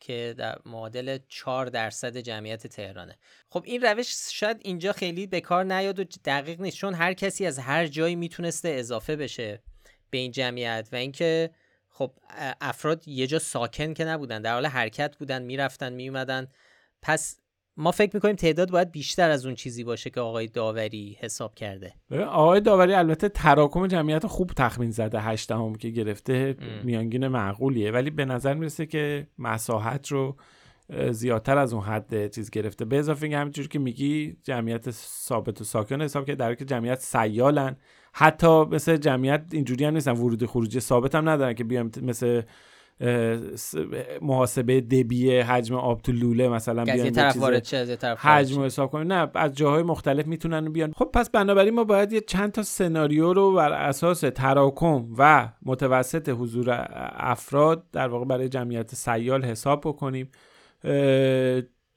که 0.00 0.34
در 0.38 0.58
معادل 0.66 1.18
4 1.28 1.66
درصد 1.66 2.16
جمعیت 2.16 2.66
تهرانه. 2.66 3.18
خب 3.48 3.62
این 3.66 3.82
روش 3.82 4.14
شاید 4.30 4.56
اینجا 4.60 4.92
خیلی 4.92 5.26
به 5.26 5.40
کار 5.40 5.64
نیاد 5.64 5.98
و 5.98 6.04
دقیق 6.24 6.60
نیست 6.60 6.76
چون 6.76 6.94
هر 6.94 7.12
کسی 7.12 7.46
از 7.46 7.58
هر 7.58 7.86
جایی 7.86 8.16
می‌تونسته 8.16 8.68
اضافه 8.68 9.16
بشه 9.16 9.62
به 10.10 10.18
این 10.18 10.32
جمعیت 10.32 10.88
و 10.92 10.96
اینکه 10.96 11.50
خب 11.88 12.18
افراد 12.60 13.08
یه 13.08 13.26
جا 13.26 13.38
ساکن 13.38 13.94
که 13.94 14.04
نبودن 14.04 14.42
در 14.42 14.52
حال 14.52 14.66
حرکت 14.66 15.16
بودن 15.16 15.42
می‌رفتن 15.42 15.92
میومدن 15.92 16.48
پس 17.02 17.39
ما 17.80 17.90
فکر 17.90 18.10
می‌کنیم 18.14 18.36
تعداد 18.36 18.70
باید 18.70 18.92
بیشتر 18.92 19.30
از 19.30 19.46
اون 19.46 19.54
چیزی 19.54 19.84
باشه 19.84 20.10
که 20.10 20.20
آقای 20.20 20.46
داوری 20.46 21.16
حساب 21.20 21.54
کرده. 21.54 21.94
آقای 22.26 22.60
داوری 22.60 22.94
البته 22.94 23.28
تراکم 23.28 23.86
جمعیت 23.86 24.26
خوب 24.26 24.50
تخمین 24.56 24.90
زده 24.90 25.20
هشتم 25.20 25.72
که 25.72 25.90
گرفته 25.90 26.56
میانگین 26.84 27.28
معقولیه. 27.28 27.90
ولی 27.90 28.10
به 28.10 28.24
نظر 28.24 28.54
می‌رسه 28.54 28.86
که 28.86 29.26
مساحت 29.38 30.08
رو 30.08 30.36
زیادتر 31.10 31.58
از 31.58 31.72
اون 31.72 31.82
حد 31.82 32.34
چیز 32.34 32.50
گرفته. 32.50 32.84
به 32.84 32.98
اضافه 32.98 33.22
اینکه 33.22 33.38
همینجور 33.38 33.68
که 33.68 33.78
میگی 33.78 34.36
جمعیت 34.42 34.90
ثابت 34.90 35.60
و 35.60 35.64
ساکن 35.64 36.02
حساب 36.02 36.26
که 36.26 36.34
در 36.34 36.54
که 36.54 36.64
جمعیت 36.64 37.00
سیالن 37.00 37.76
حتی 38.12 38.64
مثل 38.64 38.96
جمعیت 38.96 39.44
اینجوری 39.52 39.84
هم 39.84 39.94
نیستن 39.94 40.12
ورود 40.12 40.46
خروجی 40.46 40.80
ثابت 40.80 41.14
هم 41.14 41.28
ندارن 41.28 41.54
که 41.54 41.64
بیام 41.64 41.90
مثل 42.02 42.42
محاسبه 44.22 44.80
دبی 44.80 45.38
حجم 45.38 45.74
آب 45.74 46.02
تو 46.02 46.12
لوله 46.12 46.48
مثلا 46.48 46.84
بیان 46.84 47.10
طرف 47.10 47.36
وارد 47.36 47.62
چه 47.62 47.76
از 47.76 47.98
طرف 47.98 48.26
حجم 48.26 48.62
حساب 48.62 48.90
کنیم. 48.90 49.12
نه 49.12 49.30
از 49.34 49.54
جاهای 49.54 49.82
مختلف 49.82 50.26
می‌تونن 50.26 50.72
بیان. 50.72 50.92
خب 50.96 51.10
پس 51.14 51.30
بنابراین 51.30 51.74
ما 51.74 51.84
باید 51.84 52.12
یه 52.12 52.20
چند 52.20 52.52
تا 52.52 52.62
سناریو 52.62 53.32
رو 53.32 53.54
بر 53.54 53.72
اساس 53.72 54.20
تراکم 54.20 55.06
و 55.18 55.48
متوسط 55.62 56.28
حضور 56.28 56.86
افراد 57.16 57.84
در 57.92 58.08
واقع 58.08 58.24
برای 58.24 58.48
جمعیت 58.48 58.94
سیال 58.94 59.44
حساب 59.44 59.80
بکنیم. 59.80 60.30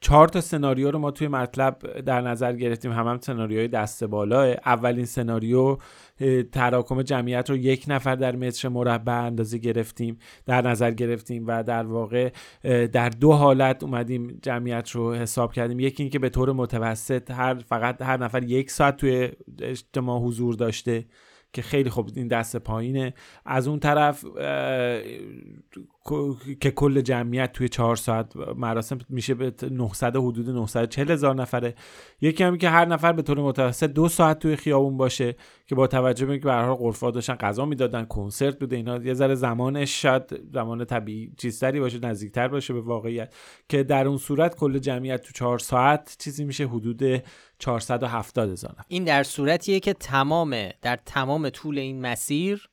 چهار 0.04 0.28
تا 0.28 0.42
سناریو 0.42 0.92
رو 0.92 1.00
ما 1.00 1.12
توی 1.12 1.28
مطلب 1.28 2.02
در 2.06 2.22
نظر 2.22 2.54
گرفتیم. 2.54 2.92
هم 2.92 3.08
هم 3.08 3.20
سناریوهای 3.22 3.68
دست 3.68 4.04
بالا 4.04 4.56
اولین 4.66 5.06
سناریو 5.06 5.78
تراکم 6.52 7.02
جمعیت 7.02 7.50
رو 7.50 7.58
یک 7.58 7.86
نفر 7.88 8.16
در 8.16 8.36
متر 8.36 8.70
مربع 8.70 9.14
اندازه 9.14 9.58
گرفتیم 9.58 10.18
در 10.46 10.62
نظر 10.62 10.92
گرفتیم 10.92 11.44
و 11.48 11.64
در 11.64 11.86
واقع 11.86 12.30
در 12.86 13.10
دو 13.10 13.32
حالت 13.32 13.84
اومدیم 13.84 14.40
جمعیت 14.42 14.90
رو 14.90 15.14
حساب 15.14 15.54
کردیم. 15.54 15.80
یکی 15.80 16.04
اینکه 16.04 16.20
به 16.20 16.30
طور 16.30 16.52
متوسط 16.52 17.32
هر 17.32 17.54
فقط 17.54 18.02
هر 18.02 18.18
نفر 18.18 18.44
یک 18.44 18.72
ساعت 18.72 18.98
توی 18.98 19.30
اجتماع 19.62 20.22
حضور 20.22 20.54
داشته 20.56 21.06
که 21.54 21.62
خیلی 21.62 21.90
خوب 21.90 22.10
این 22.16 22.28
دست 22.28 22.58
پایینه. 22.58 23.14
از 23.46 23.68
اون 23.68 23.80
طرف 23.80 24.26
که 26.62 26.72
کل 26.72 27.02
جمعیت 27.02 27.52
توی 27.52 27.70
چهار 27.70 27.96
ساعت 27.96 28.36
مراسم 28.36 28.98
میشه 29.10 29.34
به 29.34 29.54
900 29.72 30.16
حدود 30.16 30.50
940 30.50 31.12
هزار 31.12 31.36
نفره. 31.36 31.76
یکی 32.22 32.44
هم 32.44 32.58
که 32.58 32.70
هر 32.70 32.86
نفر 32.86 33.14
به 33.14 33.22
طور 33.22 33.40
متوسط 33.40 33.90
دو 33.90 34.08
ساعت 34.10 34.40
توی 34.40 34.56
خیابون 34.56 34.98
باشه 34.98 35.36
که 35.68 35.76
با 35.76 35.88
توجه 35.88 36.26
به 36.26 36.32
اینکه 36.32 36.46
به 36.46 36.54
هر 36.54 36.74
غرفا 36.74 37.12
داشتن 37.12 37.36
غذا 37.36 37.66
می‌دادن 37.66 38.06
کنسرت 38.06 38.60
بوده 38.60 38.76
اینا 38.76 38.98
یه 38.98 39.14
ذره 39.14 39.36
زمانش 39.36 40.02
شاید 40.02 40.24
زمان 40.54 40.86
طبیعی 40.86 41.34
چیزتری 41.38 41.80
باشه 41.80 42.00
نزدیکتر 42.00 42.48
باشه 42.48 42.74
به 42.74 42.82
واقعیت. 42.82 43.34
که 43.70 43.84
در 43.84 44.08
اون 44.08 44.18
صورت 44.18 44.56
کل 44.56 44.80
جمعیت 44.80 45.22
تو 45.22 45.32
چهار 45.34 45.60
ساعت 45.60 46.16
چیزی 46.20 46.46
میشه 46.46 46.68
حدود 46.68 47.24
470 47.60 48.50
هزار 48.50 48.76
این 48.88 49.04
در 49.04 49.24
صورتیه 49.24 49.80
که 49.80 49.94
تمام 49.94 50.70
در 50.82 51.00
تمام 51.06 51.50
طول 51.50 51.78
این 51.78 52.02
مسیر 52.02 52.70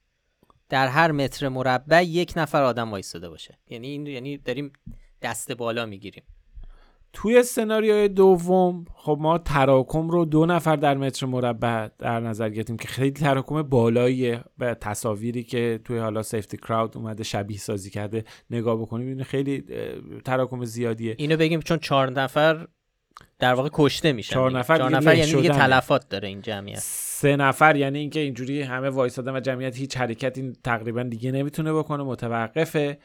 در 0.71 0.89
هر 0.89 1.13
متر 1.13 1.49
مربع 1.49 2.03
یک 2.03 2.33
نفر 2.37 2.63
آدم 2.63 2.91
وایستاده 2.91 3.29
باشه. 3.29 3.59
یعنی 3.69 3.89
این 3.89 4.07
یعنی 4.07 4.39
داریم 4.39 4.73
دست 5.23 5.53
بالا 5.53 5.87
می‌گیریم. 5.87 6.23
توی 7.13 7.43
سناریوی 7.43 8.09
دوم 8.09 8.85
خب 8.95 9.19
ما 9.21 9.39
تراکم 9.39 10.11
رو 10.11 10.25
دو 10.25 10.47
نفر 10.47 10.77
در 10.77 10.97
متر 10.97 11.27
مربع 11.27 11.89
در 11.99 12.21
نظر 12.21 12.49
گرفتیم 12.49 12.77
که 12.77 12.89
خیلی 12.89 13.11
تراکم 13.11 13.63
بالاییه 13.63 14.45
به 14.59 14.75
تصاویری 14.75 15.43
که 15.43 15.81
توی 15.85 15.99
حالا 15.99 16.23
سیفتی 16.23 16.57
کراود 16.57 16.97
اومده 16.97 17.25
شبیه 17.25 17.59
سازی 17.59 17.91
کرده 17.91 18.25
نگاه 18.51 18.77
بکنیم 18.77 19.07
این 19.07 19.23
خیلی 19.23 19.65
تراکم 20.25 20.65
زیادیه. 20.65 21.15
اینو 21.19 21.37
بگیم 21.37 21.61
چون 21.61 21.79
چهار 21.79 22.11
نفر 22.11 22.67
در 23.39 23.55
واقع 23.55 23.69
کشته 23.73 24.13
میشن 24.13 24.35
چهار 24.35 24.59
نفر 24.59 24.79
چهار 24.79 24.91
نفر 24.91 25.15
یعنی 25.15 25.33
دیگه. 25.33 25.49
تلفات 25.49 26.09
داره 26.09 26.29
این 26.29 26.43
جمعیت. 26.43 26.79
سه 26.79 27.37
نفر 27.37 27.77
یعنی 27.77 27.99
اینکه 27.99 28.21
اینجوری 28.21 28.63
همه 28.63 28.89
وایسادن 28.89 29.37
و 29.37 29.41
جمعیت 29.41 29.77
هیچ 29.77 29.97
حرکتی 29.97 30.53
تقریبا 30.65 31.03
دیگه 31.03 31.33
نمی‌تونه 31.33 31.73
بکنه 31.73 32.03
متوقفه. 32.03 32.99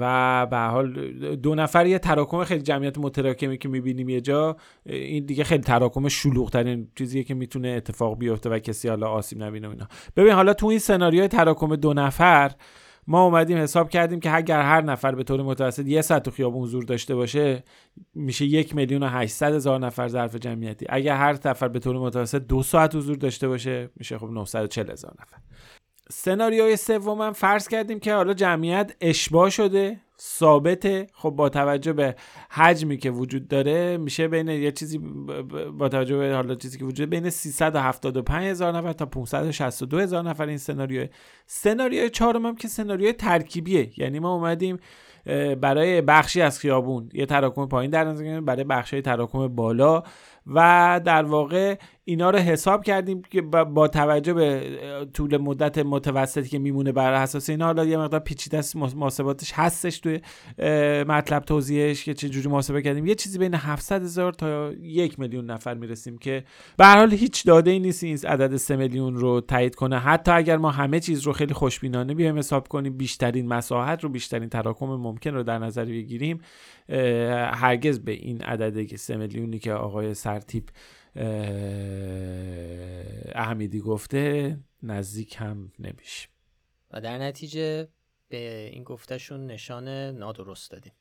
و 0.00 0.46
به 0.50 0.56
حال 0.56 0.92
دو 1.36 1.54
نفر 1.54 1.86
یه 1.86 1.98
تراکم 1.98 2.44
خیلی 2.44 2.62
جمعیت 2.62 2.98
متراکمی 2.98 3.58
که 3.58 3.68
می‌بینیم 3.68 4.08
یه 4.08 4.20
جا 4.20 4.56
این 4.86 5.26
دیگه 5.26 5.44
خیلی 5.44 5.62
تراکم 5.62 6.08
شلوغ 6.08 6.50
ترین 6.50 6.88
چیزیه 6.98 7.24
که 7.24 7.34
می‌تونه 7.34 7.68
اتفاق 7.68 8.18
بیفته 8.18 8.50
و 8.50 8.58
کسی 8.58 8.88
حالا 8.88 9.08
آسیب 9.08 9.42
نبینه 9.42 9.68
اینا. 9.68 9.88
ببین 10.16 10.32
حالا 10.32 10.54
تو 10.54 10.66
این 10.66 10.78
سناریوی 10.78 11.28
تراکم 11.28 11.76
دو 11.76 11.94
نفر 11.94 12.50
ما 13.10 13.24
اومدیم 13.24 13.58
حساب 13.58 13.90
کردیم 13.90 14.20
که 14.20 14.36
اگر 14.36 14.62
هر 14.62 14.80
نفر 14.80 15.14
به 15.14 15.22
طور 15.22 15.42
متوسط 15.42 15.86
یه 15.86 16.02
ساعت 16.02 16.22
تو 16.22 16.30
خیابون 16.30 16.62
حضور 16.62 16.84
داشته 16.84 17.14
باشه 17.14 17.64
میشه 18.14 18.44
یک 18.44 18.74
میلیون 18.74 19.02
و 19.02 19.06
800 19.06 19.54
هزار 19.54 19.80
نفر 19.80 20.08
ظرف 20.08 20.36
جمعیتی. 20.36 20.86
اگر 20.88 21.16
هر 21.16 21.38
نفر 21.44 21.68
به 21.68 21.78
طور 21.78 21.98
متوسط 21.98 22.42
دو 22.42 22.62
ساعت 22.62 22.94
حضور 22.94 23.16
داشته 23.16 23.48
باشه 23.48 23.90
میشه 23.96 24.18
خب 24.18 24.30
940 24.30 24.90
هزار 24.90 25.14
نفر. 25.20 25.36
سناریوی 26.10 26.76
سوم 26.76 27.32
فرض 27.32 27.68
کردیم 27.68 28.00
که 28.00 28.14
حالا 28.14 28.34
جمعیت 28.34 28.96
اشباه 29.00 29.50
شده. 29.50 30.00
ثابته. 30.20 31.06
خب 31.12 31.30
با 31.30 31.48
توجه 31.48 31.92
به 31.92 32.14
حجمی 32.50 32.96
که 32.96 33.10
وجود 33.10 33.48
داره 33.48 33.96
میشه 33.96 34.28
بین 34.28 34.48
یه 34.48 34.72
چیزی 34.72 34.98
با 35.78 35.88
توجه 35.88 36.16
به 36.16 36.34
حالا 36.34 36.54
چیزی 36.54 36.78
که 36.78 36.84
وجود 36.84 37.10
بین 37.10 37.30
375 37.30 38.44
هزار 38.44 38.72
نفر 38.76 38.92
تا 38.92 39.06
562 39.06 39.98
هزار 39.98 40.24
نفر. 40.24 40.46
این 40.46 40.58
سناریو 40.58 41.06
سناریوی 41.46 42.10
چهارم 42.10 42.46
هم 42.46 42.56
که 42.56 42.68
سناریوی 42.68 43.12
ترکیبیه. 43.12 43.90
یعنی 43.96 44.18
ما 44.18 44.34
اومدیم 44.34 44.78
برای 45.60 46.00
بخشی 46.00 46.42
از 46.42 46.58
خیابون 46.58 47.08
یه 47.12 47.26
تراکم 47.26 47.66
پایین 47.66 47.90
در 47.90 48.04
نظر 48.04 48.40
برای 48.40 48.64
بخشی 48.64 49.02
تراکم 49.02 49.48
بالا. 49.48 50.02
و 50.54 51.00
در 51.04 51.22
واقع 51.22 51.78
اینا 52.04 52.30
رو 52.30 52.38
حساب 52.38 52.84
کردیم 52.84 53.22
که 53.22 53.42
با 53.42 53.88
توجه 53.88 54.34
به 54.34 54.62
طول 55.14 55.36
مدت 55.36 55.78
متوسطی 55.78 56.48
که 56.48 56.58
میمونه 56.58 56.92
بر 56.92 57.12
اساس 57.12 57.50
اینا 57.50 57.64
حالا 57.64 57.84
یه 57.84 57.98
مقدار 57.98 58.20
پیچیده 58.20 58.58
است 58.58 58.76
محاسباتش 58.76 59.52
هستش 59.54 59.98
توی 59.98 60.20
مطلب 61.04 61.44
توضیحش 61.44 62.04
که 62.04 62.14
چه 62.14 62.28
جوری 62.28 62.48
محاسبه 62.48 62.82
کردیم. 62.82 63.06
یه 63.06 63.14
چیزی 63.14 63.38
بین 63.38 63.54
700 63.54 64.02
هزار 64.02 64.32
تا 64.32 64.72
یک 64.82 65.20
میلیون 65.20 65.50
نفر 65.50 65.74
می‌رسیم 65.74 66.18
که 66.18 66.44
به 66.76 66.86
حال 66.86 67.12
هیچ 67.12 67.46
داده 67.46 67.70
ای 67.70 67.78
نیست 67.78 68.04
این 68.04 68.18
عدد 68.26 68.56
3 68.56 68.76
میلیون 68.76 69.14
رو 69.14 69.40
تایید 69.40 69.74
کنه. 69.74 69.98
حتی 69.98 70.30
اگر 70.30 70.56
ما 70.56 70.70
همه 70.70 71.00
چیز 71.00 71.22
رو 71.22 71.32
خیلی 71.32 71.54
خوشبینانه 71.54 72.14
بیایم 72.14 72.38
حساب 72.38 72.68
کنیم 72.68 72.96
بیشترین 72.96 73.48
مساحت 73.48 74.04
رو 74.04 74.08
بیشترین 74.08 74.48
تراکم 74.48 74.86
ممکن 74.86 75.34
رو 75.34 75.42
در 75.42 75.58
نظر 75.58 75.84
بگیریم. 75.84 76.40
هرگز 77.54 77.98
به 78.00 78.12
این 78.12 78.42
عددی 78.42 78.86
که 78.86 78.96
3 78.96 79.16
میلیونی 79.16 79.58
که 79.58 79.72
آقای 79.72 80.14
سرتیپ 80.14 80.68
احمیدی 83.34 83.80
گفته 83.80 84.56
نزدیک 84.82 85.36
هم 85.38 85.72
نمیشه. 85.78 86.28
و 86.90 87.00
در 87.00 87.18
نتیجه 87.18 87.88
به 88.28 88.70
این 88.72 88.84
گفتهشون 88.84 89.46
نشان 89.46 89.88
نادرست 89.88 90.70
دادیم. 90.70 90.92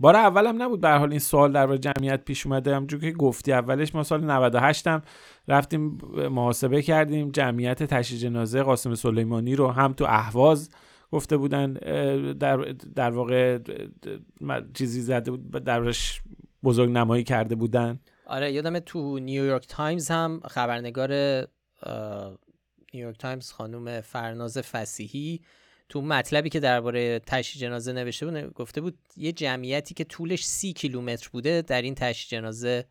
بار 0.00 0.16
اولم 0.16 0.62
نبود 0.62 0.80
به 0.80 0.90
حال 0.90 1.10
این 1.10 1.18
سوال 1.18 1.52
در 1.52 1.76
جمعیت 1.76 2.24
پیش 2.24 2.46
اومده. 2.46 2.74
همونجور 2.74 3.00
که 3.00 3.12
گفتی 3.12 3.52
اولش 3.52 3.94
ما 3.94 4.02
سال 4.02 4.24
98 4.24 4.86
هم 4.86 5.02
رفتیم 5.48 5.98
محاسبه 6.30 6.82
کردیم. 6.82 7.30
جمعیت 7.30 7.82
تشییع 7.82 8.20
جنازه 8.20 8.62
قاسم 8.62 8.94
سلیمانی 8.94 9.56
رو 9.56 9.68
هم 9.68 9.92
تو 9.92 10.04
اهواز 10.04 10.70
گفته 11.12 11.36
بودن 11.36 11.72
در, 12.32 12.56
در 12.94 13.10
واقع 13.10 13.58
چیزی 14.74 15.00
زده 15.00 15.30
بود 15.30 15.50
درش 15.50 16.22
بزرگ 16.64 16.90
نمایی 16.90 17.24
کرده 17.24 17.54
بودن. 17.54 18.00
آره 18.26 18.52
یادم 18.52 18.78
تو 18.78 19.18
نیویورک 19.18 19.66
تایمز 19.66 20.08
هم 20.08 20.40
خبرنگار 20.44 21.12
نیویورک 22.94 23.18
تایمز 23.18 23.52
خانم 23.52 24.00
فرناز 24.00 24.58
فسیحی 24.58 25.40
تو 25.88 26.02
مطلبی 26.02 26.48
که 26.48 26.60
درباره 26.60 27.18
تشییع 27.18 27.62
جنازه 27.62 27.92
نوشته 27.92 28.26
بود 28.26 28.54
گفته 28.54 28.80
بود 28.80 28.98
یه 29.16 29.32
جمعیتی 29.32 29.94
که 29.94 30.04
طولش 30.04 30.44
سی 30.44 30.72
کیلومتر 30.72 31.28
بوده 31.32 31.62
در 31.62 31.82
این 31.82 31.94
تشییع 31.94 32.40
جنازه 32.40 32.84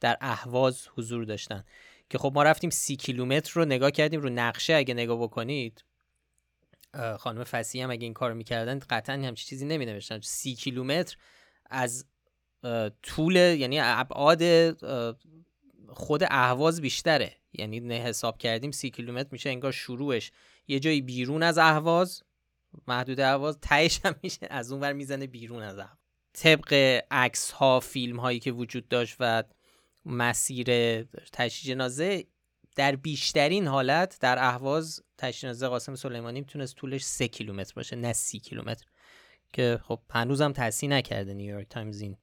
در 0.00 0.16
اهواز 0.20 0.88
حضور 0.96 1.24
داشتن. 1.24 1.64
که 2.10 2.18
خب 2.18 2.32
ما 2.34 2.42
رفتیم 2.42 2.70
سی 2.70 2.96
کیلومتر 2.96 3.52
رو 3.54 3.64
نگاه 3.64 3.90
کردیم 3.90 4.20
رو 4.20 4.28
نقشه 4.30 4.74
اگه 4.74 4.94
نگاه 4.94 5.22
بکنید 5.22 5.84
خانم 7.18 7.44
فسیحی 7.44 7.84
هم 7.84 7.90
اگه 7.90 8.04
این 8.04 8.14
کارو 8.14 8.34
می‌کردن 8.34 8.78
قطعا 8.78 9.14
همچین 9.16 9.48
چیزی 9.48 9.64
نمی 9.64 9.86
نوشتن 9.86 10.20
سی 10.20 10.54
کیلومتر 10.54 11.16
از 11.66 12.06
طول 13.02 13.36
یعنی 13.36 13.80
ابعاد 13.80 14.72
خود 15.88 16.22
اهواز 16.30 16.80
بیشتره. 16.80 17.36
یعنی 17.52 17.80
نه 17.80 17.94
حساب 17.94 18.38
کردیم 18.38 18.70
سی 18.70 18.90
کیلومتر 18.90 19.28
میشه 19.32 19.50
انگار 19.50 19.72
شروعش. 19.72 20.32
یه 20.68 20.80
جایی 20.80 21.00
بیرون 21.00 21.42
از 21.42 21.58
اهواز 21.58 22.22
محدود 22.88 23.20
اهواز 23.20 23.58
تهش 23.62 24.00
هم 24.04 24.14
میشه 24.22 24.46
از 24.50 24.72
اون 24.72 24.80
ور 24.80 24.92
می‌زنه 24.92 25.26
بیرون 25.26 25.62
از 25.62 25.78
اهواز. 25.78 25.98
طبق 26.32 27.02
عکس 27.10 27.50
ها 27.50 27.80
فیلم 27.80 28.20
هایی 28.20 28.38
که 28.38 28.52
وجود 28.52 28.88
داشت 28.88 29.16
و 29.20 29.44
مسیر 30.04 31.02
تشییع 31.32 31.74
جنازه 31.74 32.24
در 32.76 32.96
بیشترین 32.96 33.66
حالت 33.66 34.18
در 34.20 34.38
اهواز 34.38 35.02
جنازه 35.22 35.68
قاسم 35.68 35.94
سلیمانی 35.94 36.40
می‌تونست 36.40 36.76
طولش 36.76 37.04
سه 37.04 37.28
کیلومتر 37.28 37.72
باشه 37.76 37.96
نه 37.96 38.12
سی 38.12 38.38
کیلومتر. 38.38 38.84
که 39.52 39.80
خب 39.82 40.00
هنوزم 40.10 40.52
تصحیح 40.52 40.92
نکرده 40.92 41.34
نیویورک 41.34 41.68
تایمز 41.68 42.00
این 42.00 42.16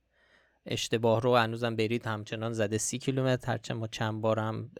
اشتباه 0.65 1.21
رو 1.21 1.35
هنوزم 1.35 1.75
برید 1.75 2.05
همچنان 2.05 2.53
زده 2.53 2.77
سی 2.77 2.97
کیلومتر 2.97 3.51
هرچند 3.51 3.77
ما 3.77 3.87
چند 3.87 4.21
بار 4.21 4.39
هم 4.39 4.71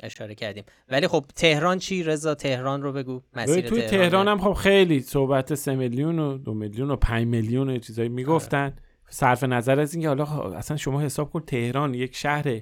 اشاره 0.00 0.34
کردیم. 0.34 0.64
ولی 0.88 1.08
خب 1.08 1.24
تهران 1.36 1.78
چی؟ 1.78 2.02
رضا 2.02 2.34
تهران 2.34 2.82
رو 2.82 2.92
بگو 2.92 3.22
مسیر 3.32 3.68
توی 3.68 3.82
تهران, 3.82 4.08
تهران 4.08 4.28
هم 4.28 4.38
خب 4.38 4.52
خیلی 4.52 5.00
صحبت 5.00 5.54
سه 5.54 5.74
میلیون 5.74 6.18
و 6.18 6.38
دو 6.38 6.54
میلیون 6.54 6.90
و 6.90 6.96
پنج 6.96 7.26
میلیون 7.26 7.70
و 7.70 7.78
چیزایی 7.78 8.08
می‌گفتن. 8.08 8.76
صرف 9.08 9.44
نظر 9.44 9.80
از 9.80 9.94
اینکه 9.94 10.08
حالا 10.08 10.24
اصلا 10.52 10.76
شما 10.76 11.00
حساب 11.00 11.30
کن 11.30 11.40
تهران 11.40 11.94
یک 11.94 12.16
شهر 12.16 12.60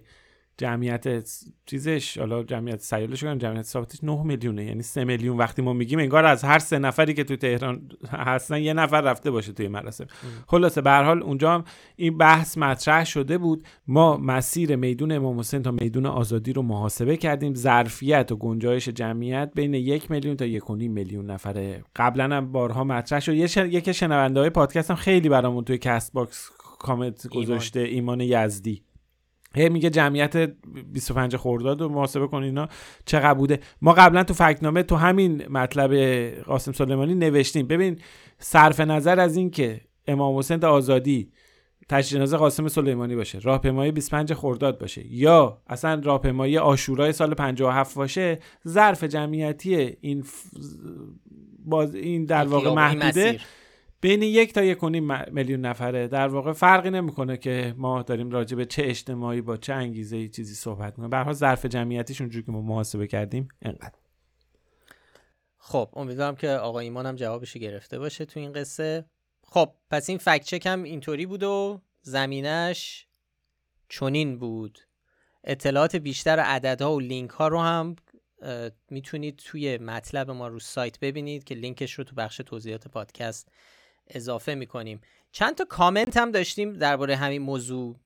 جمعیت 0.60 1.24
چیزش 1.66 2.18
حالا 2.18 2.42
جمعیت 2.42 2.80
سیالش 2.80 3.24
کنم 3.24 3.38
جمعیت 3.38 3.62
ثابتش 3.62 4.04
9 4.04 4.22
میلیونه 4.22 4.64
یعنی 4.64 4.82
3 4.82 5.04
میلیون 5.04 5.36
وقتی 5.36 5.62
ما 5.62 5.72
میگیم 5.72 5.98
انگار 5.98 6.24
از 6.24 6.44
هر 6.44 6.58
سه 6.58 6.78
نفری 6.78 7.14
که 7.14 7.24
تو 7.24 7.36
تهران 7.36 7.88
هستن 8.10 8.62
یه 8.62 8.72
نفر 8.72 9.00
رفته 9.00 9.30
باشه 9.30 9.52
توی 9.52 9.68
مراسم. 9.68 10.06
خلاصه 10.46 10.80
به 10.80 10.90
هر 10.90 11.02
حال 11.02 11.22
اونجا 11.22 11.54
هم 11.54 11.64
این 11.96 12.18
بحث 12.18 12.58
مطرح 12.58 13.04
شده 13.04 13.38
بود. 13.38 13.64
ما 13.86 14.16
مسیر 14.16 14.76
میدون 14.76 15.12
امام 15.12 15.38
حسین 15.38 15.62
تا 15.62 15.70
میدون 15.70 16.06
آزادی 16.06 16.52
رو 16.52 16.62
محاسبه 16.62 17.16
کردیم. 17.16 17.54
ظرفیت 17.54 18.32
و 18.32 18.36
گنجایش 18.36 18.88
جمعیت 18.88 19.50
بین 19.54 19.74
یک 19.74 20.10
میلیون 20.10 20.36
تا 20.36 20.44
یک 20.44 20.70
میلیون 20.70 21.30
نفره 21.30 21.84
قبلا 21.96 22.36
هم 22.36 22.52
بارها 22.52 22.84
مطرح 22.84 23.20
شد. 23.20 23.34
یک 23.34 23.92
شنونده 23.92 24.40
های 24.40 24.50
پادکست 24.50 24.90
هم 24.90 24.96
خیلی 24.96 25.28
برامون 25.28 25.64
توی 25.64 25.78
کست 25.78 26.12
باکس 26.12 26.50
کامنت 26.78 27.28
گذاشته 27.28 27.80
ایمان 27.80 28.20
یزدی. 28.20 28.89
هی 29.54 29.68
میگه 29.68 29.90
جمعیت 29.90 30.36
25 30.92 31.36
خرداد 31.36 31.80
رو 31.80 31.88
محاسبه 31.88 32.26
کن 32.26 32.42
اینا. 32.42 32.68
چقدر 33.04 33.34
بوده؟ 33.34 33.60
ما 33.82 33.92
قبلا 33.92 34.24
تو 34.24 34.34
فکنامه 34.34 34.82
تو 34.82 34.96
همین 34.96 35.48
مطلب 35.48 35.94
قاسم 36.44 36.72
سلیمانی 36.72 37.14
نوشتیم. 37.14 37.66
ببین 37.66 37.98
صرف 38.38 38.80
نظر 38.80 39.20
از 39.20 39.36
این 39.36 39.50
که 39.50 39.80
امام 40.06 40.38
حسین 40.38 40.64
آزادی 40.64 41.32
تشییع 41.90 42.18
جنازه 42.18 42.36
قاسم 42.36 42.68
سلیمانی 42.68 43.16
باشه 43.16 43.38
راهپیمایی 43.38 43.92
25 43.92 44.34
خرداد 44.34 44.78
باشه 44.78 45.06
یا 45.06 45.62
اصلا 45.66 46.00
راهپیمایی 46.04 46.58
آشورای 46.58 47.12
سال 47.12 47.34
57 47.34 47.94
باشه 47.96 48.38
ظرف 48.68 49.04
جمعیتی 49.04 49.96
این 50.00 50.22
ف... 50.22 50.44
باز 51.64 51.94
این 51.94 52.24
در 52.24 52.46
واقع 52.46 52.74
محدوده 52.74 53.40
بین 54.00 54.22
یک 54.22 54.52
تا 54.52 54.62
یک 54.62 54.84
میلیون 55.32 55.60
نفره 55.60 56.08
در 56.08 56.28
واقع 56.28 56.52
فرقی 56.52 56.90
نمی‌کنه 56.90 57.36
که 57.36 57.74
ما 57.76 58.02
داریم 58.02 58.30
راجع 58.30 58.56
به 58.56 58.64
چه 58.64 58.82
اجتماعی 58.84 59.40
با 59.40 59.56
چه 59.56 59.72
انگیزه 59.72 60.16
ای 60.16 60.28
چیزی 60.28 60.54
صحبت 60.54 60.98
می‌کنیم. 60.98 61.24
به 61.24 61.32
ظرف 61.32 61.66
جمعیتیش 61.66 62.20
اونجوری 62.20 62.44
که 62.44 62.52
ما 62.52 62.60
محاسبه 62.60 63.06
کردیم 63.06 63.48
انقدر. 63.62 63.98
خب 65.58 65.90
امیدوارم 65.96 66.36
که 66.36 66.48
آقا 66.48 66.78
ایمان 66.78 67.06
هم 67.06 67.16
جوابش 67.16 67.56
گرفته 67.56 67.98
باشه 67.98 68.24
تو 68.24 68.40
این 68.40 68.52
قصه. 68.52 69.04
خب 69.42 69.72
پس 69.90 70.08
این 70.08 70.18
فکت 70.18 70.44
چک 70.44 70.66
هم 70.66 70.82
اینطوری 70.82 71.26
بود 71.26 71.42
و 71.42 71.80
زمینش 72.02 73.06
چنین 73.88 74.38
بود. 74.38 74.78
اطلاعات 75.44 75.96
بیشتر 75.96 76.38
عددها 76.38 76.94
و 76.94 77.00
لینک 77.00 77.30
ها 77.30 77.48
رو 77.48 77.60
هم 77.60 77.96
می‌تونید 78.90 79.36
توی 79.36 79.78
مطلب 79.78 80.30
ما 80.30 80.48
رو 80.48 80.58
سایت 80.58 81.00
ببینید 81.00 81.44
که 81.44 81.54
لینکش 81.54 81.92
رو 81.92 82.04
تو 82.04 82.14
بخش 82.14 82.36
توضیحات 82.36 82.88
پادکست 82.88 83.52
اضافه 84.10 84.54
می‌کنیم. 84.54 85.00
چند 85.32 85.54
تا 85.54 85.64
کامنت 85.64 86.16
هم 86.16 86.30
داشتیم 86.30 86.72
درباره 86.72 87.16
همین 87.16 87.42
موضوع 87.42 87.96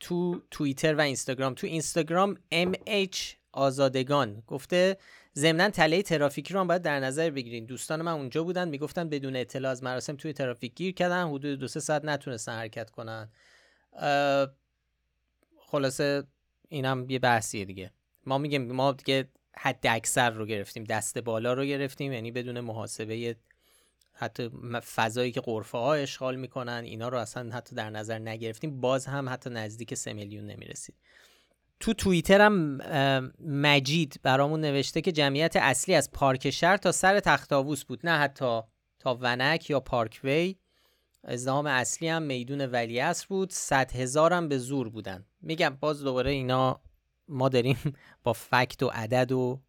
تو 0.00 0.42
توییتر 0.50 0.94
و 0.94 1.00
اینستاگرام. 1.00 1.54
تو 1.54 1.66
اینستاگرام 1.66 2.38
MH 2.52 3.16
آزادگان 3.52 4.42
گفته 4.46 4.96
ضمنا 5.34 5.70
تله 5.70 6.02
ترافیکی 6.02 6.54
رو 6.54 6.60
هم 6.60 6.66
باید 6.66 6.82
در 6.82 7.00
نظر 7.00 7.30
بگیرین. 7.30 7.64
دوستان 7.64 8.02
من 8.02 8.12
اونجا 8.12 8.44
بودن 8.44 8.68
می‌گفتن 8.68 9.08
بدون 9.08 9.36
اطلاع 9.36 9.72
از 9.72 9.82
مراسم 9.82 10.16
توی 10.16 10.32
ترافیک 10.32 10.74
گیر 10.74 10.94
کردن 10.94 11.28
حدود 11.28 11.58
دو 11.58 11.68
سه 11.68 11.80
ساعت 11.80 12.04
نتونستن 12.04 12.52
حرکت 12.52 12.90
کنن. 12.90 13.30
خلاصه 15.60 16.22
اینم 16.68 17.10
یه 17.10 17.18
بحثیه 17.18 17.64
دیگه. 17.64 17.90
ما 18.26 18.38
میگیم 18.38 18.72
ما 18.72 18.92
دیگه 18.92 19.28
حد 19.56 19.86
اکثر 19.86 20.30
رو 20.30 20.46
گرفتیم 20.46 20.84
دست 20.84 21.18
بالا 21.18 21.52
رو 21.52 21.64
گرفتیم 21.64 22.12
یعنی 22.12 22.30
بدون 22.30 22.60
محاسبه 22.60 23.36
حتی 24.12 24.50
فضایی 24.94 25.32
که 25.32 25.40
قرفه 25.40 25.78
ها 25.78 25.94
اشغال 25.94 26.36
می‌کنن 26.36 26.82
اینا 26.84 27.08
رو 27.08 27.18
اصلا 27.18 27.50
حتی 27.52 27.76
در 27.76 27.90
نظر 27.90 28.18
نگرفتیم. 28.18 28.80
باز 28.80 29.06
هم 29.06 29.28
حتی 29.28 29.50
نزدیک 29.50 29.94
سه 29.94 30.12
میلیون 30.12 30.46
نمی‌رسید. 30.46 30.94
تو 31.80 31.94
توییتر 31.94 32.40
هم 32.40 32.76
مجید 33.40 34.20
برامون 34.22 34.60
نوشته 34.60 35.00
که 35.00 35.12
جمعیت 35.12 35.56
اصلی 35.56 35.94
از 35.94 36.12
پارک 36.12 36.50
شهر 36.50 36.76
تا 36.76 36.92
سر 36.92 37.20
تختاووس 37.20 37.84
بود. 37.84 38.00
نه 38.04 38.18
حتی 38.18 38.60
تا 38.98 39.18
ونک 39.20 39.70
یا 39.70 39.80
پارک 39.80 40.20
وی. 40.24 40.56
ازدهام 41.24 41.66
اصلی 41.66 42.08
هم 42.08 42.22
میدون 42.22 42.60
ولیعصر 42.60 43.26
بود. 43.28 43.50
صد 43.50 43.92
هزار 43.92 44.32
هم 44.32 44.48
به 44.48 44.58
زور 44.58 44.88
بودن. 44.88 45.24
میگم 45.40 45.76
باز 45.80 46.02
دوباره 46.04 46.30
اینا 46.30 46.80
ما 47.28 47.48
داریم 47.48 47.76
با 48.24 48.32
فکت 48.32 48.82
و 48.82 48.90
عدد 48.94 49.32
و 49.32 49.60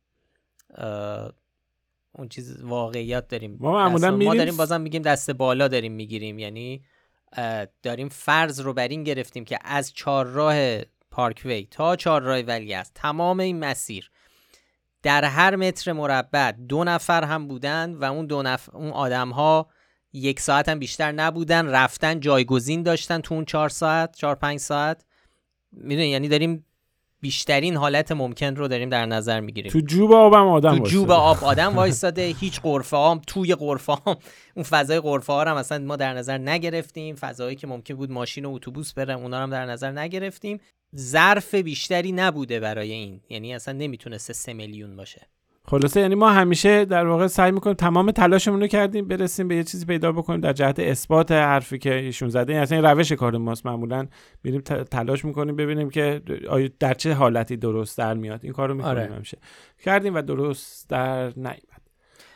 اون 2.16 2.30
چیز 2.30 2.64
واقعیت 2.64 3.28
داریم. 3.28 3.58
ما, 3.60 3.90
ما 3.90 4.36
داریم 4.36 4.58
بازم 4.58 4.82
میگیم 4.82 5.02
دست 5.02 5.32
بالا 5.32 5.68
داریم 5.68 5.92
می‌گیریم. 5.92 6.40
یعنی 6.40 6.84
داریم 7.84 8.10
فرض 8.10 8.60
رو 8.60 8.74
بر 8.74 8.88
این 8.88 9.04
گرفتیم 9.04 9.46
که 9.46 9.60
از 9.62 9.94
چهارراه 9.94 10.82
پارکوی 11.12 11.68
تا 11.72 11.96
چهارراه 11.96 12.40
ولی 12.40 12.74
است 12.74 12.92
تمام 12.96 13.40
این 13.40 13.60
مسیر 13.60 14.12
در 15.04 15.26
هر 15.26 15.56
متر 15.56 15.92
مربع 15.92 16.52
دو 16.52 16.84
نفر 16.84 17.24
هم 17.24 17.48
بودن 17.48 17.94
و 17.94 18.04
اون 18.04 18.26
دو 18.26 18.42
نفر 18.42 18.78
اون 18.78 18.90
آدم 18.90 19.30
ها 19.30 19.70
یک 20.14 20.40
ساعت 20.40 20.70
هم 20.70 20.80
بیشتر 20.80 21.12
نبودن 21.12 21.68
رفتن 21.68 22.20
جایگزین 22.20 22.84
داشتن 22.84 23.22
تو 23.22 23.36
اون 23.36 23.46
چهار 23.46 23.70
ساعت 23.70 24.16
چهار 24.16 24.36
پنج 24.36 24.60
ساعت. 24.60 25.06
می‌دونی؟ 25.72 26.08
یعنی 26.08 26.28
داریم 26.28 26.66
بیشترین 27.24 27.76
حالت 27.76 28.12
ممکن 28.12 28.56
رو 28.56 28.68
داریم 28.68 28.90
در 28.90 29.06
نظر 29.06 29.40
می‌گیریم. 29.40 29.72
تو 29.72 29.80
جوب 29.80 30.12
آبم 30.12 30.48
آدم 30.48 30.78
تو 30.78 30.84
جوب 30.84 31.12
آب 31.12 31.44
آدم 31.44 31.76
وایستاده. 31.80 32.22
هیچ 32.22 32.62
قرفه 32.62 32.98
هم 32.98 33.22
توی 33.28 33.56
قرفه 33.56 33.94
هم 33.94 34.16
اون 34.56 34.64
فضای 34.64 35.00
قرفه 35.00 35.34
ها 35.34 35.44
هم 35.44 35.56
اصلا 35.56 35.80
ما 35.80 35.96
در 35.96 36.14
نظر 36.14 36.38
نگرفتیم. 36.38 37.16
فضایی 37.16 37.56
که 37.56 37.68
ممکن 37.68 37.94
بود 37.94 38.12
ماشین 38.12 38.46
و 38.46 38.54
اتوبوس 38.54 38.94
بره 38.94 39.14
اونا 39.14 39.44
هم 39.44 39.50
در 39.50 39.66
نظر 39.66 39.92
نگرفتیم. 39.92 40.60
ظرف 40.96 41.56
بیشتری 41.56 42.12
نبوده 42.12 42.60
برای 42.60 42.92
این. 42.92 43.22
یعنی 43.30 43.54
اصلا 43.54 43.74
نمی‌تونسته 43.74 44.34
سه 44.34 44.54
میلیون 44.54 44.96
باشه. 44.96 45.22
خلاصه 45.68 46.02
یعنی 46.02 46.16
ما 46.16 46.30
همیشه 46.30 46.86
در 46.86 47.08
واقع 47.08 47.28
سعی 47.28 47.52
می‌کنیم 47.52 47.76
تمام 47.76 48.12
تلاشمون 48.12 48.62
رو 48.62 48.68
کردیم 48.68 49.08
برسیم 49.08 49.48
به 49.48 49.56
یه 49.56 49.64
چیزی 49.64 49.86
پیدا 49.86 50.12
بکنیم 50.12 50.42
در 50.42 50.54
جهت 50.54 50.80
اثبات 50.80 51.32
حرفی 51.32 51.78
که 51.78 51.94
ایشون 51.94 52.30
زده. 52.30 52.54
یعنی 52.54 52.68
این 52.72 52.86
روش 52.86 53.12
کار 53.12 53.38
ماست. 53.38 53.66
معمولا 53.66 54.08
میریم 54.44 54.62
تلاش 54.62 55.26
می‌کنیم 55.26 55.56
ببینیم 55.56 55.90
که 55.90 56.22
آیا 56.50 56.70
در 56.80 56.94
چه 56.94 57.14
حالتی 57.14 57.58
درست 57.58 57.98
در 57.98 58.14
میاد. 58.14 58.40
این 58.44 58.54
کارو 58.54 58.74
می‌کنیم 58.74 58.98
آره. 58.98 59.16
همیشه. 59.16 59.38
کردیم 59.84 60.16
و 60.16 60.22
درست 60.22 60.90
در 60.90 61.34
نیامد 61.36 61.82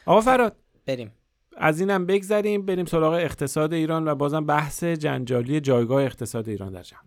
آقا 0.05 0.21
فراد. 0.21 0.55
بریم. 0.85 1.11
از 1.57 1.79
اینم 1.79 2.05
بگذریم 2.05 2.65
بریم 2.65 2.85
سراغ 2.85 3.13
اقتصاد 3.13 3.73
ایران 3.73 4.07
و 4.07 4.15
بازم 4.15 4.45
بحث 4.45 4.83
جنجالی 4.83 5.59
جایگاه 5.59 6.03
اقتصاد 6.03 6.49
ایران 6.49 6.71
در 6.71 6.81
جهان. 6.81 7.03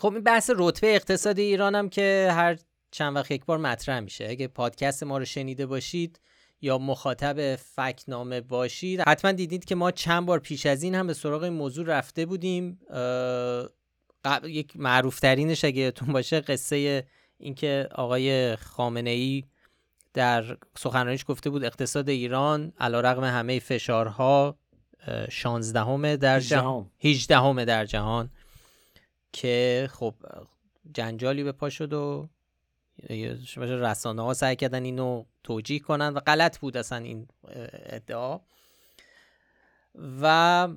خب 0.00 0.12
این 0.12 0.22
بحث 0.22 0.50
رتبه 0.56 0.94
اقتصادی 0.94 1.42
ایران 1.42 1.74
هم 1.74 1.88
که 1.88 2.28
هر 2.32 2.56
چند 2.90 3.16
وقت 3.16 3.30
یک 3.30 3.44
بار 3.44 3.58
مطرح 3.58 4.00
میشه. 4.00 4.26
اگه 4.28 4.48
پادکست 4.48 5.02
ما 5.02 5.18
رو 5.18 5.24
شنیده 5.24 5.66
باشید 5.66 6.20
یا 6.60 6.78
مخاطب 6.78 7.56
فکنامه 7.56 8.40
باشید 8.40 9.00
حتما 9.00 9.32
دیدید 9.32 9.64
که 9.64 9.74
ما 9.74 9.90
چند 9.90 10.26
بار 10.26 10.38
پیش 10.38 10.66
از 10.66 10.82
این 10.82 10.94
هم 10.94 11.06
به 11.06 11.14
سراغ 11.14 11.42
این 11.42 11.52
موضوع 11.52 11.86
رفته 11.86 12.26
بودیم. 12.26 12.78
یک 14.44 14.76
معروف 14.76 15.20
ترینش 15.20 15.64
اگه 15.64 15.82
یادتون 15.82 16.12
باشه 16.12 16.40
قصه 16.40 17.06
اینکه 17.38 17.88
آقای 17.94 18.56
خامنه 18.56 19.10
ای 19.10 19.44
در 20.14 20.56
سخنرانیش 20.78 21.24
گفته 21.28 21.50
بود 21.50 21.64
اقتصاد 21.64 22.08
ایران 22.08 22.72
علیرغم 22.80 23.24
همه 23.24 23.58
فشارها 23.58 24.58
16 25.30 26.16
در 26.16 26.40
جهان. 26.40 26.90
18 27.00 27.64
در 27.64 27.84
جهان. 27.84 28.30
که 29.32 29.88
خب 29.92 30.14
جنجالی 30.94 31.44
به 31.44 31.52
پا 31.52 31.70
شد 31.70 31.92
و 31.92 32.28
رسانه 33.56 34.22
ها 34.22 34.34
سعی 34.34 34.56
کردن 34.56 34.84
اینو 34.84 35.24
توجیه 35.44 35.78
کنن 35.78 36.08
و 36.08 36.20
غلط 36.20 36.58
بود 36.58 36.76
اصلا 36.76 36.98
این 36.98 37.28
ادعا. 37.72 38.40
و 40.22 40.68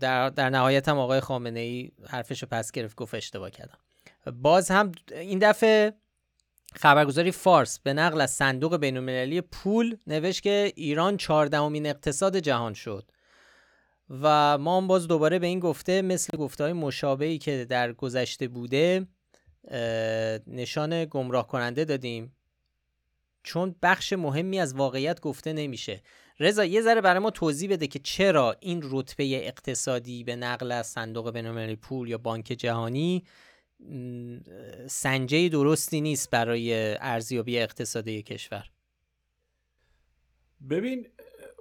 در, 0.00 0.28
در 0.30 0.50
نهایت 0.50 0.88
هم 0.88 0.98
آقای 0.98 1.20
خامنه 1.20 1.60
ای 1.60 1.90
حرفش 2.08 2.42
رو 2.42 2.48
پس 2.50 2.72
گرفت 2.72 2.96
گفت 2.96 3.14
اشتباه 3.14 3.50
کردم. 3.50 3.78
باز 4.42 4.70
هم 4.70 4.92
این 5.12 5.38
دفعه 5.38 5.92
خبرگزاری 6.74 7.32
فارس 7.32 7.78
به 7.78 7.92
نقل 7.92 8.20
از 8.20 8.30
صندوق 8.30 8.76
بین 8.76 9.40
پول 9.40 9.96
نوشت 10.06 10.42
که 10.42 10.72
ایران 10.76 11.16
چهاردهمین 11.16 11.86
اقتصاد 11.86 12.36
جهان 12.36 12.74
شد. 12.74 13.10
و 14.10 14.58
ما 14.58 14.76
هم 14.76 14.86
باز 14.86 15.08
دوباره 15.08 15.38
به 15.38 15.46
این 15.46 15.60
گفته 15.60 16.02
مثل 16.02 16.36
گفته 16.36 16.64
های 16.64 16.72
مشابهی 16.72 17.38
که 17.38 17.64
در 17.64 17.92
گذشته 17.92 18.48
بوده 18.48 19.06
نشان 20.46 21.04
گمراه 21.04 21.46
کننده 21.46 21.84
دادیم. 21.84 22.36
چون 23.42 23.74
بخش 23.82 24.12
مهمی 24.12 24.60
از 24.60 24.74
واقعیت 24.74 25.20
گفته 25.20 25.52
نمیشه. 25.52 26.02
رضا 26.40 26.64
یه 26.64 26.82
ذره 26.82 27.00
برای 27.00 27.18
ما 27.18 27.30
توضیح 27.30 27.70
بده 27.70 27.86
که 27.86 27.98
چرا 27.98 28.56
این 28.60 28.82
رتبه 28.84 29.46
اقتصادی 29.46 30.24
به 30.24 30.36
نقل 30.36 30.72
از 30.72 30.86
صندوق 30.86 31.30
بینالمللی 31.30 31.76
پول 31.76 32.08
یا 32.08 32.18
بانک 32.18 32.44
جهانی 32.44 33.24
سنجه 34.86 35.48
درستی 35.48 36.00
نیست 36.00 36.30
برای 36.30 36.96
ارزیابی 37.00 37.58
اقتصادی 37.58 38.22
کشور. 38.22 38.70
ببین 40.70 41.08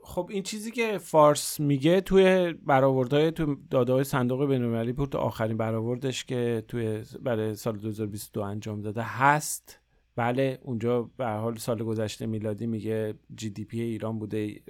خب 0.09 0.27
این 0.31 0.43
چیزی 0.43 0.71
که 0.71 0.97
فارس 0.97 1.59
میگه 1.59 2.01
توی 2.01 2.53
برآوردهای 2.53 3.31
تو 3.31 3.55
داده 3.69 3.93
های 3.93 4.03
صندوق 4.03 4.45
بین‌المللی 4.45 4.93
بود 4.93 5.15
آخرین 5.15 5.57
برآوردش 5.57 6.25
که 6.25 6.63
توی 6.67 7.03
برای 7.21 7.55
سال 7.55 7.77
2022 7.77 8.41
انجام 8.41 8.81
داده 8.81 9.01
هست. 9.01 9.79
بله 10.15 10.59
اونجا 10.61 11.01
به 11.17 11.27
حال 11.27 11.55
سال 11.55 11.83
گذشته 11.83 12.25
میلادی 12.25 12.67
میگه 12.67 13.13
جی 13.35 13.49
دی 13.49 13.65
پی 13.65 13.81
ایران 13.81 14.19
بوده 14.19 14.61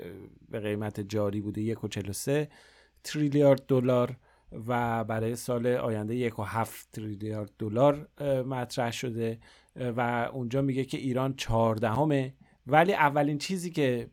به 0.50 0.60
قیمت 0.60 1.00
جاری 1.00 1.42
بوده 1.42 1.76
1.43 1.76 2.48
تریلیارد 3.04 3.66
دلار 3.68 4.18
و 4.68 5.04
برای 5.04 5.36
سال 5.36 5.68
آینده 5.68 6.30
1.7 6.30 6.36
تریلیارد 6.94 7.52
دلار 7.60 8.08
مطرح 8.44 8.92
شده. 8.92 9.40
و 9.76 10.30
اونجا 10.34 10.62
میگه 10.62 10.86
که 10.86 10.98
ایران 10.98 11.34
چهاردهمه 11.36 12.34
ولی 12.68 12.94
اولین 12.94 13.38
چیزی 13.38 13.72
که 13.72 14.10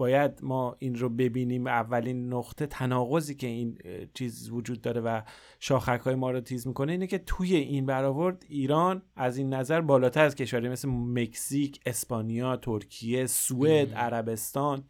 باید 0.00 0.40
ما 0.42 0.76
این 0.78 0.94
رو 0.94 1.08
ببینیم. 1.08 1.66
اولین 1.66 2.32
نقطه 2.32 2.66
تناقضی 2.66 3.34
که 3.34 3.46
این 3.46 3.78
چیز 4.14 4.50
وجود 4.50 4.80
داره 4.80 5.00
و 5.00 5.22
شاخک 5.58 6.00
های 6.00 6.14
ما 6.14 6.30
رو 6.30 6.40
تیز 6.40 6.66
می‌کنه 6.66 6.92
اینه 6.92 7.06
که 7.06 7.18
توی 7.18 7.56
این 7.56 7.86
برآورد 7.86 8.44
ایران 8.48 9.02
از 9.16 9.36
این 9.36 9.54
نظر 9.54 9.80
بالاتر 9.80 10.24
از 10.24 10.34
کشوری 10.34 10.68
مثل 10.68 10.88
مکزیک، 10.88 11.80
اسپانیا، 11.86 12.56
ترکیه، 12.56 13.26
سوئد، 13.26 13.94
عربستان 13.94 14.84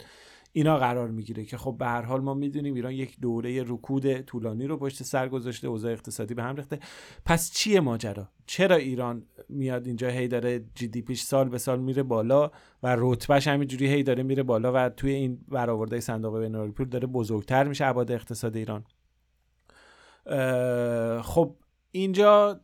اینا 0.53 0.79
قرار 0.79 1.09
می‌گیره 1.11 1.45
که 1.45 1.57
خب 1.57 1.77
به 1.79 1.87
هر 1.87 2.03
حال 2.03 2.21
ما 2.21 2.35
می‌دونیم 2.35 2.75
ایران 2.75 2.93
یک 2.93 3.21
دوره 3.21 3.63
رکود 3.63 4.21
طولانی 4.21 4.67
رو 4.67 4.77
پشت 4.77 5.03
سر 5.03 5.29
گذاشته 5.29 5.69
اوضاع 5.69 5.93
اقتصادی 5.93 6.35
به 6.35 6.43
هم 6.43 6.57
ریخته. 6.57 6.79
پس 7.25 7.53
چیه 7.53 7.81
ماجرا؟ 7.81 8.29
چرا 8.47 8.77
ایران 8.77 9.23
میاد 9.49 9.87
اینجا 9.87 10.09
هی 10.09 10.29
داره 10.29 10.65
جی 10.75 10.89
دی 10.89 11.03
پیش 11.03 11.23
سال 11.23 11.49
به 11.49 11.59
سال 11.59 11.81
میره 11.81 12.03
بالا 12.03 12.51
و 12.83 12.97
رتبهش 12.99 13.49
همینجوری 13.49 13.87
هی 13.87 14.03
داره 14.03 14.23
میره 14.23 14.43
بالا 14.43 14.73
و 14.75 14.89
توی 14.89 15.11
این 15.13 15.39
برآورده 15.49 16.01
صندوق 16.01 16.39
بین‌المللی 16.39 16.73
پول 16.73 16.89
داره 16.89 17.07
بزرگتر 17.07 17.65
میشه 17.65 17.87
ابعاد 17.87 18.13
اقتصاد 18.13 18.57
ایران؟ 18.57 18.85
خب 21.23 21.57
اینجا 21.91 22.61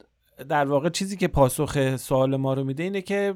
در 0.49 0.65
واقع 0.65 0.89
چیزی 0.89 1.17
که 1.17 1.29
پاسخ 1.29 1.97
سوال 1.97 2.37
ما 2.37 2.55
رو 2.55 2.65
میده 2.65 2.83
اینه 2.83 3.03
که 3.03 3.35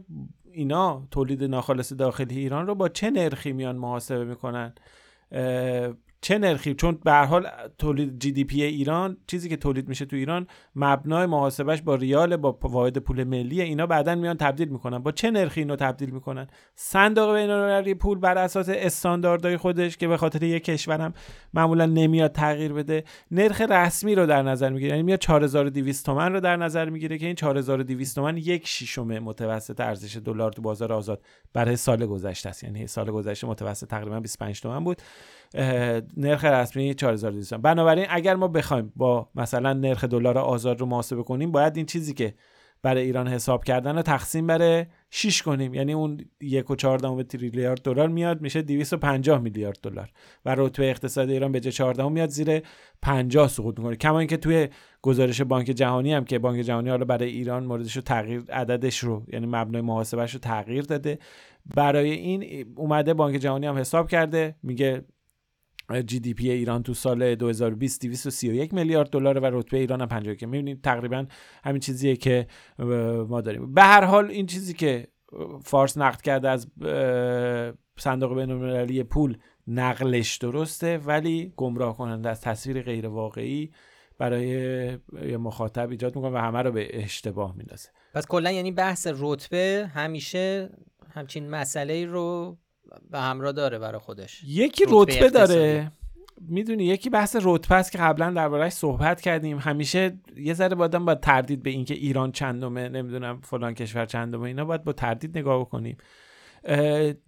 اینا 0.52 1.06
تولید 1.10 1.44
ناخالص 1.44 1.92
داخلی 1.92 2.38
ایران 2.38 2.66
رو 2.66 2.74
با 2.74 2.88
چه 2.88 3.10
نرخی 3.10 3.52
میان 3.52 3.76
محاسبه 3.76 4.24
می‌کنن؟ 4.24 4.74
چه 6.22 6.38
نرخی؟ 6.38 6.74
چون 6.74 6.98
به 7.04 7.12
هر 7.12 7.24
حال 7.24 7.48
تولید 7.78 8.18
جی 8.18 8.32
دی 8.32 8.44
پی 8.44 8.62
ایران 8.62 9.16
چیزی 9.26 9.48
که 9.48 9.56
تولید 9.56 9.88
میشه 9.88 10.04
تو 10.04 10.16
ایران 10.16 10.46
مبنای 10.76 11.26
محاسبش 11.26 11.82
با 11.82 11.94
ریال 11.94 12.36
با 12.36 12.58
واحد 12.62 12.98
پول 12.98 13.24
ملی 13.24 13.62
اینا 13.62 13.86
بعدا 13.86 14.14
میان 14.14 14.36
تبدیل 14.36 14.68
می‌کنن. 14.68 14.98
با 14.98 15.12
چه 15.12 15.30
نرخی 15.30 15.60
اینو 15.60 15.76
تبدیل 15.76 16.10
می‌کنن؟ 16.10 16.46
صندوق 16.74 17.34
بین‌المللی 17.34 17.94
پول 17.94 18.18
بر 18.18 18.38
اساس 18.38 18.68
استانداردهای 18.68 19.56
خودش 19.56 19.96
که 19.96 20.08
به 20.08 20.16
خاطر 20.16 20.42
یک 20.42 20.64
کشورم 20.64 21.14
معمولا 21.54 21.86
نمیاد 21.86 22.32
تغییر 22.32 22.72
بده 22.72 23.04
نرخ 23.30 23.60
رسمی 23.60 24.14
رو 24.14 24.26
در 24.26 24.42
نظر 24.42 24.70
می‌گیره. 24.70 24.90
یعنی 24.90 25.02
میاد 25.02 25.18
4200 25.18 26.06
تومن 26.06 26.32
رو 26.32 26.40
در 26.40 26.56
نظر 26.56 26.90
می‌گیره 26.90 27.18
که 27.18 27.26
این 27.26 27.34
4200 27.34 28.14
تومن 28.14 28.36
یک 28.36 28.66
ششم 28.66 29.18
متوسط 29.18 29.80
ارزش 29.80 30.16
دلار 30.16 30.52
تو 30.52 30.62
بازار 30.62 30.92
آزاد. 30.92 31.22
برای 31.52 31.76
سال 31.76 32.06
گذشته 32.06 32.48
است. 32.48 32.64
یعنی 32.64 32.86
سال 32.86 33.10
گذشته 33.10 33.46
متوسط 33.46 33.88
تقریبا 33.88 34.20
25 34.20 34.60
تومن 34.60 34.84
بود. 34.84 35.02
نرخ 36.16 36.44
رسمی 36.44 36.94
4200 36.94 37.54
بنابراین 37.54 38.06
اگر 38.08 38.36
ما 38.36 38.48
بخوایم 38.48 38.92
با 38.96 39.28
مثلا 39.34 39.72
نرخ 39.72 40.04
دلار 40.04 40.38
آزاد 40.38 40.80
رو 40.80 40.86
محاسبه 40.86 41.22
کنیم 41.22 41.52
باید 41.52 41.76
این 41.76 41.86
چیزی 41.86 42.14
که 42.14 42.34
برای 42.82 43.02
ایران 43.02 43.28
حساب 43.28 43.64
کردن 43.64 43.96
رو 43.96 44.02
تقسیم 44.02 44.46
بر 44.46 44.86
6 45.10 45.42
کنیم. 45.42 45.74
یعنی 45.74 45.92
اون 45.92 46.20
یک 46.40 46.70
و 46.70 46.76
چهاردهم 46.76 47.22
تریلیارد 47.22 47.82
دلار 47.82 48.08
میاد 48.08 48.40
میشه 48.40 48.62
250 48.62 49.40
میلیارد 49.40 49.78
دلار. 49.82 50.10
و 50.44 50.54
رتبه 50.58 50.90
اقتصاد 50.90 51.30
ایران 51.30 51.52
به 51.52 51.60
جای 51.60 51.72
14 51.72 52.08
میاد 52.08 52.28
زیر 52.28 52.62
50 53.02 53.48
سقوط 53.48 53.78
می‌کنه. 53.78 53.96
کما 53.96 54.18
اینکه 54.18 54.36
توی 54.36 54.68
گزارش 55.02 55.40
بانک 55.40 55.66
جهانی 55.66 56.12
هم 56.12 56.24
که 56.24 56.38
بانک 56.38 56.60
جهانی 56.60 56.90
حالا 56.90 57.04
برای 57.04 57.28
ایران 57.28 57.64
موردش 57.64 57.96
رو 57.96 58.02
تغییر 58.02 58.42
عددش 58.52 58.98
رو 58.98 59.24
یعنی 59.32 59.46
مبنای 59.46 59.82
محاسبش 59.82 60.34
رو 60.34 60.40
تغییر 60.40 60.82
داده. 60.82 61.18
برای 61.74 62.10
این 62.10 62.66
اومده 62.76 63.14
بانک 63.14 63.36
جهانی 63.36 63.66
هم 63.66 63.78
حساب 63.78 64.08
کرده 64.08 64.54
میگه 64.62 65.04
جی 66.06 66.20
دی 66.20 66.34
پی 66.34 66.50
ایران 66.50 66.82
تو 66.82 66.94
سال 66.94 67.34
2020 67.34 68.02
231 68.02 68.74
میلیارد 68.74 69.10
دلار 69.10 69.38
و 69.38 69.46
رتبه 69.46 69.78
ایران 69.78 70.00
هم 70.00 70.08
51 70.08 70.44
می‌بینید 70.44 70.82
تقریبا 70.82 71.26
همین 71.64 71.80
چیزیه 71.80 72.16
که 72.16 72.46
ما 73.28 73.40
داریم. 73.40 73.74
به 73.74 73.82
هر 73.82 74.04
حال 74.04 74.30
این 74.30 74.46
چیزی 74.46 74.74
که 74.74 75.08
فارس 75.64 75.98
نقد 75.98 76.20
کرده 76.20 76.48
از 76.48 76.66
صندوق 77.98 78.34
بین‌المللی 78.34 79.02
پول 79.02 79.36
نقلش 79.66 80.36
درسته 80.36 80.98
ولی 80.98 81.52
گمراه 81.56 81.96
کننده 81.96 82.28
از 82.28 82.40
تصویر 82.40 82.82
غیر 82.82 83.06
واقعی 83.06 83.70
برای 84.18 84.96
مخاطب 85.36 85.90
ایجاد 85.90 86.16
می‌کنه 86.16 86.30
و 86.30 86.36
همه 86.36 86.62
رو 86.62 86.72
به 86.72 87.02
اشتباه 87.02 87.56
میندازه. 87.56 87.88
پس 88.14 88.26
کلا 88.26 88.50
یعنی 88.50 88.72
بحث 88.72 89.08
رتبه 89.18 89.90
همیشه 89.94 90.70
همچین 91.14 91.50
مسئله 91.50 92.06
رو 92.06 92.58
به 93.10 93.20
همراه 93.20 93.52
داره 93.52 93.78
برای 93.78 93.98
خودش. 93.98 94.44
یکی 94.44 94.84
رتبه, 94.88 95.30
داره. 95.30 95.92
می‌دونی 96.48 96.84
یکی 96.84 97.10
بحث 97.10 97.36
رتبه 97.42 97.74
است 97.74 97.92
که 97.92 97.98
قبلا 97.98 98.30
دربارهش 98.30 98.72
صحبت 98.72 99.20
کردیم. 99.20 99.58
همیشه 99.58 100.18
یه 100.36 100.54
ذره 100.54 100.74
بادم 100.74 101.04
با 101.04 101.14
تردید 101.14 101.62
به 101.62 101.70
اینکه 101.70 101.94
ایران 101.94 102.32
چندمه 102.32 102.88
نمی‌دونم 102.88 103.40
فلان 103.40 103.74
کشور 103.74 104.06
چندمه 104.06 104.42
اینا 104.42 104.64
باید 104.64 104.84
با 104.84 104.92
تردید 104.92 105.38
نگاه 105.38 105.60
بکنیم. 105.60 105.96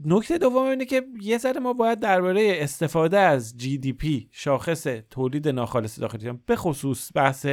نکته 0.05 0.39
دوم 0.39 0.62
اینه 0.62 0.85
که 0.85 1.03
یه 1.22 1.39
ذره 1.39 1.61
ما 1.61 1.72
باید 1.72 2.01
درباره 2.01 2.53
استفاده 2.57 3.18
از 3.18 3.55
GDP 3.59 4.07
شاخص 4.30 4.87
تولید 5.11 5.49
ناخالص 5.49 6.01
داخلی 6.01 6.33
به 6.47 6.57
خصوص 6.57 7.11
بحث 7.14 7.47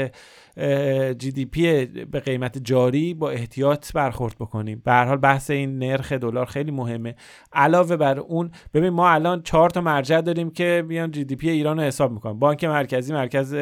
GDP 1.23 1.59
به 2.11 2.19
قیمت 2.25 2.57
جاری 2.57 3.13
با 3.13 3.29
احتیاط 3.29 3.93
برخورد 3.93 4.35
بکنیم. 4.39 4.81
به 4.85 4.91
هر 4.91 5.05
حال 5.05 5.17
بحث 5.17 5.51
این 5.51 5.79
نرخ 5.79 6.11
دلار 6.11 6.45
خیلی 6.45 6.71
مهمه. 6.71 7.15
علاوه 7.53 7.95
بر 7.95 8.19
اون 8.19 8.51
ببین 8.73 8.89
ما 8.89 9.09
الان 9.09 9.41
چهار 9.41 9.69
تا 9.69 9.81
مرجع 9.81 10.21
داریم 10.21 10.49
که 10.49 10.83
میان 10.87 11.11
GDP 11.13 11.43
ایران 11.43 11.79
رو 11.79 11.83
حساب 11.83 12.11
می‌کنن. 12.11 12.39
بانک 12.39 12.63
مرکزی 12.63 13.13
مرکز 13.13 13.55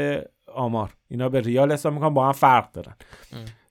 آمار. 0.53 0.93
اینا 1.07 1.29
به 1.29 1.41
ریال 1.41 1.71
حساب 1.71 1.93
می‌کنن 1.93 2.13
با 2.13 2.25
هم 2.25 2.31
فرق 2.31 2.71
دارن. 2.71 2.95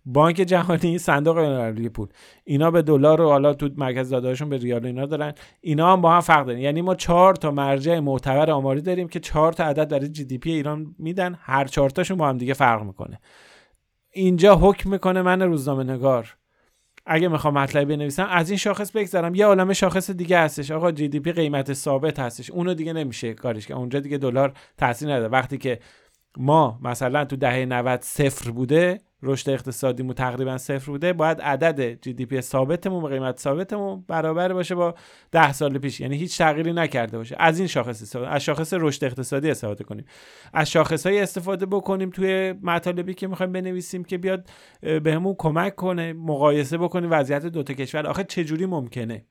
بانک 0.08 0.36
جهانی 0.36 0.98
صندوق 0.98 1.36
بین‌المللی 1.36 1.88
پول. 1.88 2.08
اینا 2.44 2.70
به 2.70 2.82
دلار 2.82 3.20
و 3.20 3.28
حالا 3.28 3.54
تو 3.54 3.68
مرکز 3.76 4.10
دادهاشون 4.10 4.48
به 4.48 4.56
ریال 4.56 4.86
اینا 4.86 5.06
دارن. 5.06 5.32
اینا 5.60 5.92
هم 5.92 6.00
با 6.00 6.12
هم 6.12 6.20
فرق 6.20 6.46
دارن. 6.46 6.58
یعنی 6.58 6.82
ما 6.82 6.94
چهار 6.94 7.34
تا 7.34 7.50
مرجع 7.50 7.98
معتبر 7.98 8.50
آماری 8.50 8.80
داریم 8.80 9.08
که 9.08 9.20
چهار 9.20 9.52
تا 9.52 9.64
عدد 9.64 9.88
برای 9.88 10.08
جی 10.08 10.24
دی 10.24 10.38
پی 10.38 10.52
ایران 10.52 10.94
میدن. 10.98 11.38
هر 11.40 11.64
چهار 11.64 11.90
تاشون 11.90 12.16
با 12.16 12.28
هم 12.28 12.38
دیگه 12.38 12.54
فرق 12.54 12.82
می‌کنه. 12.82 13.20
اینجا 14.12 14.56
حکم 14.56 14.90
می‌کنه 14.90 15.22
من 15.22 15.42
روزنامه 15.42 15.84
نگار 15.84 16.36
اگه 17.06 17.28
می‌خوام 17.28 17.54
مطلبی 17.54 17.96
بنویسم 17.96 18.26
از 18.30 18.50
این 18.50 18.58
شاخص 18.58 18.90
بگذرم. 18.92 19.34
یه 19.34 19.46
عالم 19.46 19.72
شاخص 19.72 20.10
دیگه 20.10 20.38
هستش. 20.38 20.70
آقا 20.70 20.92
جی 20.92 21.08
دی 21.08 21.20
پی 21.20 21.32
قیمت 21.32 21.72
ثابت 21.72 22.18
هستش. 22.18 22.50
اونو 22.50 22.74
دیگه 22.74 22.92
نمیشه 22.92 23.34
کارش 23.34 23.66
که 23.66 23.74
اونجا 23.74 24.00
دیگه 24.00 24.18
دلار 24.18 24.52
تاثیر 24.78 25.08
نداره. 25.08 25.28
وقتی 25.28 25.58
که 25.58 25.78
ما 26.36 26.78
مثلا 26.82 27.24
تو 27.24 27.36
دهه 27.36 27.64
90 27.64 28.00
صفر 28.02 28.50
بوده 28.50 28.98
رشد 29.22 29.50
اقتصادیمون 29.50 30.14
تقریبا 30.14 30.58
صفر 30.58 30.90
بوده 30.90 31.12
باید 31.12 31.40
عدد 31.40 32.02
جی 32.02 32.12
دی 32.12 32.26
پی 32.26 32.40
ثابتمون 32.40 33.02
به 33.02 33.08
قیمت 33.08 33.38
ثابتمون 33.38 34.04
برابر 34.08 34.52
باشه 34.52 34.74
با 34.74 34.94
ده 35.32 35.52
سال 35.52 35.78
پیش. 35.78 36.00
یعنی 36.00 36.16
هیچ 36.16 36.38
تغییری 36.38 36.72
نکرده 36.72 37.18
باشه. 37.18 37.36
از 37.38 37.58
این 37.58 37.68
شاخص 37.68 38.02
استفاده 38.02 38.28
از 38.28 38.44
شاخص 38.44 38.74
رشد 38.74 39.04
اقتصادی 39.04 39.50
استفاده 39.50 39.84
کنیم. 39.84 40.04
از 40.52 40.70
شاخص 40.70 41.06
های 41.06 41.20
استفاده 41.20 41.66
بکنیم 41.66 42.10
توی 42.10 42.54
مطالبی 42.62 43.14
که 43.14 43.26
می‌خوایم 43.26 43.52
بنویسیم 43.52 44.04
که 44.04 44.18
بیاد 44.18 44.48
بهمون 44.80 45.34
کمک 45.38 45.74
کنه 45.74 46.12
مقایسه 46.12 46.78
بکنیم 46.78 47.10
وضعیت 47.12 47.46
دو 47.46 47.62
تا 47.62 47.74
کشور. 47.74 48.06
آخه 48.06 48.24
چجوری 48.24 48.66
ممکنه 48.66 49.24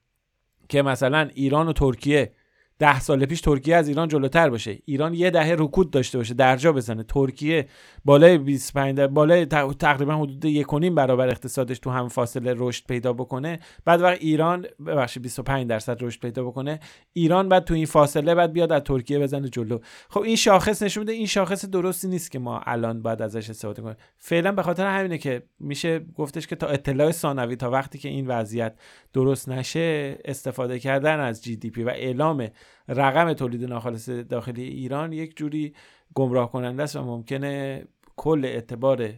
که 0.69 0.81
مثلا 0.81 1.29
ایران 1.33 1.67
و 1.67 1.73
ترکیه 1.73 2.31
ده 2.79 2.99
سال 2.99 3.25
پیش 3.25 3.41
ترکیه 3.41 3.75
از 3.75 3.87
ایران 3.87 4.07
جلوتر 4.07 4.49
باشه. 4.49 4.79
ایران 4.85 5.13
یه 5.13 5.29
دهه 5.29 5.55
رکود 5.59 5.91
داشته 5.91 6.17
باشه 6.17 6.33
درجا 6.33 6.71
بزنه. 6.71 7.03
ترکیه 7.03 7.67
بالای 8.05 8.37
25 8.37 8.99
بالای 8.99 9.45
تقریبا 9.79 10.15
حدود 10.15 10.45
یکونیم 10.45 10.95
برابر 10.95 11.27
اقتصادش 11.27 11.79
تو 11.79 11.89
هم 11.89 12.07
فاصله 12.07 12.53
رشد 12.57 12.85
پیدا 12.87 13.13
بکنه. 13.13 13.59
بعد 13.85 14.01
وقت 14.01 14.17
ایران 14.21 14.65
ببخشید 14.87 15.23
25 15.23 15.67
درصد 15.67 16.03
رشد 16.03 16.21
پیدا 16.21 16.43
بکنه. 16.43 16.79
ایران 17.13 17.49
بعد 17.49 17.63
تو 17.63 17.73
این 17.73 17.85
فاصله 17.85 18.35
بعد 18.35 18.53
بیاد 18.53 18.71
از 18.71 18.81
ترکیه 18.81 19.19
بزنه 19.19 19.49
جلو. 19.49 19.79
خب 20.09 20.21
این 20.21 20.35
شاخص 20.35 20.83
نشون 20.83 21.01
میده 21.01 21.13
این 21.13 21.27
شاخص 21.27 21.65
درستی 21.65 22.07
نیست 22.07 22.31
که 22.31 22.39
ما 22.39 22.59
الان 22.65 23.01
باید 23.01 23.21
ازش 23.21 23.49
استفاده 23.49 23.81
کنیم. 23.81 23.95
فعلا 24.17 24.51
به 24.51 24.63
خاطر 24.63 24.87
همینه 24.87 25.17
که 25.17 25.43
میشه 25.59 25.99
گفتش 25.99 26.47
که 26.47 26.55
تا 26.55 26.67
اطلاع 26.67 27.11
ثانوی 27.11 27.55
تا 27.55 27.71
وقتی 27.71 27.97
که 27.97 28.09
این 28.09 28.27
وضعیت 28.27 28.75
درست 29.13 29.49
نشه 29.49 30.17
استفاده 30.25 30.79
کردن 30.79 31.19
از 31.19 31.43
جی 31.43 31.55
دی 31.55 31.69
پی 31.69 31.83
و 31.83 31.89
اعلام 31.89 32.47
رقم 32.87 33.33
تولید 33.33 33.63
ناخالص 33.63 34.09
داخلی 34.09 34.63
ایران 34.63 35.13
یک 35.13 35.37
جوری 35.37 35.75
گمراه 36.13 36.51
کننده 36.51 36.83
است 36.83 36.95
و 36.95 37.03
ممکنه 37.03 37.83
کل 38.15 38.41
اعتبار 38.45 39.13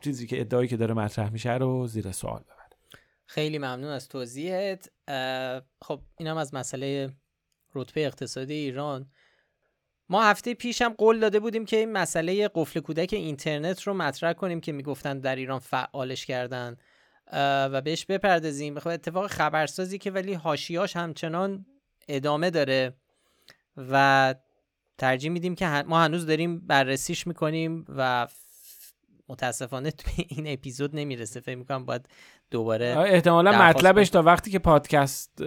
چیزی 0.00 0.26
که 0.26 0.40
ادعایی 0.40 0.68
که 0.68 0.76
داره 0.76 0.94
مطرح 0.94 1.32
میشه 1.32 1.54
رو 1.54 1.86
زیر 1.86 2.12
سوال 2.12 2.40
ببره. 2.40 3.02
خیلی 3.26 3.58
ممنون 3.58 3.90
از 3.90 4.08
توضیحت. 4.08 4.90
خب 5.82 6.00
اینم 6.18 6.36
از 6.36 6.54
مسئله 6.54 7.10
رتبه 7.74 8.06
اقتصادی 8.06 8.54
ایران. 8.54 9.10
ما 10.08 10.22
هفته 10.22 10.54
پیشم 10.54 10.94
قول 10.98 11.20
داده 11.20 11.40
بودیم 11.40 11.64
که 11.64 11.76
این 11.76 11.92
مسئله 11.92 12.50
قفل 12.54 12.80
کودک 12.80 13.12
اینترنت 13.12 13.82
رو 13.82 13.94
مطرح 13.94 14.32
کنیم 14.32 14.60
که 14.60 14.72
می‌گفتن 14.72 15.20
در 15.20 15.36
ایران 15.36 15.58
فعالش 15.58 16.26
کردن. 16.26 16.76
و 17.72 17.80
بهش 17.80 18.04
بپردازیم. 18.04 18.78
خب 18.78 18.88
اتفاق 18.88 19.26
خبرسازی 19.26 19.98
که 19.98 20.10
ولی 20.10 20.34
هاشیاش 20.34 20.96
همچنان 20.96 21.66
ادامه 22.08 22.50
داره 22.50 22.94
و 23.76 24.34
ترجیح 24.98 25.30
میدیم 25.30 25.54
که 25.54 25.66
ما 25.66 26.00
هنوز 26.00 26.26
داریم 26.26 26.60
بررسیش 26.66 27.26
می‌کنیم 27.26 27.84
و 27.88 28.26
متاسفانه 29.28 29.90
توی 29.90 30.24
این 30.28 30.44
اپیزود 30.46 30.96
نمی‌رسه. 30.96 31.40
فکر 31.40 31.56
می‌کنم 31.56 31.84
باید 31.84 32.08
دوباره 32.50 32.94
احتمالا 32.98 33.62
مطلبش 33.62 34.10
تا 34.10 34.22
وقتی 34.22 34.50
که 34.50 34.58
پادکست 34.58 35.42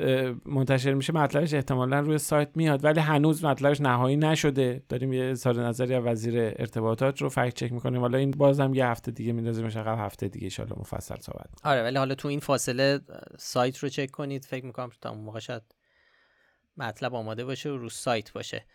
منتشر 0.46 0.94
میشه 0.94 1.14
مطلبش 1.14 1.54
احتمالا 1.54 2.00
روی 2.00 2.18
سایت 2.18 2.50
میاد 2.56 2.84
ولی 2.84 3.00
هنوز 3.00 3.46
مطلبش 3.46 3.82
نهایی 3.82 4.18
نشده. 4.18 4.84
داریم 4.90 5.14
یه 5.14 5.24
اظهار 5.24 5.68
نظری 5.68 5.94
از 5.94 6.04
وزیر 6.06 6.40
ارتباطات 6.40 7.22
رو 7.22 7.30
فکت 7.30 7.54
چک 7.54 7.72
می‌کنیم. 7.72 8.02
حالا 8.02 8.18
این 8.18 8.32
بازم 8.32 8.74
یه 8.74 8.88
هفته 8.88 9.12
دیگه 9.12 9.34
میندازیمش 9.34 9.78
عقب 9.78 10.00
هفته 10.00 10.28
دیگه 10.28 10.62
ان 10.62 10.68
مفصل 10.78 11.20
صحبت 11.20 11.50
آره 11.64 11.84
ولی 11.84 11.98
حالا 11.98 12.16
تو 12.16 12.28
این 12.28 12.40
فاصله 12.40 13.00
سایت 13.38 13.78
رو 13.78 13.90
چک 13.90 14.12
کنید. 14.12 14.46
فکر 14.46 14.66
می‌کنم 14.66 14.90
تا 15.02 15.10
اون 15.10 15.20
موقع 15.20 15.40
شاید 15.40 15.62
مطلب 16.78 17.16
آماده 17.16 17.46
باشه 17.46 17.70
و 17.70 17.78
رو 17.78 17.90
سایت 17.90 18.34
باشه. 18.34 18.66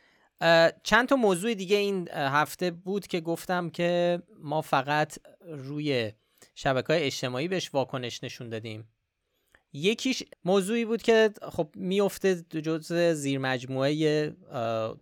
چند 0.82 1.08
تا 1.08 1.16
موضوع 1.16 1.54
دیگه 1.54 1.76
این 1.76 2.08
هفته 2.12 2.70
بود 2.70 3.06
که 3.06 3.20
گفتم 3.20 3.70
که 3.70 4.22
ما 4.38 4.62
فقط 4.62 5.18
روی 5.46 6.12
شبکه 6.54 6.92
های 6.92 7.02
اجتماعی 7.02 7.48
بهش 7.48 7.70
واکنش 7.74 8.24
نشون 8.24 8.48
دادیم. 8.48 8.88
یکیش 9.72 10.22
موضوعی 10.44 10.84
بود 10.84 11.02
که 11.02 11.30
خب 11.52 11.70
میفته 11.74 12.34
جز 12.42 12.92
زیر 12.92 13.38
مجموعه 13.38 14.32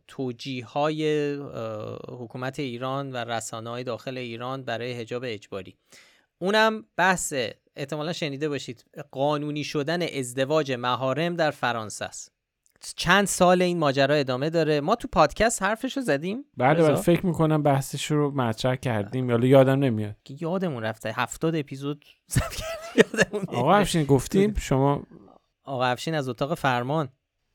توجیه 0.08 0.64
های 0.66 1.34
حکومت 2.08 2.58
ایران 2.58 3.12
و 3.12 3.16
رسانه 3.16 3.70
های 3.70 3.84
داخل 3.84 4.18
ایران 4.18 4.62
برای 4.64 4.92
هجاب 4.92 5.22
اجباری. 5.26 5.76
اونم 6.38 6.84
بحث 6.96 7.34
احتمالا 7.76 8.12
شنیده 8.12 8.48
باشید 8.48 8.84
قانونی 9.10 9.64
شدن 9.64 10.02
ازدواج 10.02 10.72
مهارم 10.72 11.36
در 11.36 11.50
فرانسه 11.50 12.04
است. 12.04 12.33
چند 12.96 13.26
سال 13.26 13.62
این 13.62 13.78
ماجرا 13.78 14.14
ادامه 14.14 14.50
داره. 14.50 14.80
ما 14.80 14.94
تو 14.94 15.08
پادکست 15.08 15.62
حرفش 15.62 15.96
رو 15.96 16.02
زدیم. 16.02 16.44
بله؟ 16.56 16.82
بله 16.82 16.94
فکر 16.94 17.26
می‌کنم 17.26 17.62
بحثش 17.62 18.10
رو 18.10 18.30
مطرح 18.30 18.76
کردیم 18.76 19.30
یا 19.30 19.38
یادم 19.46 19.78
نمیاد. 19.78 20.16
یادمون 20.28 20.82
رفته. 20.82 21.12
هفتاد 21.12 21.56
اپیزود 21.56 22.04
آقا. 23.48 23.74
افشین 23.76 24.04
گفتیم 24.04 24.54
شما 24.68 25.02
آقا 25.64 25.84
افشین 25.84 26.14
از 26.14 26.28
اتاق 26.28 26.54
فرمان. 26.54 27.08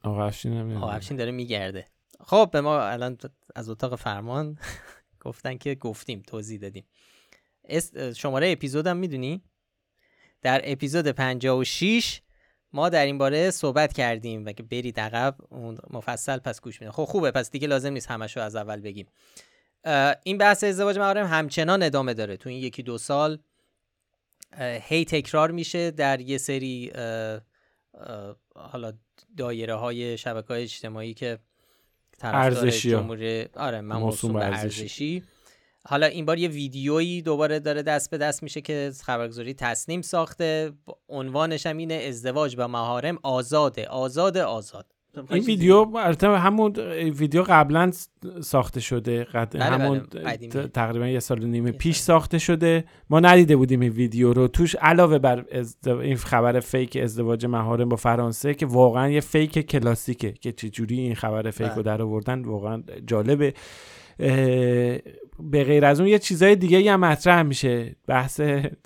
آقا 0.03 0.25
افشین 0.25 0.77
آقا. 0.77 0.91
افشین 0.91 1.17
داره 1.17 1.31
میگرده. 1.31 1.85
خب 2.19 2.49
به 2.53 2.61
ما 2.61 2.81
الان 2.81 3.17
از 3.55 3.69
اتاق 3.69 3.95
فرمان 3.95 4.57
گفتن 5.25 5.57
که 5.57 5.75
گفتیم 5.75 6.23
توضیح 6.27 6.59
دادیم. 6.59 6.85
شماره 8.15 8.51
اپیزودم 8.51 8.97
می‌دونی؟ 8.97 9.41
در 10.41 10.61
اپیزود 10.63 11.07
56 11.07 12.21
ما 12.73 12.89
در 12.89 13.05
این 13.05 13.17
باره 13.17 13.51
صحبت 13.51 13.93
کردیم 13.93 14.45
و 14.45 14.51
که 14.51 14.63
برید 14.63 14.99
عقب 14.99 15.35
اون 15.49 15.77
مفصل 15.89 16.37
پس 16.37 16.61
گوش 16.61 16.81
میدن 16.81 16.91
خب 16.91 17.03
خوبه 17.03 17.31
پس 17.31 17.51
دیگه 17.51 17.67
لازم 17.67 17.93
نیست 17.93 18.11
همشو 18.11 18.39
از 18.39 18.55
اول 18.55 18.81
بگیم 18.81 19.07
این 20.23 20.37
بحث 20.37 20.63
ازدواج 20.63 20.97
محارم 20.97 21.27
همچنان 21.27 21.83
ادامه 21.83 22.13
داره 22.13 22.37
تو 22.37 22.49
این 22.49 22.59
یکی 22.59 22.83
دو 22.83 22.97
سال 22.97 23.39
هی 24.59 25.05
تکرار 25.05 25.51
میشه 25.51 25.91
در 25.91 26.21
یه 26.21 26.37
سری 26.37 26.91
حالا 28.55 28.93
دایره 29.37 29.75
های 29.75 30.17
شبکه 30.17 30.47
های 30.47 30.63
اجتماعی 30.63 31.13
که 31.13 31.39
طرفدار. 32.17 32.69
جمهوری 32.69 33.47
آره 33.55 33.93
ارزشی. 33.93 35.23
حالا 35.87 36.05
این 36.05 36.25
بار 36.25 36.37
یه 36.37 36.49
ویدیویی 36.49 37.21
دوباره 37.21 37.59
داره 37.59 37.81
دست 37.81 38.11
به 38.11 38.17
دست 38.17 38.43
میشه 38.43 38.61
که 38.61 38.91
خبرگزاری 39.03 39.53
تصنیم 39.53 40.01
ساخته 40.01 40.71
عنوانش 41.09 41.65
هم 41.65 41.77
اینه 41.77 41.93
ازدواج 41.93 42.55
با 42.55 42.67
مهارم 42.67 43.19
آزاده 43.23 43.87
آزاده 43.87 44.43
آزاد 44.43 44.85
این 45.29 45.43
ویدیو 45.43 45.87
البته 45.95 46.27
همون 46.27 46.71
ویدیو 47.19 47.43
قبلا 47.43 47.91
ساخته 48.41 48.79
شده 48.79 49.23
قد... 49.23 49.53
بله، 49.53 49.63
همون 49.63 49.99
بله، 49.99 50.23
قدیمی. 50.23 50.51
ت- 50.51 50.73
تقریبا 50.73 51.07
یه 51.07 51.19
سال 51.19 51.43
و 51.43 51.47
نیم 51.47 51.71
پیش. 51.71 51.97
ساخته 51.97 52.37
شده 52.39 52.83
ما 53.09 53.19
ندیده 53.19 53.55
بودیم 53.55 53.79
این 53.79 53.91
ویدیو 53.91 54.33
رو 54.33 54.47
توش 54.47 54.75
علاوه 54.75 55.17
بر 55.17 55.45
ازد... 55.51 55.87
این 55.87 56.17
خبر 56.17 56.59
فیک 56.59 56.97
ازدواج 56.97 57.45
مهارم 57.45 57.89
با 57.89 57.95
فرانسه 57.95 58.53
که 58.53 58.65
واقعا 58.65 59.09
یه 59.09 59.21
فیک 59.21 59.59
کلاسیکه 59.59 60.31
که 60.31 60.51
چجوری 60.51 60.99
این 60.99 61.15
خبر 61.15 61.51
فیک 61.51 61.67
رو 61.67 61.73
بله. 61.73 61.83
در 61.83 62.01
آوردن 62.01 62.41
واقعا 62.41 62.83
جالبه 63.07 63.53
به 65.39 65.63
غیر 65.63 65.85
از 65.85 65.99
اون 65.99 66.09
یه 66.09 66.19
چیزای 66.19 66.55
دیگه 66.55 66.91
هم 66.91 66.99
مطرح 66.99 67.41
میشه 67.41 67.95
بحث 68.07 68.41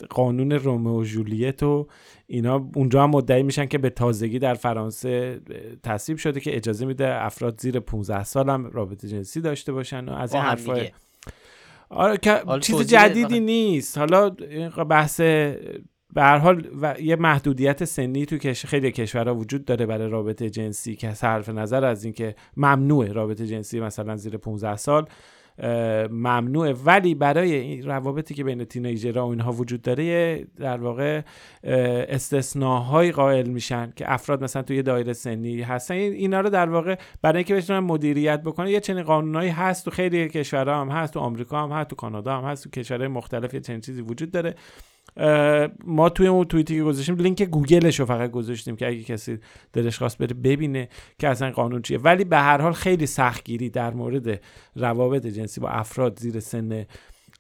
قانون 0.10 0.52
رومئو 0.52 1.02
و 1.02 1.04
جولیت 1.04 1.64
و 1.64 1.88
اینا 2.28 2.70
اونجا 2.76 3.04
هم 3.04 3.10
مدعی 3.10 3.44
میشن 3.44 3.66
که 3.66 3.78
به 3.78 3.90
تازگی 3.90 4.40
در 4.40 4.54
فرانسه 4.54 5.42
تصویب 5.84 6.18
شده 6.18 6.40
که 6.40 6.56
اجازه 6.56 6.86
میده 6.86 7.24
افراد 7.24 7.62
زیر 7.62 7.80
15 7.80 8.24
سال 8.24 8.50
هم 8.50 8.70
رابطه 8.70 9.08
جنسی 9.08 9.42
داشته 9.42 9.72
باشن 9.72 10.10
و 10.10 10.14
از 10.14 10.34
این 10.34 10.44
حرفای 10.44 10.80
دیگه. 10.80 10.94
آره 11.90 12.18
که 12.18 12.42
چیز 12.62 12.82
جدیدی. 12.82 13.40
نیست 13.40 13.98
حالا 13.98 14.30
بحث 14.90 15.22
به 16.14 16.22
هر 16.22 16.38
حال 16.38 16.68
و 16.82 16.96
یه 17.02 17.16
محدودیت 17.16 17.86
سنی 17.86 18.26
تو 18.26 18.38
کش... 18.38 18.66
خیلی 18.66 18.92
کشورها 18.92 19.36
وجود 19.36 19.66
داره 19.66 19.86
برای 19.86 20.10
رابطه 20.10 20.50
جنسی 20.50 20.96
که 20.96 21.14
صرف 21.14 21.50
نظر 21.50 21.86
از 21.86 22.04
اینکه 22.04 22.36
ممنوعه 22.58 23.12
رابطه 23.14 23.48
جنسی 23.48 23.80
مثلا 23.80 24.16
زیر 24.16 24.38
15 24.38 24.76
سال 24.76 25.06
اه، 25.60 26.08
ممنوعه. 26.08 26.74
ولی 26.74 27.16
برای 27.16 27.54
این 27.56 27.86
روابطی 27.86 28.34
که 28.34 28.44
بین 28.44 28.64
تینیجرها 28.66 29.28
و 29.28 29.30
اینها 29.30 29.52
وجود 29.52 29.82
داره 29.82 30.38
در 30.58 30.78
واقع 30.78 31.22
اه، 31.64 31.74
استثناهایی 32.10 33.12
قائل 33.12 33.48
میشن 33.50 33.94
که 33.96 34.14
افراد 34.14 34.44
مثلا 34.44 34.62
توی 34.62 34.82
دایره 34.84 35.14
سنی 35.14 35.62
هستن. 35.62 35.94
این- 35.94 36.14
اینا 36.14 36.42
رو 36.42 36.50
در 36.50 36.70
واقع 36.70 36.96
برای 37.22 37.38
اینکه 37.38 37.56
بتونن 37.56 37.80
مدیریت 37.80 38.42
بکنه 38.44 38.72
یه 38.72 38.80
چنین 38.80 39.04
قانونایی 39.04 39.50
هست 39.50 39.86
تو 39.86 39.92
خیلی 39.92 40.28
کشورها 40.30 40.82
هم 40.82 40.90
هست 40.90 41.14
تو 41.14 41.20
آمریکا 41.20 41.64
هم 41.64 41.72
هست 41.72 41.90
تو 41.90 41.96
کانادا 41.96 42.38
هم 42.38 42.44
هست 42.44 42.64
تو 42.64 42.70
کشورهای 42.70 43.08
مختلف 43.08 43.54
یه 43.54 43.60
چنین 43.60 43.82
چیزی 43.82 44.02
وجود 44.02 44.32
داره. 44.32 44.56
ما 45.86 46.10
توی 46.10 46.28
اون 46.28 46.46
توییتی 46.46 46.76
که 46.78 46.84
گذاشتیم 46.84 47.16
لینک 47.16 47.44
گوگلش 47.44 48.00
رو 48.00 48.06
فقط 48.06 48.32
گذاشتیم 48.32 48.76
که 48.76 48.88
اگه 48.88 49.04
کسی 49.04 49.40
دلش 49.74 49.98
خواست 49.98 50.18
بره 50.18 50.34
ببینه 50.34 50.90
که 51.20 51.28
اصلا 51.28 51.52
قانون 51.52 51.82
چیه. 51.82 51.98
ولی 51.98 52.24
به 52.24 52.38
هر 52.38 52.62
حال 52.62 52.74
خیلی 52.74 53.06
سختگیری 53.06 53.70
در 53.70 53.94
مورد 53.94 54.42
روابط 54.76 55.26
جنسی 55.28 55.62
با 55.62 55.70
افراد 55.70 56.20
زیر 56.20 56.40
سن 56.40 56.86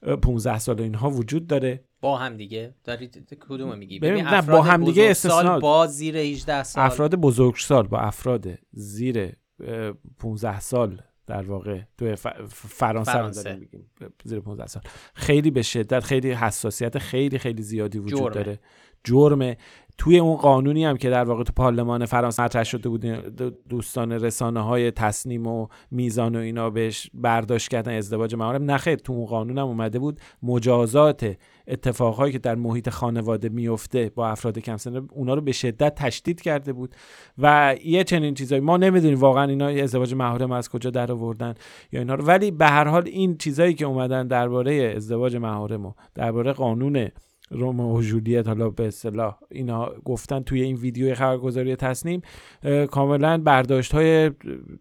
اه، 0.03 0.15
15 0.15 0.59
سال 0.59 0.79
و 0.79 0.83
اینها 0.83 1.09
وجود 1.09 1.47
داره. 1.47 1.83
با 2.01 2.17
هم 2.17 2.37
دیگه. 2.37 2.73
دارید 2.83 3.37
کدومو 3.49 3.75
میگی؟ 3.75 3.99
ببین، 3.99 4.27
نه، 4.27 4.41
با 4.41 4.61
هم 4.61 4.85
دیگه 4.85 5.09
استثنا. 5.09 5.59
با 5.59 5.87
زیر 5.87 6.17
18 6.17 6.63
سال. 6.63 6.85
افراد 6.85 7.15
بزرگسال 7.15 7.87
با 7.87 7.99
افراد 7.99 8.47
زیر 8.71 9.19
اه، 9.19 9.91
15 10.19 10.59
سال 10.59 11.01
در 11.27 11.43
واقع 11.43 11.81
تو 11.97 12.15
فرانسه 12.15 13.11
رو 13.11 13.17
فرانسه. 13.17 13.43
داریم 13.43 13.59
میگیم 13.59 13.91
زیر 14.23 14.39
15 14.39 14.67
سال 14.67 14.83
خیلی 15.13 15.51
به 15.51 15.61
شدت 15.61 15.99
خیلی 15.99 16.31
حساسیت 16.31 16.97
خیلی 16.97 17.37
خیلی 17.37 17.61
زیادی 17.61 17.97
وجود 17.97 18.19
جرمه. 18.19 18.33
داره 18.33 18.59
جرمه 19.03 19.57
توی 19.97 20.19
اون 20.19 20.35
قانونی 20.35 20.85
هم 20.85 20.97
که 20.97 21.09
در 21.09 21.23
واقع 21.23 21.43
تو 21.43 21.53
پارلمان 21.55 22.05
فرانسه 22.05 22.43
مطرح 22.43 22.63
شده 22.63 22.89
بود 22.89 23.01
دو- 23.01 23.49
دوستان 23.69 24.11
رسانه 24.11 24.59
های 24.59 24.91
تصنیم 24.91 25.47
و 25.47 25.67
میزان 25.91 26.35
و 26.35 26.39
اینا 26.39 26.69
بهش 26.69 27.09
برداشت 27.13 27.69
کردن 27.69 27.97
ازدواج 27.97 28.35
مهارم 28.35 28.71
نخیر 28.71 28.95
تو 28.95 29.13
اون 29.13 29.25
قانون 29.25 29.57
هم 29.57 29.65
اومده 29.65 29.99
بود. 29.99 30.19
مجازات 30.43 31.35
اتفاقهایی 31.67 32.33
که 32.33 32.39
در 32.39 32.55
محیط 32.55 32.89
خانواده 32.89 33.49
میفته 33.49 34.11
با 34.15 34.27
افراد 34.27 34.59
کم 34.59 34.77
سنه 34.77 35.01
اونا 35.11 35.33
رو 35.33 35.41
به 35.41 35.51
شدت 35.51 35.95
تشدید 35.95 36.41
کرده 36.41 36.73
بود 36.73 36.95
و 37.37 37.75
یه 37.85 38.03
چنین 38.03 38.33
چیزایی 38.33 38.61
ما 38.61 38.77
نمی‌دونیم 38.77 39.19
واقعا 39.19 39.43
اینا 39.43 39.67
ازدواج 39.67 40.13
محرم 40.13 40.51
از 40.51 40.69
کجا 40.69 40.89
در 40.89 41.11
آوردن 41.11 41.53
یا 41.91 41.99
اینا 41.99 42.15
رو 42.15 42.25
ولی 42.25 42.51
به 42.51 42.65
هر 42.65 42.87
حال 42.87 43.03
این 43.07 43.37
چیزایی 43.37 43.73
که 43.73 43.85
اومدن 43.85 44.27
درباره 44.27 44.93
ازدواج 44.95 45.35
محرم 45.35 45.85
و 45.85 45.93
درباره 46.15 46.53
قانون 46.53 47.07
رومئو 47.53 47.97
و 47.97 48.01
جولیت 48.01 48.47
حالا 48.47 48.69
به 48.69 48.87
اصطلاح 48.87 49.37
اینا 49.51 49.91
گفتن 50.05 50.39
توی 50.39 50.61
این 50.61 50.75
ویدیو 50.75 51.15
خبرگزاری 51.15 51.75
تسنیم 51.75 52.21
اه، 52.63 52.85
کاملا 52.85 53.37
برداشت 53.37 53.91
های 53.91 54.31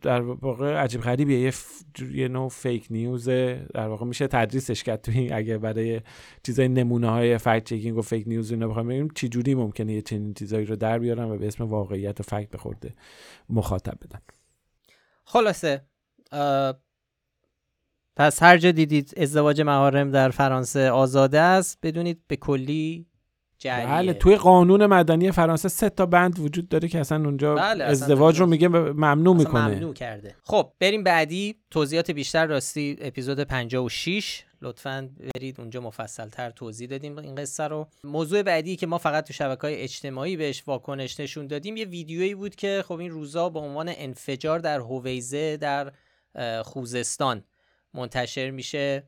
در 0.02 0.20
واقع 0.20 0.74
عجیب 0.74 1.00
غریبیه. 1.00 1.40
یه, 1.40 1.50
ف... 1.50 1.82
یه 2.12 2.28
نوع 2.28 2.48
fake 2.48 2.86
news 2.90 3.28
در 3.28 3.88
واقع 3.88 4.06
میشه 4.06 4.26
تدریسش 4.26 4.82
کرد 4.82 5.00
توی 5.00 5.30
اگه 5.32 5.58
برای 5.58 6.00
چیزای 6.42 6.68
نمونه 6.68 7.10
های 7.10 7.38
fact 7.38 7.64
checking 7.64 7.98
و 7.98 8.02
fake 8.02 8.28
news 8.28 8.50
اینا 8.50 8.68
بخوایم 8.68 8.88
بگیم 8.88 9.08
چه 9.14 9.28
جوری 9.28 9.54
ممکنه 9.54 9.92
یه 9.92 10.02
چنین 10.02 10.34
چیزایی 10.34 10.66
رو 10.66 10.76
در 10.76 10.98
بیارن 10.98 11.24
و 11.24 11.38
به 11.38 11.46
اسم 11.46 11.64
واقعیت 11.64 12.20
و 12.20 12.22
fact 12.22 12.50
به 12.50 12.63
خورد 12.63 12.94
مخاطب 13.48 13.98
بدن. 14.02 14.20
خلاصه 15.24 15.86
پس 18.16 18.42
هر 18.42 18.58
جا 18.58 18.70
دیدید 18.70 19.14
ازدواج 19.16 19.60
مهارم 19.60 20.10
در 20.10 20.30
فرانسه 20.30 20.90
آزاده 20.90 21.40
است 21.40 21.78
بدونید 21.82 22.20
به 22.26 22.36
کلی 22.36 23.06
جریه 23.58 23.86
بله 23.86 24.12
توی 24.12 24.36
قانون 24.36 24.86
مدنی 24.86 25.30
فرانسه 25.30 25.68
سه 25.68 25.88
تا 25.88 26.06
بند 26.06 26.38
وجود 26.38 26.68
داره 26.68 26.88
که 26.88 27.00
اصلا 27.00 27.24
اونجا 27.24 27.54
بله، 27.54 27.84
اصلا 27.84 27.86
ازدواج 27.86 28.40
رو. 28.40 28.46
میگه 28.46 28.68
ممنوع 28.68 29.36
می‌کنه. 29.36 29.68
ممنوع 29.68 29.94
کرده. 29.94 30.36
خب 30.42 30.72
بریم 30.80 31.02
بعدی 31.04 31.54
توضیحات 31.70 32.10
بیشتر 32.10 32.46
راستی 32.46 32.96
اپیزود 33.00 33.40
56 33.40 34.42
لطفا 34.62 35.08
برید 35.34 35.60
اونجا 35.60 35.80
مفصل 35.80 36.28
تر 36.28 36.50
توضیح 36.50 36.88
دادیم 36.88 37.18
این 37.18 37.34
قصه 37.34 37.64
رو. 37.64 37.86
موضوع 38.04 38.42
بعدی 38.42 38.76
که 38.76 38.86
ما 38.86 38.98
فقط 38.98 39.26
تو 39.26 39.32
شبکه 39.32 39.60
های 39.62 39.76
اجتماعی 39.76 40.36
بهش 40.36 40.62
واکنش 40.66 41.20
نشون 41.20 41.46
دادیم 41.46 41.76
یه 41.76 41.84
ویدیویی 41.84 42.34
بود 42.34 42.54
که 42.54 42.84
خب 42.88 42.98
این 42.98 43.10
روزا 43.10 43.48
به 43.48 43.58
عنوان 43.58 43.92
انفجار 43.96 44.58
در 44.58 44.80
هویزه 44.80 45.56
در 45.56 45.92
خوزستان 46.62 47.44
منتشر 47.94 48.50
میشه 48.50 49.06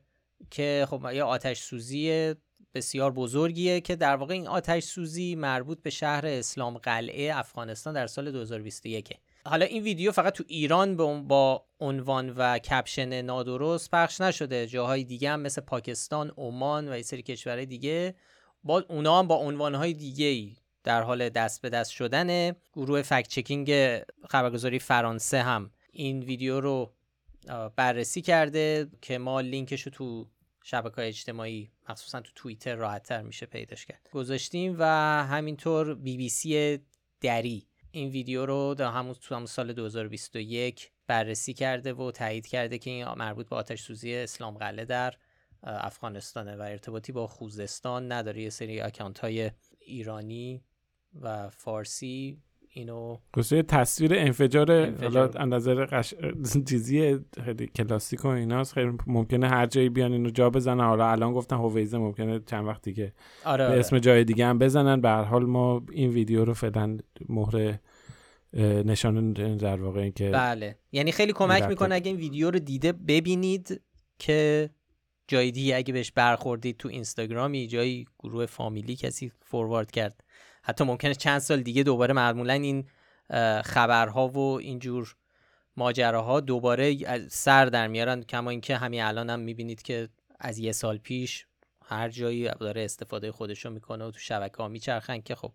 که 0.51 0.87
خب 0.89 1.05
یه 1.13 1.23
آتش 1.23 1.59
سوزی 1.61 2.33
بسیار 2.73 3.11
بزرگیه 3.11 3.81
که 3.81 3.95
در 3.95 4.15
واقع 4.15 4.33
این 4.33 4.47
آتش 4.47 4.83
سوزی 4.83 5.35
مربوط 5.35 5.81
به 5.81 5.89
شهر 5.89 6.27
اسلام 6.27 6.77
قلعه 6.77 7.35
افغانستان 7.35 7.93
در 7.93 8.07
سال 8.07 8.31
2021 8.31 9.09
حالا 9.45 9.65
این 9.65 9.83
ویدیو 9.83 10.11
فقط 10.11 10.33
تو 10.33 10.43
ایران 10.47 10.97
با- 11.27 11.65
عنوان 11.79 12.29
و 12.29 12.57
کپشن 12.59 13.21
نادرست 13.21 13.91
پخش 13.91 14.21
نشده. 14.21 14.67
جاهای 14.67 15.03
دیگه 15.03 15.29
هم 15.29 15.39
مثل 15.39 15.61
پاکستان، 15.61 16.31
عمان 16.37 16.89
و 16.89 16.95
یه 16.97 17.01
سری 17.03 17.21
کشورهای 17.21 17.65
دیگه 17.65 18.15
با 18.63 18.83
اونا 18.89 19.19
هم 19.19 19.27
با 19.27 19.35
عنوانهای 19.35 19.93
دیگه 19.93 20.55
در 20.83 21.01
حال 21.01 21.29
دست 21.29 21.61
به 21.61 21.69
دست 21.69 21.91
شدنه. 21.91 22.55
گروه 22.73 23.01
فکت 23.01 23.27
چکینگ 23.27 23.99
خبرگزاری 24.29 24.79
فرانسه 24.79 25.41
هم 25.41 25.71
این 25.91 26.23
ویدیو 26.23 26.59
رو 26.59 26.93
بررسی 27.75 28.21
کرده 28.21 28.87
که 29.01 29.17
ما 29.17 29.41
لینکش 29.41 29.81
رو 29.81 29.91
تو 29.91 30.27
شبکه 30.63 31.07
اجتماعی 31.07 31.71
مخصوصا 31.89 32.21
تو 32.21 32.31
توییتر 32.35 32.75
راحتتر 32.75 33.21
میشه 33.21 33.45
پیداش 33.45 33.85
کرد. 33.85 34.09
گذاشتیم 34.11 34.75
و 34.79 34.85
همینطور 35.23 35.95
بی 35.95 36.17
بی 36.17 36.29
سی 36.29 36.79
دری 37.21 37.67
این 37.91 38.09
ویدیو 38.09 38.45
رو 38.45 38.75
در 38.77 38.91
همون 38.91 39.13
تو 39.13 39.35
همون 39.35 39.45
سال 39.45 39.73
2021 39.73 40.91
بررسی 41.07 41.53
کرده 41.53 41.93
و 41.93 42.11
تایید 42.11 42.47
کرده 42.47 42.77
که 42.77 42.89
این 42.89 43.07
مربوط 43.07 43.49
به 43.49 43.55
آتش 43.55 43.81
سوزی 43.81 44.15
اسلام 44.15 44.57
قلعه 44.57 44.85
در 44.85 45.13
افغانستانه 45.63 46.55
و 46.55 46.61
ارتباطی 46.61 47.11
با 47.11 47.27
خوزستان 47.27 48.11
نداره. 48.11 48.41
یه 48.41 48.49
سری 48.49 48.81
اکانت 48.81 49.19
های 49.19 49.51
ایرانی 49.79 50.63
و 51.21 51.49
فارسی 51.49 52.41
اینو 52.77 53.17
گوشه 53.33 53.63
تصویر 53.63 54.13
انفجار. 54.15 54.91
حالا 55.01 55.45
نظر 55.45 55.85
قش... 55.85 56.13
چیزی 56.69 57.19
خیلی 57.45 57.67
کلاسیک 57.67 58.25
و 58.25 58.27
ایناست 58.27 58.73
خیلی 58.73 58.91
ممکنه 59.07 59.49
هر 59.49 59.65
جایی 59.65 59.89
بیان 59.89 60.11
اینو 60.11 60.29
جا 60.29 60.49
بزنن 60.49 60.83
حالا 60.83 61.11
الان 61.11 61.33
گفتن 61.33 61.55
هویزه 61.55 61.97
ممکنه 61.97 62.39
چند 62.39 62.67
وقت 62.67 62.81
دیگه 62.81 63.13
آره, 63.45 63.63
به 63.63 63.69
آره. 63.69 63.79
اسم 63.79 63.99
جای 63.99 64.23
دیگه 64.23 64.45
هم 64.45 64.59
بزنن 64.59 65.01
به 65.01 65.09
هر 65.09 65.23
حال 65.23 65.45
ما 65.45 65.83
این 65.91 66.09
ویدیو 66.09 66.45
رو 66.45 66.53
فعلا 66.53 66.97
مهر 67.29 67.79
نشان 68.85 69.33
در 69.33 69.81
واقع 69.81 70.01
این 70.01 70.11
که 70.11 70.29
بله 70.29 70.75
یعنی 70.91 71.11
خیلی 71.11 71.33
کمک. 71.33 71.63
می‌کنه 71.63 71.95
اگه 71.95 72.07
این 72.07 72.17
ویدیو 72.17 72.51
رو 72.51 72.59
دیده 72.59 72.91
ببینید 72.91 73.81
که 74.19 74.69
جای 75.27 75.51
دیگه 75.51 75.75
اگه 75.75 75.93
بهش 75.93 76.11
برخوردید 76.11 76.77
تو 76.77 76.89
اینستاگرامی 76.89 77.67
جایی 77.67 78.05
گروه 78.19 78.45
فامیلی 78.45 78.95
کسی 78.95 79.31
فوروارد 79.41 79.91
کرد 79.91 80.23
حتی 80.65 80.83
ممکنه 80.83 81.15
چند 81.15 81.39
سال 81.39 81.61
دیگه 81.61 81.83
دوباره 81.83 82.13
معمولا 82.13 82.53
این 82.53 82.87
خبرها 83.63 84.27
و 84.27 84.37
اینجور 84.37 85.15
ماجراها 85.77 86.39
دوباره 86.39 86.97
سر 87.27 87.65
در 87.65 87.87
میارن. 87.87 88.23
کما 88.23 88.49
اینکه 88.49 88.77
همین 88.77 89.03
الان 89.03 89.29
هم 89.29 89.39
می‌بینید 89.39 89.81
که 89.81 90.09
از 90.39 90.57
یه 90.57 90.71
سال 90.71 90.97
پیش 90.97 91.45
هر 91.85 92.09
جایی 92.09 92.49
داره 92.59 92.85
استفاده 92.85 93.31
خودشو 93.31 93.69
می‌کنه 93.69 94.05
و 94.05 94.11
تو 94.11 94.19
شبکه 94.19 94.57
ها 94.57 94.67
میچرخن 94.67 95.21
که 95.21 95.35
خب 95.35 95.51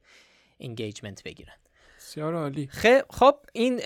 انگیجمنت 0.60 1.22
بگیرن. 1.22 1.54
بسیار 1.98 2.34
عالی. 2.34 2.68
خب 3.10 3.36
این 3.52 3.80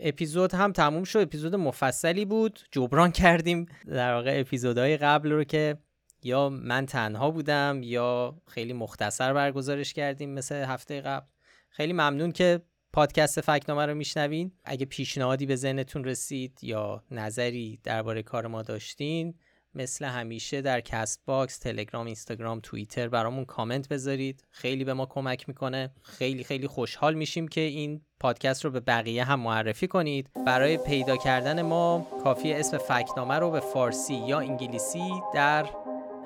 اپیزود 0.00 0.54
هم 0.54 0.72
تموم 0.72 1.04
شد. 1.04 1.18
اپیزود 1.18 1.54
مفصلی 1.54 2.24
بود. 2.24 2.60
جبران 2.72 3.12
کردیم 3.12 3.66
در 3.86 4.14
واقع 4.14 4.40
اپیزودهای 4.40 4.96
قبل 4.96 5.32
رو 5.32 5.44
که 5.44 5.78
یا 6.22 6.48
من 6.48 6.86
تنها 6.86 7.30
بودم 7.30 7.80
یا 7.82 8.36
خیلی 8.48 8.72
مختصر 8.72 9.32
برگزارش 9.32 9.92
کردیم 9.92 10.30
مثل 10.30 10.54
هفته 10.54 11.00
قبل 11.00 11.26
خیلی 11.70 11.92
ممنون 11.92 12.32
که 12.32 12.60
پادکست 12.92 13.40
فکت‌نامه 13.40 13.86
رو 13.86 13.94
میشنوین 13.94 14.52
اگه 14.64 14.86
پیشنهادی 14.86 15.46
به 15.46 15.56
ذهنتون 15.56 16.04
رسید 16.04 16.58
یا 16.62 17.04
نظری 17.10 17.80
درباره 17.84 18.22
کار 18.22 18.46
ما 18.46 18.62
داشتین 18.62 19.34
مثل 19.74 20.04
همیشه 20.04 20.60
در 20.60 20.80
Castbox، 20.80 21.58
تلگرام، 21.58 22.06
اینستاگرام، 22.06 22.60
توییتر 22.62 23.08
برامون 23.08 23.44
کامنت 23.44 23.88
بذارید. 23.88 24.44
خیلی 24.50 24.84
به 24.84 24.94
ما 24.94 25.06
کمک 25.06 25.48
می‌کنه. 25.48 25.90
خیلی 26.02 26.44
خیلی 26.44 26.66
خوشحال 26.66 27.14
میشیم 27.14 27.48
که 27.48 27.60
این 27.60 28.00
پادکست 28.20 28.64
رو 28.64 28.70
به 28.70 28.80
بقیه 28.80 29.24
هم 29.24 29.40
معرفی 29.40 29.86
کنید. 29.86 30.30
برای 30.46 30.76
پیدا 30.76 31.16
کردن 31.16 31.62
ما 31.62 32.06
کافی 32.24 32.52
اسم 32.52 32.78
فکت‌نامه 32.78 33.34
رو 33.34 33.50
به 33.50 33.60
فارسی 33.60 34.14
یا 34.14 34.40
انگلیسی 34.40 35.10
در 35.34 35.66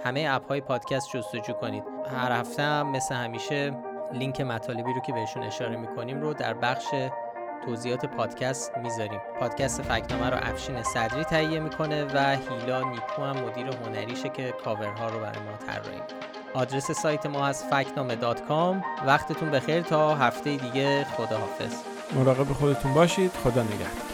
همه 0.04 0.26
اپ 0.30 0.48
های 0.48 0.60
پادکست 0.60 1.10
جستجو 1.10 1.52
کنید. 1.52 1.84
هر 2.16 2.32
هفته 2.32 2.62
هم 2.62 2.90
مثل 2.90 3.14
همیشه 3.14 3.76
لینک 4.12 4.40
مطالبی 4.40 4.92
رو 4.92 5.00
که 5.00 5.12
بهشون 5.12 5.42
اشاره 5.42 5.76
می‌کنیم 5.76 6.20
رو 6.20 6.34
در 6.34 6.54
بخش 6.54 6.84
توضیحات 7.64 8.06
پادکست 8.06 8.76
می‌ذاریم. 8.76 9.20
پادکست 9.40 9.82
فکت‌نامه 9.82 10.30
رو 10.30 10.36
افشین 10.42 10.82
صدری 10.82 11.24
تهیه 11.24 11.60
می‌کنه 11.60 12.04
و 12.04 12.36
هیلا 12.36 12.82
نیکو 12.82 13.22
هم 13.22 13.36
مدیر 13.36 13.66
هنریشه 13.66 14.28
که 14.28 14.54
کاورها 14.64 15.08
رو 15.08 15.20
برای 15.20 15.38
ما 15.38 15.66
طراحی 15.66 16.00
آدرس 16.54 16.90
سایت 16.90 17.26
ما 17.26 17.46
از 17.46 17.64
فکت‌نامه 17.64 18.16
dot 18.16 18.44
com. 18.44 18.84
وقتتون 19.06 19.50
بخیر 19.50 19.82
تا 19.82 20.14
هفته 20.14 20.56
دیگه. 20.56 21.04
خداحافظ. 21.04 21.74
مراقب 22.14 22.52
خودتون 22.52 22.94
باشید. 22.94 23.30
خدا 23.30 23.62
نگهدار. 23.62 24.13